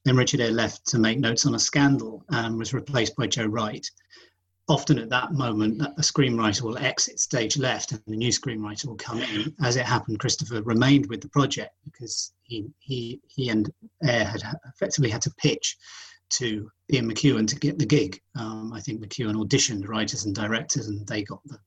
Then 0.05 0.17
Richard 0.17 0.41
Eyre 0.41 0.51
left 0.51 0.85
to 0.87 0.99
make 0.99 1.19
notes 1.19 1.45
on 1.45 1.55
a 1.55 1.59
scandal 1.59 2.23
and 2.29 2.57
was 2.57 2.73
replaced 2.73 3.15
by 3.15 3.27
Joe 3.27 3.47
Wright 3.47 3.85
often 4.69 4.99
at 4.99 5.09
that 5.09 5.33
moment, 5.33 5.81
a 5.81 6.01
screenwriter 6.01 6.61
will 6.61 6.77
exit 6.77 7.19
stage 7.19 7.57
left 7.57 7.91
and 7.91 8.01
the 8.07 8.15
new 8.15 8.31
screenwriter 8.31 8.85
will 8.85 8.95
come 8.95 9.21
in. 9.21 9.53
As 9.63 9.77
it 9.77 9.85
happened, 9.85 10.19
Christopher 10.19 10.61
remained 10.61 11.07
with 11.07 11.21
the 11.21 11.29
project 11.29 11.73
because 11.85 12.33
he 12.43 12.67
he 12.79 13.21
he 13.27 13.49
and 13.49 13.71
Eyre 14.03 14.25
had 14.25 14.41
effectively 14.67 15.09
had 15.09 15.21
to 15.23 15.31
pitch 15.37 15.77
to 16.29 16.69
Ian 16.91 17.11
McEwan 17.11 17.47
to 17.47 17.55
get 17.55 17.79
the 17.79 17.85
gig. 17.85 18.21
Um, 18.37 18.73
I 18.73 18.81
think 18.81 19.01
McEwan 19.01 19.35
auditioned 19.35 19.87
writers 19.87 20.25
and 20.25 20.35
directors, 20.35 20.87
and 20.87 21.05
they 21.07 21.23
got 21.23 21.41
the 21.45 21.57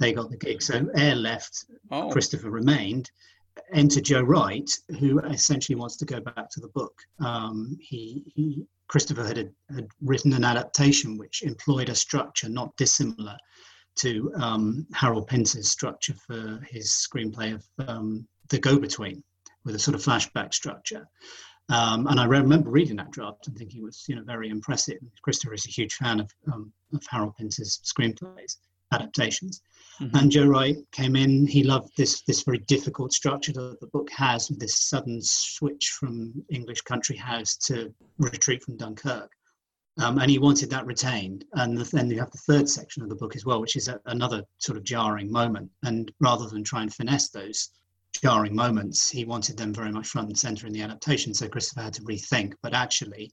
they 0.00 0.12
got 0.12 0.30
the 0.30 0.36
gig. 0.36 0.62
So 0.62 0.88
Eyre 0.96 1.14
left, 1.14 1.64
oh. 1.90 2.10
Christopher 2.10 2.50
remained. 2.50 3.10
Enter 3.72 4.00
Joe 4.00 4.22
Wright, 4.22 4.70
who 4.98 5.20
essentially 5.20 5.76
wants 5.76 5.96
to 5.98 6.06
go 6.06 6.20
back 6.20 6.48
to 6.50 6.60
the 6.60 6.68
book. 6.68 6.94
Um, 7.20 7.76
he, 7.80 8.24
he 8.34 8.64
Christopher 8.88 9.24
had, 9.24 9.52
had 9.74 9.88
written 10.00 10.32
an 10.32 10.44
adaptation 10.44 11.18
which 11.18 11.42
employed 11.42 11.88
a 11.88 11.94
structure 11.94 12.48
not 12.48 12.74
dissimilar 12.76 13.36
to 13.96 14.32
um, 14.36 14.86
Harold 14.94 15.26
Pinter's 15.26 15.70
structure 15.70 16.14
for 16.26 16.60
his 16.68 16.90
screenplay 16.90 17.54
of 17.54 17.88
um, 17.88 18.26
The 18.48 18.58
Go 18.58 18.78
Between, 18.78 19.22
with 19.64 19.74
a 19.74 19.78
sort 19.78 19.94
of 19.94 20.02
flashback 20.02 20.54
structure. 20.54 21.06
Um, 21.68 22.06
and 22.06 22.20
I 22.20 22.24
remember 22.24 22.70
reading 22.70 22.96
that 22.96 23.12
draft 23.12 23.46
and 23.46 23.56
thinking 23.56 23.80
it 23.80 23.84
was, 23.84 24.04
you 24.08 24.16
know, 24.16 24.24
very 24.24 24.50
impressive. 24.50 24.98
Christopher 25.22 25.54
is 25.54 25.66
a 25.66 25.70
huge 25.70 25.94
fan 25.94 26.20
of, 26.20 26.30
um, 26.52 26.72
of 26.92 27.02
Harold 27.10 27.36
Pinter's 27.38 27.80
screenplays 27.84 28.56
adaptations. 28.92 29.62
Mm-hmm. 30.00 30.16
And 30.16 30.30
Joe 30.30 30.46
Wright 30.46 30.76
came 30.92 31.16
in. 31.16 31.46
He 31.46 31.64
loved 31.64 31.92
this 31.96 32.22
this 32.22 32.42
very 32.42 32.58
difficult 32.58 33.12
structure 33.12 33.52
that 33.52 33.80
the 33.80 33.86
book 33.88 34.10
has, 34.10 34.48
with 34.48 34.58
this 34.58 34.76
sudden 34.88 35.20
switch 35.22 35.96
from 35.98 36.32
English 36.50 36.82
country 36.82 37.16
house 37.16 37.56
to 37.68 37.92
retreat 38.18 38.62
from 38.62 38.76
Dunkirk. 38.76 39.30
Um, 39.98 40.18
and 40.18 40.30
he 40.30 40.38
wanted 40.38 40.70
that 40.70 40.86
retained. 40.86 41.44
And 41.52 41.78
then 41.78 42.10
you 42.10 42.18
have 42.18 42.30
the 42.30 42.38
third 42.38 42.68
section 42.68 43.02
of 43.02 43.10
the 43.10 43.14
book 43.14 43.36
as 43.36 43.44
well, 43.44 43.60
which 43.60 43.76
is 43.76 43.88
a, 43.88 44.00
another 44.06 44.42
sort 44.58 44.78
of 44.78 44.84
jarring 44.84 45.30
moment. 45.30 45.70
And 45.82 46.10
rather 46.20 46.48
than 46.48 46.64
try 46.64 46.82
and 46.82 46.92
finesse 46.92 47.28
those 47.28 47.70
jarring 48.12 48.54
moments, 48.54 49.10
he 49.10 49.24
wanted 49.24 49.56
them 49.56 49.72
very 49.72 49.90
much 49.90 50.08
front 50.08 50.28
and 50.28 50.38
center 50.38 50.66
in 50.66 50.72
the 50.72 50.82
adaptation. 50.82 51.34
So 51.34 51.48
Christopher 51.48 51.82
had 51.82 51.94
to 51.94 52.02
rethink. 52.02 52.54
But 52.62 52.74
actually, 52.74 53.32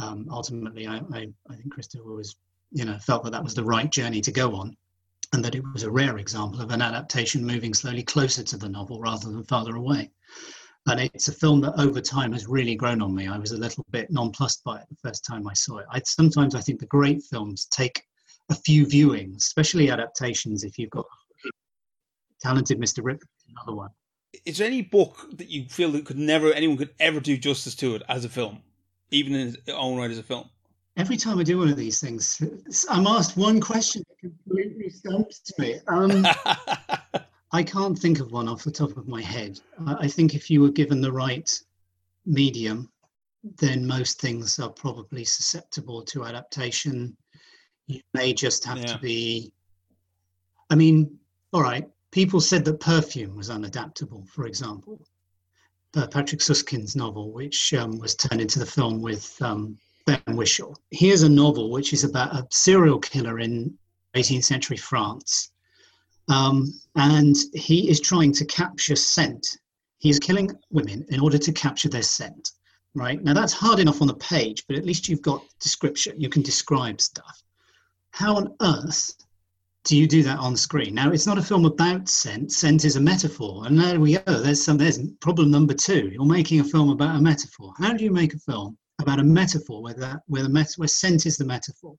um, 0.00 0.26
ultimately, 0.30 0.86
I, 0.86 0.96
I, 1.12 1.28
I 1.50 1.56
think 1.56 1.72
Christopher 1.72 2.14
was, 2.14 2.36
you 2.72 2.84
know, 2.84 2.98
felt 2.98 3.24
that 3.24 3.30
that 3.30 3.44
was 3.44 3.54
the 3.54 3.64
right 3.64 3.90
journey 3.90 4.20
to 4.22 4.32
go 4.32 4.54
on 4.54 4.76
and 5.32 5.44
that 5.44 5.54
it 5.54 5.64
was 5.72 5.82
a 5.82 5.90
rare 5.90 6.18
example 6.18 6.60
of 6.60 6.70
an 6.70 6.82
adaptation 6.82 7.44
moving 7.44 7.74
slowly 7.74 8.02
closer 8.02 8.42
to 8.42 8.56
the 8.56 8.68
novel 8.68 9.00
rather 9.00 9.30
than 9.30 9.44
farther 9.44 9.76
away. 9.76 10.10
And 10.86 11.00
it's 11.00 11.28
a 11.28 11.32
film 11.32 11.60
that 11.62 11.80
over 11.80 12.00
time 12.00 12.32
has 12.32 12.46
really 12.46 12.74
grown 12.74 13.00
on 13.00 13.14
me. 13.14 13.26
I 13.26 13.38
was 13.38 13.52
a 13.52 13.56
little 13.56 13.84
bit 13.90 14.10
nonplussed 14.10 14.62
by 14.64 14.80
it 14.80 14.86
the 14.90 15.08
first 15.08 15.24
time 15.24 15.48
I 15.48 15.54
saw 15.54 15.78
it. 15.78 15.86
I, 15.90 16.00
sometimes 16.04 16.54
I 16.54 16.60
think 16.60 16.78
the 16.78 16.86
great 16.86 17.22
films 17.22 17.66
take 17.66 18.02
a 18.50 18.54
few 18.54 18.86
viewings, 18.86 19.36
especially 19.36 19.90
adaptations, 19.90 20.62
if 20.62 20.78
you've 20.78 20.90
got 20.90 21.06
talented 22.40 22.78
Mr. 22.78 23.02
Rip, 23.02 23.22
another 23.48 23.74
one. 23.74 23.90
Is 24.44 24.58
there 24.58 24.66
any 24.66 24.82
book 24.82 25.28
that 25.34 25.48
you 25.48 25.66
feel 25.68 25.92
that 25.92 26.04
could 26.04 26.18
never 26.18 26.52
anyone 26.52 26.76
could 26.76 26.94
ever 27.00 27.20
do 27.20 27.36
justice 27.36 27.74
to 27.76 27.94
it 27.94 28.02
as 28.08 28.24
a 28.24 28.28
film, 28.28 28.62
even 29.10 29.34
in 29.34 29.48
its 29.48 29.58
own 29.68 29.98
right 29.98 30.10
as 30.10 30.18
a 30.18 30.22
film? 30.22 30.48
every 30.96 31.16
time 31.16 31.38
I 31.38 31.42
do 31.42 31.58
one 31.58 31.68
of 31.68 31.76
these 31.76 32.00
things, 32.00 32.42
I'm 32.90 33.06
asked 33.06 33.36
one 33.36 33.60
question 33.60 34.04
that 34.08 34.18
completely 34.18 34.90
stumps 34.90 35.52
me. 35.58 35.80
Um, 35.88 36.26
I 37.52 37.62
can't 37.62 37.98
think 37.98 38.20
of 38.20 38.32
one 38.32 38.48
off 38.48 38.64
the 38.64 38.70
top 38.70 38.96
of 38.96 39.08
my 39.08 39.22
head. 39.22 39.60
I 39.86 40.08
think 40.08 40.34
if 40.34 40.50
you 40.50 40.60
were 40.60 40.70
given 40.70 41.00
the 41.00 41.12
right 41.12 41.50
medium, 42.26 42.90
then 43.58 43.86
most 43.86 44.20
things 44.20 44.58
are 44.58 44.70
probably 44.70 45.24
susceptible 45.24 46.02
to 46.02 46.24
adaptation. 46.24 47.16
You 47.86 48.00
may 48.12 48.32
just 48.32 48.64
have 48.64 48.78
yeah. 48.78 48.86
to 48.86 48.98
be. 48.98 49.52
I 50.70 50.74
mean, 50.74 51.18
all 51.52 51.62
right, 51.62 51.88
people 52.14 52.40
said 52.40 52.64
that 52.64 52.78
perfume 52.78 53.34
was 53.34 53.50
unadaptable, 53.50 54.26
for 54.28 54.46
example. 54.46 55.04
Uh, 55.96 56.06
Patrick 56.06 56.40
Süskind's 56.40 56.94
novel, 56.94 57.32
which 57.32 57.74
um, 57.74 57.98
was 57.98 58.14
turned 58.14 58.40
into 58.40 58.60
the 58.60 58.66
film 58.66 59.02
with 59.02 59.36
um, 59.42 59.76
Ben 60.06 60.22
Whishaw. 60.28 60.76
Here's 60.92 61.24
a 61.24 61.28
novel 61.28 61.72
which 61.72 61.92
is 61.92 62.04
about 62.04 62.32
a 62.32 62.46
serial 62.52 63.00
killer 63.00 63.40
in 63.40 63.76
18th 64.14 64.44
century 64.44 64.76
France. 64.76 65.50
Um, 66.28 66.72
and 66.94 67.36
he 67.52 67.90
is 67.90 68.00
trying 68.00 68.32
to 68.34 68.44
capture 68.44 68.94
scent. 68.94 69.44
He 69.98 70.08
is 70.08 70.20
killing 70.20 70.52
women 70.70 71.04
in 71.08 71.18
order 71.18 71.38
to 71.38 71.52
capture 71.52 71.88
their 71.88 72.02
scent, 72.02 72.52
right? 72.94 73.20
Now, 73.24 73.34
that's 73.34 73.52
hard 73.52 73.80
enough 73.80 74.00
on 74.00 74.06
the 74.06 74.14
page, 74.14 74.62
but 74.68 74.76
at 74.76 74.86
least 74.86 75.08
you've 75.08 75.20
got 75.20 75.44
description. 75.58 76.20
You 76.20 76.28
can 76.28 76.42
describe 76.42 77.00
stuff. 77.00 77.42
How 78.12 78.36
on 78.36 78.54
earth 78.62 79.14
do 79.84 79.96
you 79.96 80.06
do 80.06 80.22
that 80.22 80.38
on 80.38 80.56
screen? 80.56 80.94
Now, 80.94 81.12
it's 81.12 81.26
not 81.26 81.38
a 81.38 81.42
film 81.42 81.64
about 81.64 82.08
scent. 82.08 82.52
Scent 82.52 82.84
is 82.84 82.96
a 82.96 83.00
metaphor. 83.00 83.66
And 83.66 83.78
there 83.78 84.00
we 84.00 84.18
go. 84.18 84.40
There's 84.40 84.64
some. 84.64 84.78
There's 84.78 84.98
problem 85.20 85.50
number 85.50 85.74
two. 85.74 86.08
You're 86.12 86.24
making 86.24 86.60
a 86.60 86.64
film 86.64 86.90
about 86.90 87.16
a 87.16 87.20
metaphor. 87.20 87.72
How 87.78 87.92
do 87.92 88.02
you 88.02 88.10
make 88.10 88.34
a 88.34 88.38
film 88.38 88.76
about 89.00 89.20
a 89.20 89.24
metaphor 89.24 89.82
where 89.82 89.94
that 89.94 90.20
where 90.26 90.42
the 90.42 90.48
met- 90.48 90.74
where 90.76 90.88
scent 90.88 91.26
is 91.26 91.36
the 91.36 91.44
metaphor. 91.44 91.96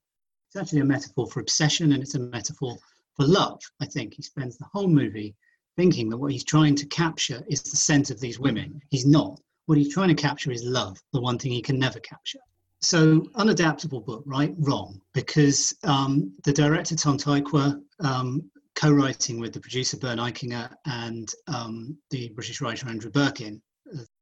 It's 0.48 0.56
actually 0.56 0.80
a 0.80 0.84
metaphor 0.84 1.26
for 1.26 1.40
obsession 1.40 1.92
and 1.92 2.02
it's 2.02 2.14
a 2.14 2.20
metaphor 2.20 2.76
for 3.14 3.26
love. 3.26 3.60
I 3.80 3.86
think 3.86 4.14
he 4.14 4.22
spends 4.22 4.56
the 4.56 4.66
whole 4.72 4.88
movie 4.88 5.34
thinking 5.76 6.08
that 6.08 6.16
what 6.16 6.32
he's 6.32 6.44
trying 6.44 6.74
to 6.76 6.86
capture 6.86 7.44
is 7.48 7.62
the 7.62 7.76
scent 7.76 8.10
of 8.10 8.20
these 8.20 8.38
women. 8.38 8.80
He's 8.90 9.06
not. 9.06 9.38
What 9.66 9.78
he's 9.78 9.92
trying 9.92 10.08
to 10.08 10.14
capture 10.14 10.50
is 10.50 10.64
love, 10.64 10.98
the 11.12 11.20
one 11.20 11.38
thing 11.38 11.52
he 11.52 11.60
can 11.60 11.78
never 11.78 12.00
capture. 12.00 12.38
So 12.80 13.20
unadaptable 13.36 14.04
book, 14.04 14.22
right? 14.26 14.54
Wrong, 14.58 15.00
because 15.14 15.74
um, 15.84 16.32
the 16.44 16.52
director 16.52 16.94
Tom 16.94 17.18
Tykwer, 17.18 17.80
um, 18.00 18.50
co-writing 18.74 19.40
with 19.40 19.54
the 19.54 19.60
producer 19.60 19.96
Bernd 19.96 20.20
Eichinger 20.20 20.70
and 20.84 21.32
um, 21.48 21.96
the 22.10 22.28
British 22.30 22.60
writer 22.60 22.88
Andrew 22.88 23.10
Birkin, 23.10 23.62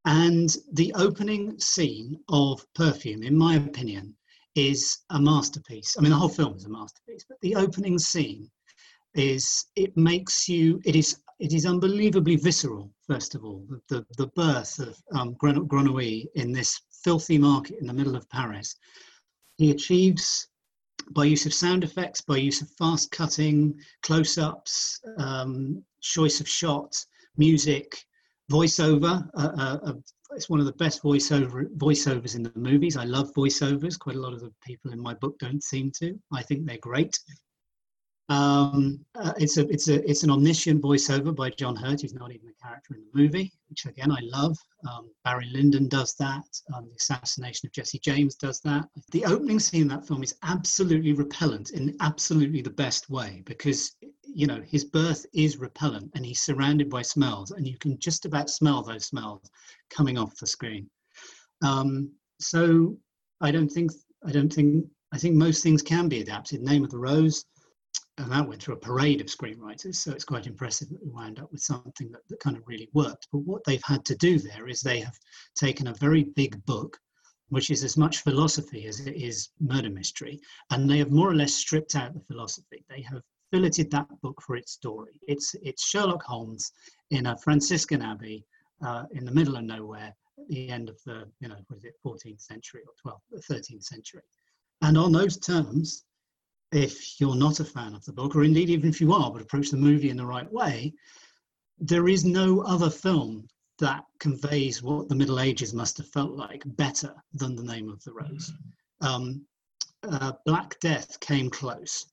and 0.05 0.57
the 0.73 0.93
opening 0.95 1.59
scene 1.59 2.19
of 2.29 2.65
Perfume, 2.75 3.23
in 3.23 3.37
my 3.37 3.57
opinion, 3.57 4.15
is 4.55 4.99
a 5.11 5.21
masterpiece. 5.21 5.97
I 5.99 6.03
mean, 6.03 6.11
the 6.11 6.17
whole 6.17 6.29
film 6.29 6.55
is 6.55 6.65
a 6.65 6.69
masterpiece, 6.69 7.25
but 7.29 7.39
the 7.41 7.57
opening 7.57 7.99
scene 7.99 8.51
is 9.15 9.67
it 9.77 9.97
makes 9.97 10.49
you 10.49 10.81
it 10.85 10.97
is 10.97 11.19
it 11.41 11.53
is 11.53 11.67
unbelievably 11.67 12.37
visceral. 12.37 12.93
First 13.09 13.35
of 13.35 13.45
all, 13.45 13.67
the 13.69 13.81
the, 13.89 14.07
the 14.19 14.27
birth 14.29 14.79
of 14.79 14.97
um, 15.19 15.35
Grenouille 15.35 16.27
in 16.35 16.53
this 16.53 16.81
filthy 17.05 17.39
market 17.39 17.77
in 17.81 17.87
the 17.87 17.93
middle 17.93 18.17
of 18.17 18.29
Paris. 18.31 18.75
He 19.59 19.71
achieves 19.71 20.49
by 21.11 21.25
use 21.25 21.47
of 21.47 21.55
sound 21.55 21.85
effects, 21.85 22.21
by 22.23 22.39
use 22.39 22.63
of 22.63 22.71
fast 22.79 23.11
cutting, 23.11 23.79
close-ups, 24.03 25.01
um, 25.19 25.85
choice 26.01 26.41
of 26.41 26.49
shots, 26.49 27.07
music, 27.37 28.05
voiceover. 28.51 29.29
Uh, 29.35 29.51
uh, 29.59 29.79
uh, 29.87 29.93
it's 30.33 30.49
one 30.49 30.61
of 30.61 30.67
the 30.67 30.73
best 30.73 31.03
voiceover 31.03 31.67
voiceovers 31.77 32.35
in 32.35 32.43
the 32.43 32.53
movies. 32.57 32.97
I 32.97 33.05
love 33.05 33.33
voiceovers. 33.35 33.99
Quite 33.99 34.17
a 34.17 34.21
lot 34.21 34.33
of 34.33 34.41
the 34.41 34.53
people 34.67 34.93
in 34.93 35.01
my 35.01 35.15
book 35.15 35.39
don't 35.39 35.63
seem 35.63 35.93
to. 35.99 36.19
I 36.33 36.43
think 36.43 36.65
they're 36.65 36.79
great. 36.79 37.19
Um, 38.31 39.05
uh, 39.17 39.35
it's 39.37 39.59
a 39.59 39.69
it's 39.69 39.89
a 39.89 40.09
it's 40.09 40.23
an 40.23 40.31
omniscient 40.31 40.83
voiceover 40.83 41.35
by 41.35 41.51
John 41.51 41.77
Hurt, 41.77 42.01
who's 42.01 42.15
not 42.15 42.33
even 42.33 42.49
a 42.49 42.67
character 42.67 42.95
in 42.95 43.03
the 43.03 43.21
movie, 43.23 43.53
which 43.69 43.85
again 43.85 44.11
I 44.11 44.21
love. 44.23 44.57
Um, 44.91 45.11
Barry 45.25 45.47
Lyndon 45.53 45.89
does 45.89 46.15
that. 46.15 46.45
Um, 46.75 46.89
the 46.89 46.97
assassination 46.97 47.67
of 47.67 47.73
Jesse 47.73 47.99
James 47.99 48.35
does 48.37 48.61
that. 48.61 48.89
The 49.13 49.27
opening 49.27 49.59
scene 49.59 49.83
in 49.83 49.89
that 49.89 50.07
film 50.07 50.23
is 50.23 50.37
absolutely 50.43 51.13
repellent 51.13 51.71
in 51.71 51.95
absolutely 52.01 52.63
the 52.63 52.71
best 52.71 53.11
way 53.11 53.43
because 53.45 53.95
you 54.35 54.47
know 54.47 54.63
his 54.67 54.85
birth 54.85 55.27
is 55.35 55.59
repellent 55.59 56.11
and 56.15 56.25
he's 56.25 56.41
surrounded 56.41 56.89
by 56.91 57.03
smells 57.03 57.53
and 57.53 57.67
you 57.67 57.79
can 57.79 57.99
just 57.99 58.25
about 58.25 58.51
smell 58.51 58.83
those 58.83 59.07
smells 59.07 59.51
coming 59.91 60.19
off 60.19 60.37
the 60.37 60.47
screen 60.47 60.89
um, 61.63 62.11
so 62.41 62.97
i 63.41 63.51
don't 63.51 63.69
think 63.69 63.93
i 64.27 64.33
don't 64.33 64.53
think 64.53 64.85
i 65.13 65.19
think 65.19 65.37
most 65.37 65.63
things 65.63 65.83
can 65.83 66.09
be 66.09 66.21
adapted 66.21 66.61
name 66.63 66.83
of 66.83 66.91
the 66.91 66.99
rose 66.99 67.45
and 68.19 68.31
that 68.31 68.47
went 68.47 68.63
through 68.63 68.75
a 68.75 68.79
parade 68.79 69.21
of 69.21 69.27
screenwriters 69.27 69.97
so 69.97 70.13
it's 70.13 70.25
quite 70.25 70.47
impressive 70.47 70.89
that 70.89 71.03
we 71.05 71.11
wound 71.11 71.39
up 71.39 71.51
with 71.51 71.61
something 71.61 72.11
that, 72.11 72.21
that 72.29 72.41
kind 72.41 72.57
of 72.57 72.63
really 72.67 72.89
worked 72.93 73.27
but 73.33 73.39
what 73.39 73.63
they've 73.65 73.83
had 73.85 74.05
to 74.05 74.15
do 74.17 74.39
there 74.39 74.69
is 74.69 74.81
they 74.81 75.01
have 75.01 75.19
taken 75.57 75.89
a 75.89 75.95
very 75.95 76.25
big 76.25 76.65
book 76.65 76.99
which 77.55 77.71
is 77.71 77.85
as 77.85 77.97
much 77.97 78.23
philosophy 78.23 78.87
as 78.87 79.01
it 79.01 79.17
is 79.17 79.51
murder 79.61 79.91
mystery. 79.91 80.41
And 80.71 80.89
they 80.91 80.99
have 80.99 81.11
more 81.11 81.31
or 81.31 81.35
less 81.35 81.55
stripped 81.55 81.95
out 81.95 82.15
the 82.15 82.21
philosophy. 82.21 82.85
They 82.89 83.03
have 83.03 83.23
filleted 83.53 83.91
that 83.91 84.09
book 84.23 84.41
for 84.43 84.57
its 84.57 84.73
story. 84.73 85.21
It's 85.29 85.55
it's 85.63 85.87
Sherlock 85.87 86.23
Holmes 86.23 86.73
in 87.11 87.27
a 87.27 87.39
Franciscan 87.39 88.03
abbey 88.03 88.45
uh, 88.85 89.05
in 89.13 89.25
the 89.25 89.31
middle 89.31 89.57
of 89.57 89.65
nowhere 89.65 90.15
at 90.39 90.49
the 90.49 90.69
end 90.69 90.89
of 90.89 90.99
the 91.07 91.31
you 91.41 91.49
know 91.49 91.57
was 91.71 91.85
it 91.85 91.95
14th 92.05 92.41
century 92.41 92.83
or 92.89 93.13
12th 93.13 93.47
13th 93.51 93.85
century. 93.85 94.23
And 94.83 94.99
on 94.99 95.13
those 95.13 95.39
terms, 95.39 96.05
if 96.75 97.21
you're 97.21 97.37
not 97.37 97.61
a 97.61 97.65
fan 97.65 97.95
of 97.95 98.05
the 98.05 98.13
book, 98.13 98.35
or 98.35 98.45
indeed 98.45 98.69
even 98.69 98.89
if 98.89 99.01
you 99.01 99.13
are, 99.13 99.31
but 99.31 99.43
approach 99.43 99.71
the 99.71 99.77
movie 99.77 100.11
in 100.11 100.17
the 100.17 100.27
right 100.27 100.51
way, 100.53 100.93
there 101.79 102.09
is 102.09 102.25
no 102.25 102.61
other 102.63 102.91
film 102.91 103.49
that 103.79 104.05
conveys 104.19 104.83
what 104.83 105.09
the 105.09 105.15
Middle 105.15 105.41
Ages 105.41 105.75
must 105.75 105.97
have 105.99 106.09
felt 106.09 106.33
like 106.33 106.63
better 106.67 107.15
than 107.33 107.57
the 107.57 107.65
name 107.65 107.89
of 107.89 108.03
the 108.05 108.13
rose. 108.13 108.53
Um, 109.01 109.45
uh, 110.03 110.33
Black 110.45 110.79
Death 110.81 111.19
came 111.21 111.51
close. 111.51 112.07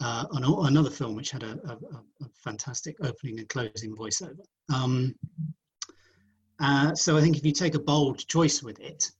Uh, 0.00 0.24
an, 0.32 0.44
another 0.44 0.90
film 0.90 1.14
which 1.14 1.30
had 1.30 1.44
a, 1.44 1.52
a, 1.64 2.24
a, 2.24 2.28
fantastic 2.34 2.96
opening 3.02 3.38
and 3.38 3.48
closing 3.48 3.94
voiceover. 3.94 4.44
Um, 4.74 5.14
uh, 6.60 6.94
so 6.94 7.16
I 7.16 7.20
think 7.20 7.36
if 7.36 7.46
you 7.46 7.52
take 7.52 7.76
a 7.76 7.80
bold 7.80 8.26
choice 8.26 8.62
with 8.62 8.80
it, 8.80 9.10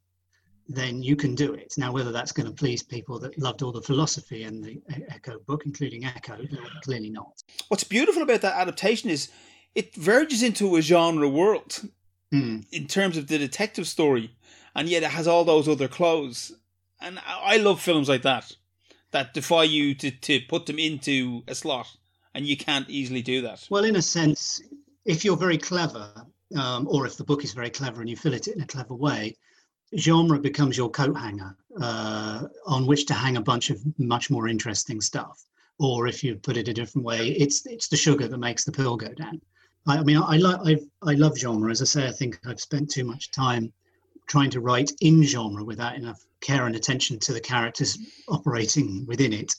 then 0.68 1.02
you 1.02 1.16
can 1.16 1.34
do 1.34 1.52
it. 1.52 1.74
Now, 1.76 1.92
whether 1.92 2.12
that's 2.12 2.32
going 2.32 2.46
to 2.46 2.54
please 2.54 2.82
people 2.82 3.18
that 3.20 3.38
loved 3.38 3.62
all 3.62 3.72
the 3.72 3.82
philosophy 3.82 4.44
and 4.44 4.64
the 4.64 4.80
Eco 5.14 5.38
book, 5.40 5.66
including 5.66 6.04
Eco, 6.04 6.38
clearly 6.82 7.10
not. 7.10 7.42
What's 7.68 7.84
beautiful 7.84 8.22
about 8.22 8.40
that 8.40 8.56
adaptation 8.56 9.10
is 9.10 9.30
it 9.74 9.94
verges 9.94 10.42
into 10.42 10.76
a 10.76 10.82
genre 10.82 11.28
world 11.28 11.82
mm. 12.32 12.64
in 12.72 12.86
terms 12.86 13.16
of 13.16 13.26
the 13.26 13.38
detective 13.38 13.86
story, 13.86 14.30
and 14.74 14.88
yet 14.88 15.02
it 15.02 15.10
has 15.10 15.28
all 15.28 15.44
those 15.44 15.68
other 15.68 15.88
clothes. 15.88 16.52
And 17.00 17.20
I 17.26 17.58
love 17.58 17.80
films 17.80 18.08
like 18.08 18.22
that 18.22 18.52
that 19.10 19.34
defy 19.34 19.64
you 19.64 19.94
to, 19.94 20.10
to 20.10 20.40
put 20.48 20.66
them 20.66 20.78
into 20.78 21.42
a 21.46 21.54
slot, 21.54 21.94
and 22.34 22.46
you 22.46 22.56
can't 22.56 22.88
easily 22.88 23.22
do 23.22 23.42
that. 23.42 23.66
Well, 23.70 23.84
in 23.84 23.96
a 23.96 24.02
sense, 24.02 24.62
if 25.04 25.24
you're 25.24 25.36
very 25.36 25.58
clever, 25.58 26.10
um, 26.56 26.88
or 26.88 27.06
if 27.06 27.16
the 27.16 27.24
book 27.24 27.44
is 27.44 27.52
very 27.52 27.70
clever 27.70 28.00
and 28.00 28.08
you 28.08 28.16
fill 28.16 28.34
it 28.34 28.48
in 28.48 28.60
a 28.60 28.66
clever 28.66 28.94
way, 28.94 29.36
genre 29.96 30.38
becomes 30.38 30.76
your 30.76 30.90
coat 30.90 31.16
hanger 31.16 31.56
uh, 31.80 32.42
on 32.66 32.86
which 32.86 33.06
to 33.06 33.14
hang 33.14 33.36
a 33.36 33.42
bunch 33.42 33.70
of 33.70 33.80
much 33.98 34.30
more 34.30 34.48
interesting 34.48 35.00
stuff. 35.00 35.44
Or 35.78 36.06
if 36.06 36.22
you 36.22 36.36
put 36.36 36.56
it 36.56 36.68
a 36.68 36.74
different 36.74 37.04
way, 37.04 37.28
it's 37.28 37.66
it's 37.66 37.88
the 37.88 37.96
sugar 37.96 38.28
that 38.28 38.38
makes 38.38 38.64
the 38.64 38.72
pill 38.72 38.96
go 38.96 39.08
down. 39.08 39.40
I, 39.86 39.98
I 39.98 40.02
mean, 40.02 40.18
I, 40.18 40.36
I, 40.36 40.70
I, 40.70 40.76
I 41.02 41.14
love 41.14 41.36
genre. 41.36 41.70
As 41.70 41.82
I 41.82 41.84
say, 41.84 42.06
I 42.06 42.12
think 42.12 42.38
I've 42.46 42.60
spent 42.60 42.90
too 42.90 43.04
much 43.04 43.32
time 43.32 43.72
trying 44.26 44.50
to 44.50 44.60
write 44.60 44.92
in 45.00 45.22
genre 45.22 45.64
without 45.64 45.96
enough 45.96 46.24
care 46.40 46.66
and 46.66 46.76
attention 46.76 47.18
to 47.18 47.32
the 47.32 47.40
characters 47.40 47.98
operating 48.28 49.04
within 49.06 49.32
it. 49.32 49.52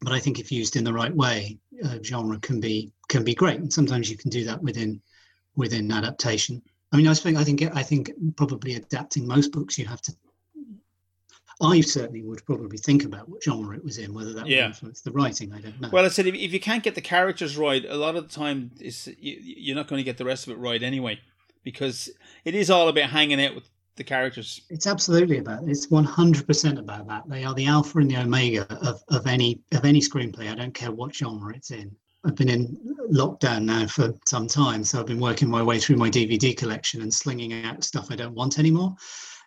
But 0.00 0.12
I 0.12 0.18
think 0.18 0.38
if 0.38 0.50
used 0.50 0.76
in 0.76 0.84
the 0.84 0.92
right 0.92 1.14
way, 1.14 1.58
uh, 1.84 1.98
genre 2.02 2.38
can 2.40 2.60
be 2.60 2.92
can 3.08 3.22
be 3.22 3.34
great, 3.34 3.60
and 3.60 3.72
sometimes 3.72 4.10
you 4.10 4.16
can 4.16 4.30
do 4.30 4.44
that 4.44 4.62
within 4.62 5.00
within 5.56 5.92
adaptation. 5.92 6.62
I 6.92 6.96
mean, 6.96 7.08
I 7.08 7.14
think 7.14 7.36
I 7.38 7.44
think 7.44 7.62
I 7.74 7.82
think 7.82 8.10
probably 8.36 8.74
adapting 8.74 9.26
most 9.26 9.52
books, 9.52 9.78
you 9.78 9.86
have 9.86 10.02
to. 10.02 10.12
I 11.62 11.82
certainly 11.82 12.22
would 12.22 12.44
probably 12.46 12.78
think 12.78 13.04
about 13.04 13.28
what 13.28 13.42
genre 13.42 13.76
it 13.76 13.84
was 13.84 13.98
in, 13.98 14.14
whether 14.14 14.32
that 14.32 14.46
yeah. 14.46 14.72
would 14.82 14.96
the 14.96 15.12
writing. 15.12 15.52
I 15.52 15.60
don't 15.60 15.78
know. 15.78 15.90
Well, 15.92 16.06
I 16.06 16.08
said 16.08 16.26
if, 16.26 16.34
if 16.34 16.52
you 16.54 16.60
can't 16.60 16.82
get 16.82 16.94
the 16.94 17.02
characters 17.02 17.58
right, 17.58 17.84
a 17.84 17.96
lot 17.96 18.16
of 18.16 18.26
the 18.26 18.34
time 18.34 18.70
is 18.80 19.06
you, 19.18 19.36
you're 19.40 19.76
not 19.76 19.86
going 19.86 19.98
to 20.00 20.04
get 20.04 20.16
the 20.16 20.24
rest 20.24 20.46
of 20.46 20.54
it 20.54 20.58
right 20.58 20.82
anyway, 20.82 21.20
because 21.62 22.08
it 22.46 22.54
is 22.54 22.70
all 22.70 22.88
about 22.88 23.10
hanging 23.10 23.44
out 23.44 23.54
with 23.54 23.68
the 23.96 24.04
characters. 24.04 24.62
It's 24.70 24.86
absolutely 24.86 25.36
about 25.36 25.68
it's 25.68 25.90
one 25.90 26.04
hundred 26.04 26.46
percent 26.46 26.78
about 26.78 27.06
that. 27.08 27.28
They 27.28 27.44
are 27.44 27.52
the 27.54 27.66
alpha 27.66 27.98
and 27.98 28.10
the 28.10 28.16
omega 28.16 28.66
of, 28.80 29.04
of 29.08 29.26
any 29.26 29.60
of 29.72 29.84
any 29.84 30.00
screenplay. 30.00 30.50
I 30.50 30.54
don't 30.54 30.72
care 30.72 30.90
what 30.90 31.14
genre 31.14 31.54
it's 31.54 31.70
in. 31.70 31.94
I've 32.24 32.36
been 32.36 32.48
in 32.48 32.78
lockdown 33.10 33.64
now 33.64 33.86
for 33.86 34.14
some 34.26 34.46
time, 34.46 34.84
so 34.84 35.00
I've 35.00 35.06
been 35.06 35.20
working 35.20 35.48
my 35.48 35.62
way 35.62 35.78
through 35.78 35.96
my 35.96 36.10
DVD 36.10 36.56
collection 36.56 37.02
and 37.02 37.12
slinging 37.12 37.64
out 37.64 37.84
stuff 37.84 38.08
I 38.10 38.16
don't 38.16 38.34
want 38.34 38.58
anymore. 38.58 38.94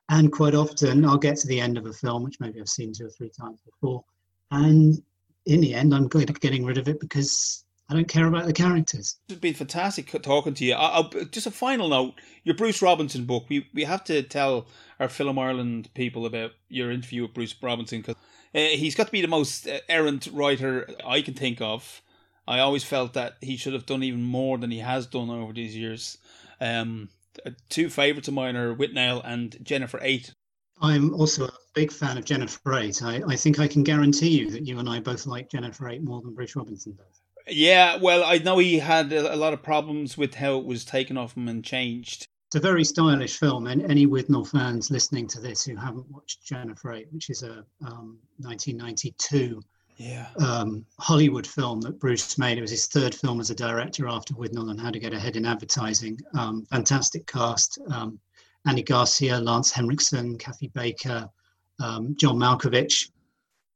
And 0.09 0.31
quite 0.31 0.55
often, 0.55 1.05
I'll 1.05 1.17
get 1.17 1.37
to 1.37 1.47
the 1.47 1.59
end 1.59 1.77
of 1.77 1.85
a 1.85 1.93
film, 1.93 2.23
which 2.23 2.39
maybe 2.39 2.59
I've 2.59 2.69
seen 2.69 2.93
two 2.93 3.05
or 3.05 3.09
three 3.09 3.31
times 3.37 3.61
before, 3.65 4.03
and 4.51 5.01
in 5.45 5.61
the 5.61 5.73
end, 5.73 5.93
I'm 5.93 6.07
getting 6.07 6.65
rid 6.65 6.77
of 6.77 6.87
it 6.87 6.99
because 6.99 7.63
I 7.89 7.93
don't 7.93 8.07
care 8.07 8.27
about 8.27 8.45
the 8.45 8.53
characters. 8.53 9.17
It's 9.27 9.39
been 9.39 9.53
fantastic 9.53 10.09
talking 10.21 10.53
to 10.55 10.65
you. 10.65 10.73
I, 10.73 10.99
I, 10.99 11.23
just 11.31 11.47
a 11.47 11.51
final 11.51 11.89
note: 11.89 12.13
your 12.43 12.55
Bruce 12.55 12.81
Robinson 12.81 13.25
book. 13.25 13.45
We 13.49 13.67
we 13.73 13.83
have 13.83 14.03
to 14.05 14.23
tell 14.23 14.67
our 14.99 15.09
Film 15.09 15.37
Ireland 15.37 15.89
people 15.93 16.25
about 16.25 16.51
your 16.69 16.91
interview 16.91 17.23
with 17.23 17.33
Bruce 17.33 17.55
Robinson 17.61 17.99
because 17.99 18.15
uh, 18.55 18.77
he's 18.77 18.95
got 18.95 19.07
to 19.07 19.11
be 19.11 19.21
the 19.21 19.27
most 19.27 19.67
uh, 19.67 19.79
errant 19.89 20.27
writer 20.31 20.89
I 21.05 21.21
can 21.21 21.33
think 21.33 21.61
of. 21.61 22.01
I 22.47 22.59
always 22.59 22.83
felt 22.83 23.13
that 23.13 23.37
he 23.41 23.55
should 23.57 23.73
have 23.73 23.85
done 23.85 24.03
even 24.03 24.23
more 24.23 24.57
than 24.57 24.71
he 24.71 24.79
has 24.79 25.05
done 25.05 25.29
over 25.29 25.53
these 25.53 25.75
years. 25.75 26.17
Um, 26.59 27.09
two 27.69 27.89
favourites 27.89 28.27
of 28.27 28.33
mine 28.33 28.55
are 28.55 28.75
Withnail 28.75 29.21
and 29.23 29.57
Jennifer 29.63 29.99
Eight. 30.01 30.33
I'm 30.81 31.13
also 31.13 31.45
a 31.45 31.53
big 31.73 31.91
fan 31.91 32.17
of 32.17 32.25
Jennifer 32.25 32.77
Eight. 32.77 33.01
I, 33.01 33.21
I 33.27 33.35
think 33.35 33.59
I 33.59 33.67
can 33.67 33.83
guarantee 33.83 34.39
you 34.39 34.51
that 34.51 34.67
you 34.67 34.79
and 34.79 34.89
I 34.89 34.99
both 34.99 35.25
like 35.25 35.49
Jennifer 35.49 35.87
Eight 35.87 36.03
more 36.03 36.21
than 36.21 36.33
Bruce 36.33 36.55
Robinson 36.55 36.95
does. 36.95 37.21
Yeah, 37.47 37.97
well, 38.01 38.23
I 38.23 38.37
know 38.37 38.57
he 38.57 38.79
had 38.79 39.11
a, 39.11 39.35
lot 39.35 39.53
of 39.53 39.61
problems 39.61 40.17
with 40.17 40.35
how 40.35 40.57
it 40.59 40.65
was 40.65 40.85
taken 40.85 41.17
off 41.17 41.35
him 41.35 41.47
and 41.49 41.63
changed. 41.63 42.27
It's 42.47 42.55
a 42.55 42.59
very 42.59 42.83
stylish 42.85 43.37
film, 43.37 43.67
and 43.67 43.81
any 43.89 44.05
Withnail 44.07 44.47
fans 44.49 44.91
listening 44.91 45.27
to 45.29 45.41
this 45.41 45.65
who 45.65 45.75
haven't 45.75 46.09
watched 46.09 46.45
Jennifer 46.45 46.93
Eight, 46.93 47.07
which 47.11 47.29
is 47.29 47.43
a 47.43 47.65
um, 47.85 48.19
1992 48.37 49.61
yeah. 49.97 50.27
um, 50.39 50.85
Hollywood 50.99 51.45
film 51.45 51.81
that 51.81 51.99
Bruce 51.99 52.37
made. 52.37 52.57
It 52.57 52.61
was 52.61 52.71
his 52.71 52.87
third 52.87 53.13
film 53.13 53.39
as 53.39 53.49
a 53.49 53.55
director 53.55 54.07
after 54.07 54.33
Withnail 54.33 54.71
and 54.71 54.79
How 54.79 54.91
to 54.91 54.99
Get 54.99 55.13
Ahead 55.13 55.35
in 55.35 55.45
Advertising. 55.45 56.19
Um, 56.37 56.65
fantastic 56.65 57.27
cast. 57.27 57.79
Um, 57.91 58.19
Andy 58.65 58.83
Garcia, 58.83 59.39
Lance 59.39 59.71
Henriksen, 59.71 60.37
Kathy 60.37 60.69
Baker, 60.69 61.29
um, 61.81 62.15
John 62.17 62.37
Malkovich, 62.37 63.09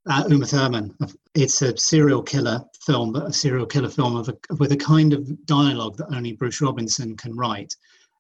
uh, 0.10 0.24
Uma 0.30 0.46
Thurman. 0.46 0.96
It's 1.36 1.62
a 1.62 1.76
serial 1.78 2.24
killer 2.24 2.62
film, 2.86 3.12
but 3.12 3.28
a 3.28 3.34
serial 3.34 3.66
killer 3.66 3.90
film 3.90 4.16
of 4.16 4.30
a, 4.30 4.38
with 4.58 4.72
a 4.72 4.78
kind 4.78 5.14
of 5.14 5.46
dialogue 5.46 5.98
that 5.98 6.16
only 6.16 6.34
Bruce 6.34 6.62
Robinson 6.62 7.18
can 7.18 7.36
write. 7.36 7.76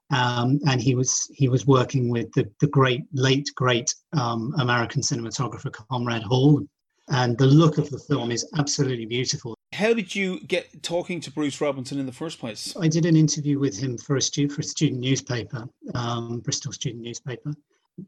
Um, 0.09 0.59
and 0.67 0.81
he 0.81 0.95
was 0.95 1.29
he 1.33 1.49
was 1.49 1.67
working 1.67 2.09
with 2.09 2.31
the, 2.31 2.49
the 2.61 2.67
great 2.67 3.03
late 3.11 3.49
great 3.55 3.93
um, 4.13 4.55
American 4.57 5.01
cinematographer 5.01 5.71
Conrad 5.71 6.23
Hall, 6.23 6.65
and 7.09 7.37
the 7.37 7.45
look 7.45 7.77
of 7.77 7.89
the 7.89 7.99
film 7.99 8.31
is 8.31 8.45
absolutely 8.57 9.05
beautiful. 9.05 9.55
How 9.73 9.93
did 9.93 10.15
you 10.15 10.39
get 10.41 10.81
talking 10.81 11.19
to 11.21 11.31
Bruce 11.31 11.59
Robinson 11.61 11.99
in 11.99 12.05
the 12.05 12.11
first 12.11 12.39
place? 12.39 12.75
I 12.79 12.87
did 12.87 13.05
an 13.05 13.15
interview 13.15 13.59
with 13.59 13.77
him 13.77 13.97
for 13.97 14.15
a 14.15 14.21
stu- 14.21 14.49
for 14.49 14.61
a 14.61 14.63
student 14.63 15.01
newspaper, 15.01 15.67
um, 15.93 16.39
Bristol 16.39 16.71
student 16.71 17.03
newspaper. 17.03 17.53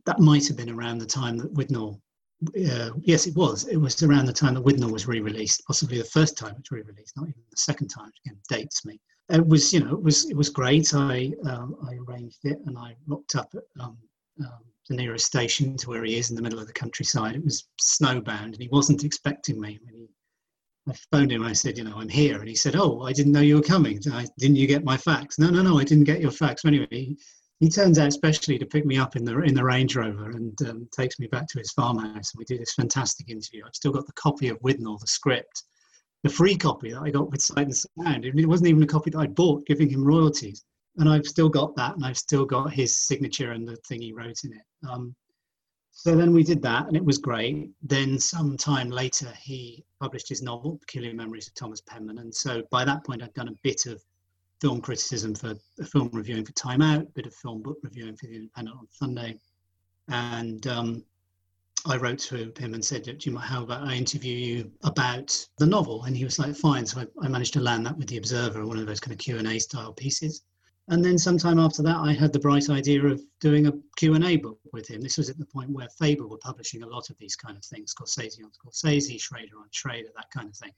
That 0.05 0.19
might 0.19 0.47
have 0.47 0.57
been 0.57 0.69
around 0.69 0.99
the 0.99 1.05
time 1.05 1.37
that 1.37 1.53
Withnail. 1.53 1.99
Uh, 2.47 2.91
yes, 3.01 3.27
it 3.27 3.35
was. 3.35 3.67
It 3.67 3.75
was 3.75 4.01
around 4.01 4.25
the 4.25 4.33
time 4.33 4.53
that 4.53 4.63
Withnail 4.63 4.91
was 4.91 5.07
re-released, 5.07 5.65
possibly 5.65 5.97
the 5.97 6.05
first 6.05 6.37
time 6.37 6.51
it 6.51 6.59
was 6.59 6.71
re-released, 6.71 7.17
not 7.17 7.27
even 7.27 7.41
the 7.51 7.57
second 7.57 7.89
time. 7.89 8.11
Again, 8.25 8.39
dates 8.47 8.85
me. 8.85 8.99
It 9.29 9.45
was, 9.45 9.73
you 9.73 9.81
know, 9.81 9.93
it 9.93 10.01
was 10.01 10.29
it 10.29 10.37
was 10.37 10.49
great. 10.49 10.93
I 10.93 11.33
um, 11.45 11.75
I 11.87 11.95
arranged 11.95 12.39
it 12.45 12.59
and 12.65 12.77
I 12.77 12.95
rocked 13.07 13.35
up 13.35 13.53
at 13.53 13.63
um, 13.83 13.97
um, 14.39 14.63
the 14.89 14.95
nearest 14.95 15.27
station 15.27 15.77
to 15.77 15.89
where 15.89 16.03
he 16.03 16.17
is 16.17 16.29
in 16.29 16.35
the 16.35 16.41
middle 16.41 16.59
of 16.59 16.67
the 16.67 16.73
countryside. 16.73 17.35
It 17.35 17.45
was 17.45 17.67
snowbound, 17.79 18.53
and 18.53 18.61
he 18.61 18.69
wasn't 18.69 19.03
expecting 19.03 19.61
me. 19.61 19.79
When 19.83 19.93
he, 19.93 20.09
I 20.89 20.95
phoned 21.11 21.31
him, 21.31 21.41
and 21.41 21.49
I 21.49 21.53
said, 21.53 21.77
"You 21.77 21.83
know, 21.83 21.95
I'm 21.95 22.09
here," 22.09 22.39
and 22.39 22.49
he 22.49 22.55
said, 22.55 22.75
"Oh, 22.75 23.03
I 23.03 23.13
didn't 23.13 23.31
know 23.31 23.41
you 23.41 23.55
were 23.55 23.61
coming. 23.61 24.01
I, 24.11 24.25
didn't 24.39 24.55
you 24.57 24.67
get 24.67 24.83
my 24.83 24.97
fax?" 24.97 25.37
No, 25.37 25.49
no, 25.49 25.61
no, 25.61 25.79
I 25.79 25.83
didn't 25.83 26.05
get 26.05 26.21
your 26.21 26.31
fax. 26.31 26.65
Anyway, 26.65 26.87
he, 26.89 27.17
he 27.59 27.69
turns 27.69 27.99
out 27.99 28.13
specially 28.13 28.57
to 28.57 28.65
pick 28.65 28.85
me 28.85 28.97
up 28.97 29.15
in 29.15 29.23
the 29.23 29.39
in 29.41 29.53
the 29.53 29.63
Range 29.63 29.95
Rover 29.95 30.31
and 30.31 30.59
um, 30.63 30.89
takes 30.91 31.19
me 31.19 31.27
back 31.27 31.47
to 31.49 31.59
his 31.59 31.71
farmhouse, 31.71 32.33
and 32.33 32.39
we 32.39 32.45
do 32.45 32.57
this 32.57 32.73
fantastic 32.73 33.29
interview. 33.29 33.63
I've 33.65 33.75
still 33.75 33.91
got 33.91 34.07
the 34.07 34.13
copy 34.13 34.47
of 34.47 34.59
Withnail, 34.61 34.99
the 34.99 35.07
script, 35.07 35.65
the 36.23 36.29
free 36.29 36.57
copy 36.57 36.91
that 36.91 37.01
I 37.01 37.11
got 37.11 37.29
with 37.29 37.43
Sight 37.43 37.67
and 37.67 37.75
Sound. 37.75 38.25
It 38.25 38.47
wasn't 38.47 38.69
even 38.69 38.81
a 38.81 38.87
copy 38.87 39.11
that 39.11 39.19
I 39.19 39.27
bought, 39.27 39.67
giving 39.67 39.89
him 39.89 40.03
royalties 40.03 40.63
and 40.99 41.09
I've 41.09 41.25
still 41.25 41.49
got 41.49 41.75
that, 41.77 41.95
and 41.95 42.05
I've 42.05 42.17
still 42.17 42.45
got 42.45 42.73
his 42.73 42.97
signature 42.97 43.51
and 43.53 43.67
the 43.67 43.77
thing 43.87 44.01
he 44.01 44.11
wrote 44.11 44.43
in 44.43 44.53
it. 44.53 44.87
Um, 44.87 45.15
so 45.91 46.15
then 46.15 46.33
we 46.33 46.43
did 46.43 46.61
that, 46.61 46.87
and 46.87 46.95
it 46.95 47.03
was 47.03 47.17
great. 47.17 47.71
Then 47.81 48.19
some 48.19 48.57
time 48.57 48.89
later, 48.89 49.31
he 49.41 49.83
published 49.99 50.29
his 50.29 50.41
novel, 50.41 50.77
Peculiar 50.77 51.13
Memories 51.13 51.47
of 51.47 51.55
Thomas 51.55 51.81
Penman, 51.81 52.19
and 52.19 52.33
so 52.33 52.63
by 52.69 52.85
that 52.85 53.05
point, 53.05 53.23
I'd 53.23 53.33
done 53.33 53.47
a 53.47 53.59
bit 53.63 53.85
of 53.85 54.03
film 54.61 54.81
criticism 54.81 55.33
for 55.35 55.55
film 55.85 56.09
reviewing 56.11 56.45
for 56.45 56.51
Time 56.51 56.81
Out, 56.81 57.03
a 57.03 57.11
bit 57.15 57.25
of 57.25 57.33
film 57.33 57.61
book 57.61 57.77
reviewing 57.81 58.17
for 58.17 58.27
the 58.27 58.35
Independent 58.35 58.77
on 58.77 58.87
Sunday, 58.91 59.39
and 60.09 60.67
um, 60.67 61.03
I 61.85 61.95
wrote 61.95 62.19
to 62.19 62.51
him 62.57 62.73
and 62.73 62.83
said, 62.83 63.03
"Do 63.03 63.17
you 63.21 63.31
mind 63.31 63.47
how 63.47 63.63
about 63.63 63.87
I 63.87 63.93
interview 63.95 64.35
you 64.35 64.71
about 64.83 65.47
the 65.59 65.65
novel?" 65.65 66.03
And 66.03 66.15
he 66.15 66.25
was 66.25 66.39
like, 66.39 66.55
"Fine." 66.55 66.85
So 66.85 67.01
I, 67.01 67.25
I 67.25 67.29
managed 67.29 67.53
to 67.53 67.61
land 67.61 67.85
that 67.85 67.97
with 67.97 68.09
the 68.09 68.17
Observer, 68.17 68.65
one 68.65 68.77
of 68.77 68.85
those 68.85 68.99
kind 68.99 69.13
of 69.13 69.17
Q 69.17 69.37
and 69.37 69.47
A 69.47 69.59
style 69.59 69.93
pieces. 69.93 70.43
And 70.89 71.05
then 71.05 71.19
sometime 71.19 71.59
after 71.59 71.83
that, 71.83 71.97
I 71.97 72.13
had 72.13 72.33
the 72.33 72.39
bright 72.39 72.69
idea 72.69 73.05
of 73.05 73.21
doing 73.39 73.67
a 73.67 73.73
Q&A 73.95 74.37
book 74.37 74.57
with 74.73 74.87
him. 74.87 75.01
This 75.01 75.17
was 75.17 75.29
at 75.29 75.37
the 75.37 75.45
point 75.45 75.69
where 75.69 75.87
Faber 75.99 76.27
were 76.27 76.39
publishing 76.39 76.81
a 76.81 76.87
lot 76.87 77.11
of 77.11 77.17
these 77.19 77.35
kind 77.35 77.55
of 77.55 77.63
things, 77.63 77.93
Scorsese 77.93 78.43
on 78.43 78.49
Scorsese, 78.49 79.21
Schrader 79.21 79.57
on 79.59 79.67
Schrader, 79.71 80.09
that 80.15 80.31
kind 80.33 80.49
of 80.49 80.55
thing. 80.55 80.71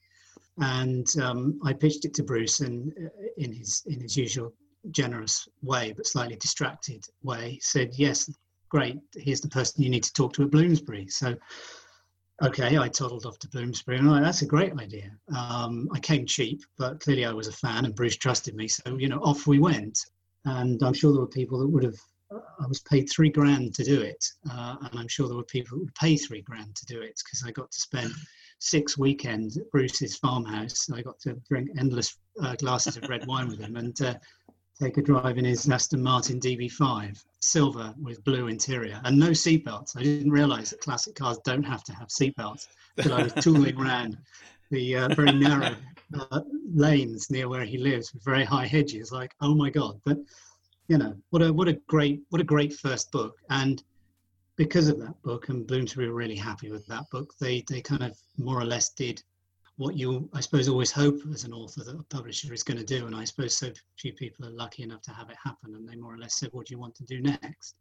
And 0.58 1.06
um, 1.22 1.58
I 1.64 1.72
pitched 1.72 2.04
it 2.04 2.12
to 2.14 2.22
Bruce 2.22 2.60
in 2.60 2.92
his, 3.38 3.82
in 3.86 4.00
his 4.00 4.14
usual 4.14 4.52
generous 4.90 5.48
way, 5.62 5.94
but 5.96 6.06
slightly 6.06 6.36
distracted 6.36 7.06
way, 7.22 7.58
said, 7.62 7.94
yes, 7.94 8.30
great, 8.68 8.98
here's 9.16 9.40
the 9.40 9.48
person 9.48 9.82
you 9.82 9.88
need 9.88 10.04
to 10.04 10.12
talk 10.12 10.34
to 10.34 10.42
at 10.42 10.50
Bloomsbury. 10.50 11.08
So 11.08 11.36
okay, 12.42 12.78
I 12.78 12.88
toddled 12.88 13.26
off 13.26 13.38
to 13.40 13.48
Bloomsbury, 13.48 13.98
and 13.98 14.10
like, 14.10 14.22
that's 14.22 14.42
a 14.42 14.46
great 14.46 14.72
idea. 14.78 15.10
Um, 15.36 15.88
I 15.92 16.00
came 16.00 16.26
cheap, 16.26 16.62
but 16.78 17.00
clearly 17.00 17.24
I 17.24 17.32
was 17.32 17.48
a 17.48 17.52
fan, 17.52 17.84
and 17.84 17.94
Bruce 17.94 18.16
trusted 18.16 18.54
me, 18.54 18.68
so 18.68 18.96
you 18.96 19.08
know, 19.08 19.18
off 19.18 19.46
we 19.46 19.58
went. 19.58 19.98
And 20.44 20.82
I'm 20.82 20.94
sure 20.94 21.12
there 21.12 21.20
were 21.20 21.28
people 21.28 21.60
that 21.60 21.68
would 21.68 21.84
have 21.84 21.98
I 22.60 22.66
was 22.66 22.80
paid 22.80 23.08
three 23.10 23.30
grand 23.30 23.74
to 23.74 23.84
do 23.84 24.00
it, 24.00 24.24
uh, 24.50 24.76
and 24.80 24.98
I'm 24.98 25.08
sure 25.08 25.28
there 25.28 25.36
were 25.36 25.44
people 25.44 25.76
who 25.76 25.84
would 25.84 25.94
pay 25.94 26.16
three 26.16 26.42
grand 26.42 26.74
to 26.76 26.86
do 26.86 27.00
it 27.00 27.20
because 27.24 27.44
I 27.46 27.50
got 27.50 27.70
to 27.70 27.80
spend 27.80 28.12
six 28.58 28.96
weekends 28.96 29.58
at 29.58 29.70
Bruce's 29.70 30.16
farmhouse. 30.16 30.88
I 30.90 31.02
got 31.02 31.18
to 31.20 31.34
drink 31.48 31.70
endless 31.78 32.16
uh, 32.40 32.54
glasses 32.56 32.96
of 32.96 33.08
red 33.08 33.26
wine 33.26 33.48
with 33.48 33.60
him 33.60 33.76
and 33.76 34.00
uh, 34.00 34.14
take 34.80 34.96
a 34.96 35.02
drive 35.02 35.38
in 35.38 35.44
his 35.44 35.68
Aston 35.68 36.02
Martin 36.02 36.40
DB5, 36.40 37.22
silver 37.40 37.94
with 38.00 38.24
blue 38.24 38.48
interior, 38.48 39.00
and 39.04 39.18
no 39.18 39.30
seatbelts. 39.30 39.96
I 39.96 40.02
didn't 40.02 40.30
realise 40.30 40.70
that 40.70 40.80
classic 40.80 41.14
cars 41.14 41.38
don't 41.44 41.62
have 41.62 41.84
to 41.84 41.92
have 41.92 42.08
seatbelts. 42.08 42.66
But 42.96 43.12
I 43.12 43.22
was 43.22 43.32
tooling 43.34 43.76
around 43.80 44.18
the 44.70 44.96
uh, 44.96 45.14
very 45.14 45.32
narrow 45.32 45.76
uh, 46.18 46.40
lanes 46.74 47.30
near 47.30 47.48
where 47.48 47.64
he 47.64 47.78
lives 47.78 48.12
with 48.12 48.24
very 48.24 48.44
high 48.44 48.66
hedges. 48.66 49.12
Like, 49.12 49.34
oh 49.40 49.54
my 49.54 49.70
god! 49.70 50.00
But 50.04 50.18
you 50.88 50.98
know, 50.98 51.14
what 51.30 51.42
a 51.42 51.52
what 51.52 51.68
a 51.68 51.74
great 51.86 52.22
what 52.30 52.40
a 52.40 52.44
great 52.44 52.72
first 52.72 53.12
book. 53.12 53.36
And 53.50 53.82
because 54.56 54.88
of 54.88 54.98
that 54.98 55.20
book, 55.22 55.48
and 55.48 55.66
Bloomsbury 55.66 56.08
were 56.08 56.14
really 56.14 56.36
happy 56.36 56.70
with 56.70 56.86
that 56.86 57.04
book. 57.10 57.32
They 57.40 57.64
they 57.68 57.80
kind 57.80 58.02
of 58.02 58.16
more 58.36 58.60
or 58.60 58.64
less 58.64 58.90
did 58.90 59.22
what 59.76 59.96
you 59.96 60.28
I 60.32 60.40
suppose 60.40 60.68
always 60.68 60.92
hope 60.92 61.20
as 61.32 61.44
an 61.44 61.52
author 61.52 61.82
that 61.84 61.98
a 61.98 62.02
publisher 62.04 62.52
is 62.52 62.62
going 62.62 62.78
to 62.78 62.84
do. 62.84 63.06
And 63.06 63.16
I 63.16 63.24
suppose 63.24 63.56
so 63.56 63.70
few 63.96 64.12
people 64.12 64.46
are 64.46 64.50
lucky 64.50 64.82
enough 64.82 65.02
to 65.02 65.12
have 65.12 65.30
it 65.30 65.36
happen. 65.42 65.74
And 65.74 65.88
they 65.88 65.96
more 65.96 66.14
or 66.14 66.18
less 66.18 66.38
said, 66.38 66.50
"What 66.52 66.66
do 66.66 66.74
you 66.74 66.80
want 66.80 66.94
to 66.96 67.04
do 67.04 67.20
next?" 67.20 67.76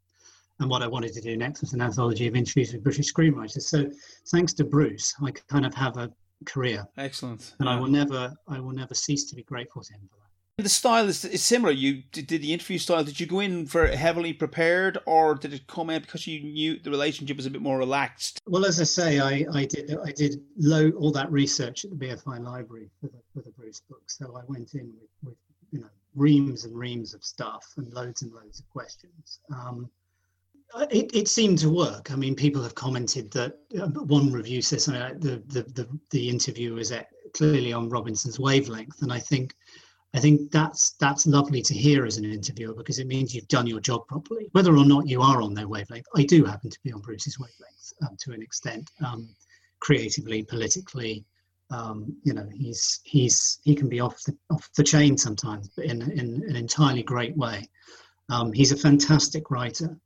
And 0.59 0.69
what 0.69 0.83
I 0.83 0.87
wanted 0.87 1.13
to 1.13 1.21
do 1.21 1.35
next 1.35 1.61
was 1.61 1.73
an 1.73 1.81
anthology 1.81 2.27
of 2.27 2.35
interviews 2.35 2.71
with 2.71 2.83
British 2.83 3.11
screenwriters. 3.11 3.63
So 3.63 3.91
thanks 4.27 4.53
to 4.53 4.63
Bruce, 4.63 5.13
I 5.21 5.31
kind 5.31 5.65
of 5.65 5.73
have 5.73 5.97
a 5.97 6.11
career. 6.45 6.87
Excellent. 6.97 7.55
And 7.59 7.67
I 7.67 7.79
will 7.79 7.87
never 7.87 8.33
I 8.47 8.59
will 8.59 8.71
never 8.71 8.93
cease 8.93 9.25
to 9.29 9.35
be 9.35 9.43
grateful 9.43 9.81
to 9.83 9.93
him 9.93 10.01
for 10.09 10.17
that. 10.17 10.20
The 10.61 10.69
style 10.69 11.07
is, 11.07 11.25
is 11.25 11.43
similar. 11.43 11.71
You 11.71 12.03
did, 12.11 12.27
did 12.27 12.41
the 12.41 12.53
interview 12.53 12.77
style. 12.77 13.03
Did 13.03 13.19
you 13.19 13.25
go 13.25 13.39
in 13.39 13.65
for 13.65 13.87
heavily 13.87 14.33
prepared, 14.33 14.97
or 15.05 15.35
did 15.35 15.53
it 15.53 15.67
come 15.67 15.89
out 15.89 16.01
because 16.01 16.27
you 16.27 16.41
knew 16.41 16.79
the 16.79 16.89
relationship 16.89 17.37
was 17.37 17.45
a 17.45 17.49
bit 17.49 17.61
more 17.61 17.77
relaxed? 17.77 18.39
Well, 18.47 18.65
as 18.65 18.79
I 18.79 18.83
say, 18.83 19.19
I, 19.19 19.45
I 19.53 19.65
did 19.65 19.95
I 20.05 20.11
did 20.11 20.41
low 20.57 20.91
all 20.91 21.11
that 21.11 21.31
research 21.31 21.85
at 21.85 21.91
the 21.91 21.97
BFI 21.97 22.43
library 22.43 22.89
for 22.99 23.07
the 23.07 23.21
for 23.33 23.41
the 23.41 23.51
Bruce 23.51 23.81
book. 23.89 24.03
So 24.07 24.37
I 24.37 24.41
went 24.47 24.73
in 24.73 24.93
with, 24.99 25.09
with 25.23 25.37
you 25.71 25.79
know 25.79 25.89
reams 26.15 26.65
and 26.65 26.77
reams 26.77 27.13
of 27.13 27.23
stuff 27.23 27.65
and 27.77 27.93
loads 27.93 28.21
and 28.21 28.33
loads 28.33 28.59
of 28.59 28.69
questions. 28.69 29.39
Um, 29.53 29.89
it, 30.89 31.13
it 31.13 31.27
seemed 31.27 31.57
to 31.59 31.69
work. 31.69 32.11
I 32.11 32.15
mean, 32.15 32.35
people 32.35 32.63
have 32.63 32.75
commented 32.75 33.31
that 33.31 33.57
uh, 33.79 33.87
one 33.87 34.31
review 34.31 34.61
says 34.61 34.85
something 34.85 35.01
like 35.01 35.19
the, 35.19 35.43
the, 35.47 35.63
the, 35.63 35.99
the 36.11 36.29
interview 36.29 36.77
is 36.77 36.93
clearly 37.33 37.73
on 37.73 37.89
Robinson's 37.89 38.39
wavelength. 38.39 39.01
And 39.01 39.11
I 39.11 39.19
think 39.19 39.53
I 40.13 40.19
think 40.19 40.51
that's 40.51 40.91
that's 40.99 41.25
lovely 41.25 41.61
to 41.61 41.73
hear 41.73 42.05
as 42.05 42.17
an 42.17 42.25
interviewer 42.25 42.73
because 42.73 42.99
it 42.99 43.07
means 43.07 43.33
you've 43.33 43.47
done 43.47 43.65
your 43.65 43.79
job 43.79 44.05
properly. 44.07 44.49
Whether 44.51 44.75
or 44.75 44.85
not 44.85 45.07
you 45.07 45.21
are 45.21 45.41
on 45.41 45.53
their 45.53 45.69
wavelength, 45.69 46.07
I 46.15 46.23
do 46.23 46.43
happen 46.43 46.69
to 46.69 46.79
be 46.83 46.91
on 46.91 46.99
Bruce's 46.99 47.39
wavelength 47.39 47.93
um, 48.01 48.17
to 48.19 48.33
an 48.33 48.41
extent, 48.41 48.89
um, 49.05 49.33
creatively, 49.79 50.43
politically. 50.43 51.23
Um, 51.69 52.13
you 52.23 52.33
know, 52.33 52.45
he's 52.53 52.99
he's 53.05 53.59
he 53.63 53.73
can 53.73 53.87
be 53.87 54.01
off 54.01 54.21
the 54.23 54.37
off 54.49 54.69
the 54.75 54.83
chain 54.83 55.17
sometimes, 55.17 55.69
but 55.69 55.85
in 55.85 56.01
in 56.11 56.43
an 56.45 56.57
entirely 56.57 57.03
great 57.03 57.37
way. 57.37 57.69
Um, 58.29 58.51
he's 58.51 58.73
a 58.73 58.77
fantastic 58.77 59.49
writer. 59.49 59.97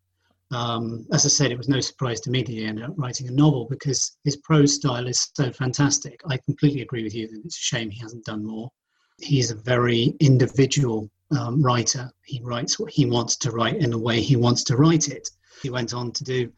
Um, 0.51 1.08
as 1.12 1.26
I 1.26 1.30
said, 1.30 1.51
it 1.51 1.58
was 1.58 1.68
no 1.68 1.80
surprise 1.80 2.22
to 2.22 2.30
me 2.30 2.43
that 2.43 2.51
he 2.51 2.64
ended 2.64 2.86
up 2.86 2.93
writing 2.95 3.28
a 3.28 3.32
novel 3.32 3.66
because 3.68 4.18
his 4.24 4.38
prose 4.38 4.76
style 4.76 5.08
is 5.08 5.32
so 5.34 5.51
fantastic. 5.51 6.22
I 6.30 6.38
completely 6.38 6.82
agree 6.82 7.03
with 7.03 7.16
you 7.16 7.28
that 7.28 7.41
it's 7.43 7.58
a 7.58 7.62
shame 7.62 7.89
he 7.89 7.99
hasn't 7.99 8.26
done 8.26 8.45
more 8.45 8.72
he's 9.18 9.51
a 9.51 9.55
very 9.55 10.16
individual 10.20 11.09
um, 11.38 11.61
writer. 11.61 12.11
He 12.26 12.41
writes 12.43 12.80
what 12.80 12.91
he 12.91 13.05
wants 13.05 13.36
to 13.38 13.51
write 13.51 13.78
in 13.78 13.91
the 13.91 13.99
way 13.99 14.22
he 14.22 14.36
wants 14.36 14.63
to 14.66 14.78
write 14.78 15.07
it. 15.07 15.30
He 15.61 15.70
went 15.70 15.93
on 15.93 16.11
to 16.11 16.24
do 16.24 16.51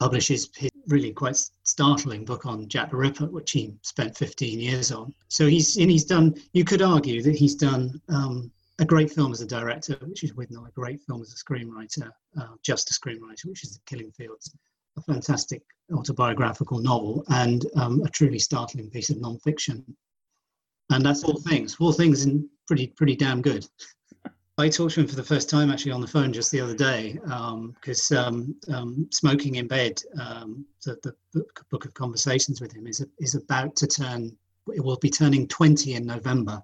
publish 0.00 0.28
his, 0.28 0.48
his 0.56 0.70
really 0.86 1.12
quite 1.12 1.36
startling 1.64 2.24
book 2.24 2.46
on 2.46 2.68
Jack 2.68 2.90
the 2.90 2.96
Ripper, 2.96 3.26
which 3.26 3.50
he 3.50 3.74
spent 3.82 4.16
15 4.16 4.60
years 4.60 4.92
on. 4.92 5.12
So 5.28 5.46
he's 5.46 5.76
and 5.76 5.90
he's 5.90 6.04
done. 6.04 6.34
You 6.52 6.64
could 6.64 6.82
argue 6.82 7.22
that 7.22 7.34
he's 7.34 7.54
done 7.54 8.00
um, 8.08 8.50
a 8.78 8.84
great 8.84 9.10
film 9.10 9.32
as 9.32 9.40
a 9.40 9.46
director, 9.46 9.96
which 10.02 10.22
is 10.22 10.32
Withnail, 10.32 10.68
a 10.68 10.72
great 10.72 11.02
film 11.02 11.22
as 11.22 11.32
a 11.32 11.36
screenwriter, 11.36 12.10
uh, 12.40 12.54
just 12.62 12.90
a 12.90 12.94
screenwriter, 12.94 13.46
which 13.46 13.64
is 13.64 13.74
The 13.74 13.80
Killing 13.86 14.12
Fields, 14.12 14.54
a 14.96 15.02
fantastic 15.02 15.62
autobiographical 15.92 16.78
novel, 16.78 17.24
and 17.28 17.66
um, 17.76 18.02
a 18.02 18.08
truly 18.08 18.38
startling 18.38 18.88
piece 18.88 19.10
of 19.10 19.20
non-fiction 19.20 19.84
and 20.90 21.04
that's 21.04 21.24
all 21.24 21.40
things. 21.40 21.76
All 21.80 21.92
things 21.92 22.24
in 22.24 22.48
pretty 22.66 22.88
pretty 22.88 23.16
damn 23.16 23.42
good. 23.42 23.66
I 24.60 24.68
talked 24.68 24.94
to 24.94 25.00
him 25.00 25.06
for 25.06 25.14
the 25.14 25.22
first 25.22 25.48
time 25.48 25.70
actually 25.70 25.92
on 25.92 26.00
the 26.00 26.08
phone 26.08 26.32
just 26.32 26.50
the 26.50 26.60
other 26.60 26.74
day 26.74 27.12
because 27.80 28.10
um, 28.10 28.56
um, 28.68 28.74
um, 28.74 29.08
smoking 29.12 29.54
in 29.54 29.68
bed, 29.68 30.02
um, 30.20 30.66
the, 30.84 30.98
the, 31.04 31.44
book 31.70 31.84
of 31.84 31.94
conversations 31.94 32.60
with 32.60 32.72
him 32.72 32.86
is 32.86 33.04
is 33.20 33.34
about 33.36 33.76
to 33.76 33.86
turn. 33.86 34.36
It 34.74 34.84
will 34.84 34.96
be 34.96 35.10
turning 35.10 35.46
20 35.46 35.94
in 35.94 36.04
November, 36.04 36.60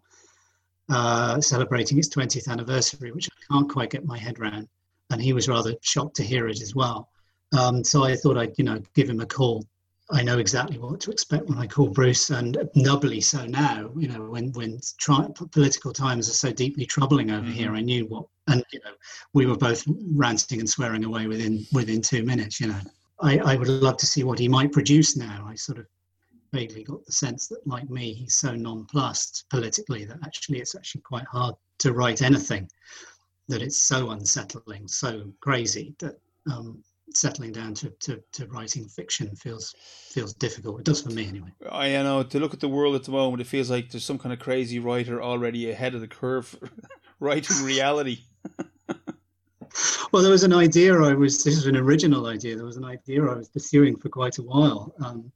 uh, 0.90 1.40
celebrating 1.40 1.98
its 1.98 2.08
20th 2.08 2.48
anniversary, 2.48 3.12
which 3.12 3.30
I 3.30 3.54
can't 3.54 3.70
quite 3.70 3.90
get 3.90 4.04
my 4.04 4.18
head 4.18 4.38
around. 4.40 4.68
And 5.10 5.22
he 5.22 5.32
was 5.32 5.48
rather 5.48 5.74
shocked 5.80 6.16
to 6.16 6.22
hear 6.22 6.48
it 6.48 6.60
as 6.60 6.74
well. 6.74 7.08
Um, 7.56 7.84
so 7.84 8.04
I 8.04 8.16
thought 8.16 8.36
I'd 8.36 8.58
you 8.58 8.64
know 8.64 8.82
give 8.94 9.08
him 9.08 9.20
a 9.20 9.26
call 9.26 9.64
I 10.10 10.22
know 10.22 10.38
exactly 10.38 10.78
what 10.78 11.00
to 11.00 11.10
expect 11.10 11.46
when 11.48 11.58
I 11.58 11.66
call 11.66 11.88
Bruce, 11.88 12.28
and 12.28 12.58
doubly 12.82 13.22
so 13.22 13.46
now. 13.46 13.90
You 13.96 14.08
know, 14.08 14.22
when 14.24 14.52
when 14.52 14.78
tri- 14.98 15.28
political 15.50 15.92
times 15.94 16.28
are 16.28 16.34
so 16.34 16.52
deeply 16.52 16.84
troubling 16.84 17.30
over 17.30 17.46
mm-hmm. 17.46 17.52
here, 17.52 17.74
I 17.74 17.80
knew 17.80 18.04
what, 18.06 18.26
and 18.48 18.62
you 18.70 18.80
know, 18.84 18.92
we 19.32 19.46
were 19.46 19.56
both 19.56 19.82
ranting 20.12 20.60
and 20.60 20.68
swearing 20.68 21.04
away 21.04 21.26
within 21.26 21.66
within 21.72 22.02
two 22.02 22.22
minutes. 22.22 22.60
You 22.60 22.68
know, 22.68 22.80
I, 23.20 23.38
I 23.38 23.56
would 23.56 23.68
love 23.68 23.96
to 23.98 24.06
see 24.06 24.24
what 24.24 24.38
he 24.38 24.46
might 24.46 24.72
produce 24.72 25.16
now. 25.16 25.46
I 25.48 25.54
sort 25.54 25.78
of 25.78 25.86
vaguely 26.52 26.84
got 26.84 27.04
the 27.06 27.12
sense 27.12 27.48
that, 27.48 27.66
like 27.66 27.88
me, 27.88 28.12
he's 28.12 28.34
so 28.34 28.54
nonplussed 28.54 29.46
politically 29.48 30.04
that 30.04 30.18
actually 30.22 30.58
it's 30.58 30.74
actually 30.74 31.00
quite 31.00 31.26
hard 31.26 31.54
to 31.78 31.94
write 31.94 32.20
anything. 32.20 32.68
That 33.48 33.62
it's 33.62 33.82
so 33.82 34.10
unsettling, 34.10 34.86
so 34.86 35.32
crazy 35.40 35.94
that 35.98 36.18
um, 36.50 36.82
settling 37.16 37.52
down 37.52 37.74
to, 37.74 37.90
to, 38.00 38.22
to 38.32 38.46
writing 38.46 38.86
fiction 38.88 39.34
feels 39.36 39.74
feels 39.78 40.34
difficult. 40.34 40.80
It 40.80 40.84
does 40.84 41.02
for 41.02 41.10
me 41.10 41.26
anyway. 41.26 41.52
I 41.70 41.90
know 42.02 42.22
to 42.22 42.40
look 42.40 42.54
at 42.54 42.60
the 42.60 42.68
world 42.68 42.94
at 42.94 43.04
the 43.04 43.10
moment, 43.10 43.40
it 43.40 43.46
feels 43.46 43.70
like 43.70 43.90
there's 43.90 44.04
some 44.04 44.18
kind 44.18 44.32
of 44.32 44.38
crazy 44.38 44.78
writer 44.78 45.22
already 45.22 45.70
ahead 45.70 45.94
of 45.94 46.00
the 46.00 46.08
curve, 46.08 46.56
writing 47.20 47.64
reality. 47.64 48.18
well, 50.12 50.22
there 50.22 50.32
was 50.32 50.44
an 50.44 50.52
idea 50.52 50.94
I 50.94 51.14
was. 51.14 51.42
This 51.42 51.56
is 51.56 51.66
an 51.66 51.76
original 51.76 52.26
idea. 52.26 52.56
There 52.56 52.66
was 52.66 52.76
an 52.76 52.84
idea 52.84 53.24
I 53.24 53.36
was 53.36 53.48
pursuing 53.48 53.96
for 53.96 54.08
quite 54.08 54.38
a 54.38 54.42
while, 54.42 54.94
um, 55.04 55.30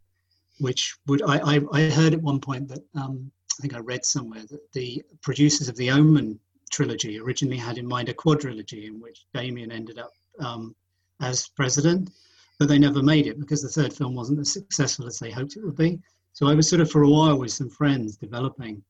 which 0.58 0.96
would 1.06 1.22
I, 1.22 1.56
I, 1.56 1.60
I 1.72 1.90
heard 1.90 2.14
at 2.14 2.22
one 2.22 2.40
point 2.40 2.68
that 2.68 2.84
um, 2.94 3.30
I 3.58 3.62
think 3.62 3.74
I 3.74 3.78
read 3.78 4.04
somewhere 4.04 4.42
that 4.50 4.72
the 4.72 5.02
producers 5.22 5.68
of 5.68 5.76
the 5.76 5.90
Omen 5.90 6.38
trilogy 6.70 7.18
originally 7.18 7.56
had 7.56 7.78
in 7.78 7.86
mind 7.86 8.08
a 8.08 8.14
quadrilogy 8.14 8.86
in 8.86 9.00
which 9.00 9.24
Damien 9.34 9.72
ended 9.72 9.98
up 9.98 10.12
um, 10.38 10.76
as 11.20 11.48
president, 11.48 12.10
but 12.58 12.68
they 12.68 12.78
never 12.78 13.02
made 13.02 13.26
it 13.26 13.38
because 13.38 13.62
the 13.62 13.68
third 13.68 13.92
film 13.92 14.14
wasn't 14.14 14.38
as 14.38 14.52
successful 14.52 15.06
as 15.06 15.18
they 15.18 15.30
hoped 15.30 15.56
it 15.56 15.64
would 15.64 15.76
be. 15.76 15.98
So 16.32 16.46
I 16.46 16.54
was 16.54 16.68
sort 16.68 16.80
of 16.80 16.90
for 16.90 17.02
a 17.02 17.08
while 17.08 17.38
with 17.38 17.50
some 17.50 17.70
friends 17.70 18.16
developing 18.16 18.82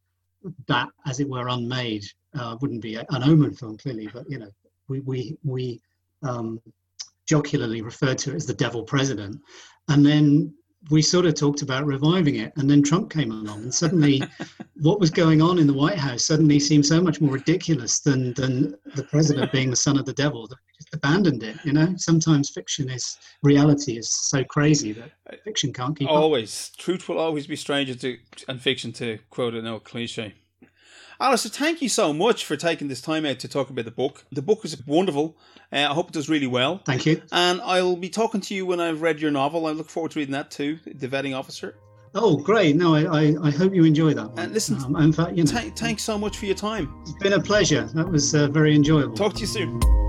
that, 0.66 0.88
as 1.06 1.20
it 1.20 1.28
were, 1.28 1.48
unmade. 1.48 2.04
Uh, 2.38 2.56
wouldn't 2.60 2.82
be 2.82 2.96
an 2.96 3.06
omen 3.24 3.54
film 3.54 3.76
clearly, 3.78 4.08
but 4.12 4.24
you 4.28 4.38
know, 4.38 4.50
we 4.88 5.00
we 5.00 5.36
we 5.44 5.80
um, 6.22 6.60
jocularly 7.26 7.82
referred 7.82 8.18
to 8.18 8.32
it 8.32 8.36
as 8.36 8.46
the 8.46 8.54
devil 8.54 8.82
president, 8.82 9.40
and 9.88 10.04
then 10.04 10.54
we 10.90 11.02
sort 11.02 11.26
of 11.26 11.34
talked 11.34 11.62
about 11.62 11.84
reviving 11.84 12.36
it 12.36 12.52
and 12.56 12.70
then 12.70 12.82
trump 12.82 13.10
came 13.10 13.30
along 13.30 13.62
and 13.62 13.74
suddenly 13.74 14.22
what 14.76 15.00
was 15.00 15.10
going 15.10 15.42
on 15.42 15.58
in 15.58 15.66
the 15.66 15.72
white 15.72 15.98
house 15.98 16.24
suddenly 16.24 16.58
seemed 16.58 16.86
so 16.86 17.00
much 17.00 17.20
more 17.20 17.32
ridiculous 17.32 18.00
than 18.00 18.32
than 18.34 18.74
the 18.94 19.02
president 19.04 19.50
being 19.52 19.70
the 19.70 19.76
son 19.76 19.98
of 19.98 20.06
the 20.06 20.12
devil 20.12 20.46
that 20.46 20.56
we 20.56 20.72
just 20.78 20.94
abandoned 20.94 21.42
it 21.42 21.56
you 21.64 21.72
know 21.72 21.92
sometimes 21.96 22.50
fiction 22.50 22.88
is 22.88 23.18
reality 23.42 23.98
is 23.98 24.10
so 24.10 24.44
crazy 24.44 24.92
that 24.92 25.10
fiction 25.44 25.72
can't 25.72 25.98
keep 25.98 26.08
always 26.08 26.70
up. 26.72 26.78
truth 26.78 27.08
will 27.08 27.18
always 27.18 27.46
be 27.46 27.56
stranger 27.56 27.94
to 27.94 28.16
and 28.46 28.60
fiction 28.60 28.92
to 28.92 29.18
quote 29.30 29.54
an 29.54 29.66
old 29.66 29.84
cliche 29.84 30.34
Alistair, 31.20 31.50
thank 31.50 31.82
you 31.82 31.88
so 31.88 32.12
much 32.12 32.44
for 32.44 32.56
taking 32.56 32.86
this 32.86 33.00
time 33.00 33.26
out 33.26 33.40
to 33.40 33.48
talk 33.48 33.70
about 33.70 33.84
the 33.84 33.90
book. 33.90 34.24
The 34.30 34.40
book 34.40 34.64
is 34.64 34.80
wonderful. 34.86 35.36
Uh, 35.72 35.88
I 35.90 35.94
hope 35.94 36.10
it 36.10 36.12
does 36.12 36.28
really 36.28 36.46
well. 36.46 36.80
Thank 36.84 37.06
you. 37.06 37.20
And 37.32 37.60
I'll 37.62 37.96
be 37.96 38.08
talking 38.08 38.40
to 38.42 38.54
you 38.54 38.64
when 38.64 38.78
I've 38.78 39.02
read 39.02 39.20
your 39.20 39.32
novel. 39.32 39.66
I 39.66 39.72
look 39.72 39.90
forward 39.90 40.12
to 40.12 40.20
reading 40.20 40.32
that 40.32 40.52
too, 40.52 40.78
The 40.86 41.08
Vetting 41.08 41.36
Officer. 41.36 41.74
Oh, 42.14 42.36
great. 42.36 42.76
No, 42.76 42.94
I, 42.94 43.02
I, 43.02 43.34
I 43.42 43.50
hope 43.50 43.74
you 43.74 43.84
enjoy 43.84 44.14
that 44.14 44.28
one. 44.30 44.38
And 44.38 44.52
listen, 44.52 44.76
um, 44.84 44.94
in 44.96 45.12
fact, 45.12 45.36
you 45.36 45.42
know, 45.42 45.50
th- 45.50 45.74
thanks 45.74 46.04
so 46.04 46.16
much 46.16 46.38
for 46.38 46.46
your 46.46 46.54
time. 46.54 46.94
It's 47.02 47.12
been 47.14 47.32
a 47.32 47.40
pleasure. 47.40 47.82
That 47.94 48.08
was 48.08 48.34
uh, 48.34 48.46
very 48.48 48.74
enjoyable. 48.74 49.16
Talk 49.16 49.34
to 49.34 49.40
you 49.40 49.46
soon. 49.46 50.07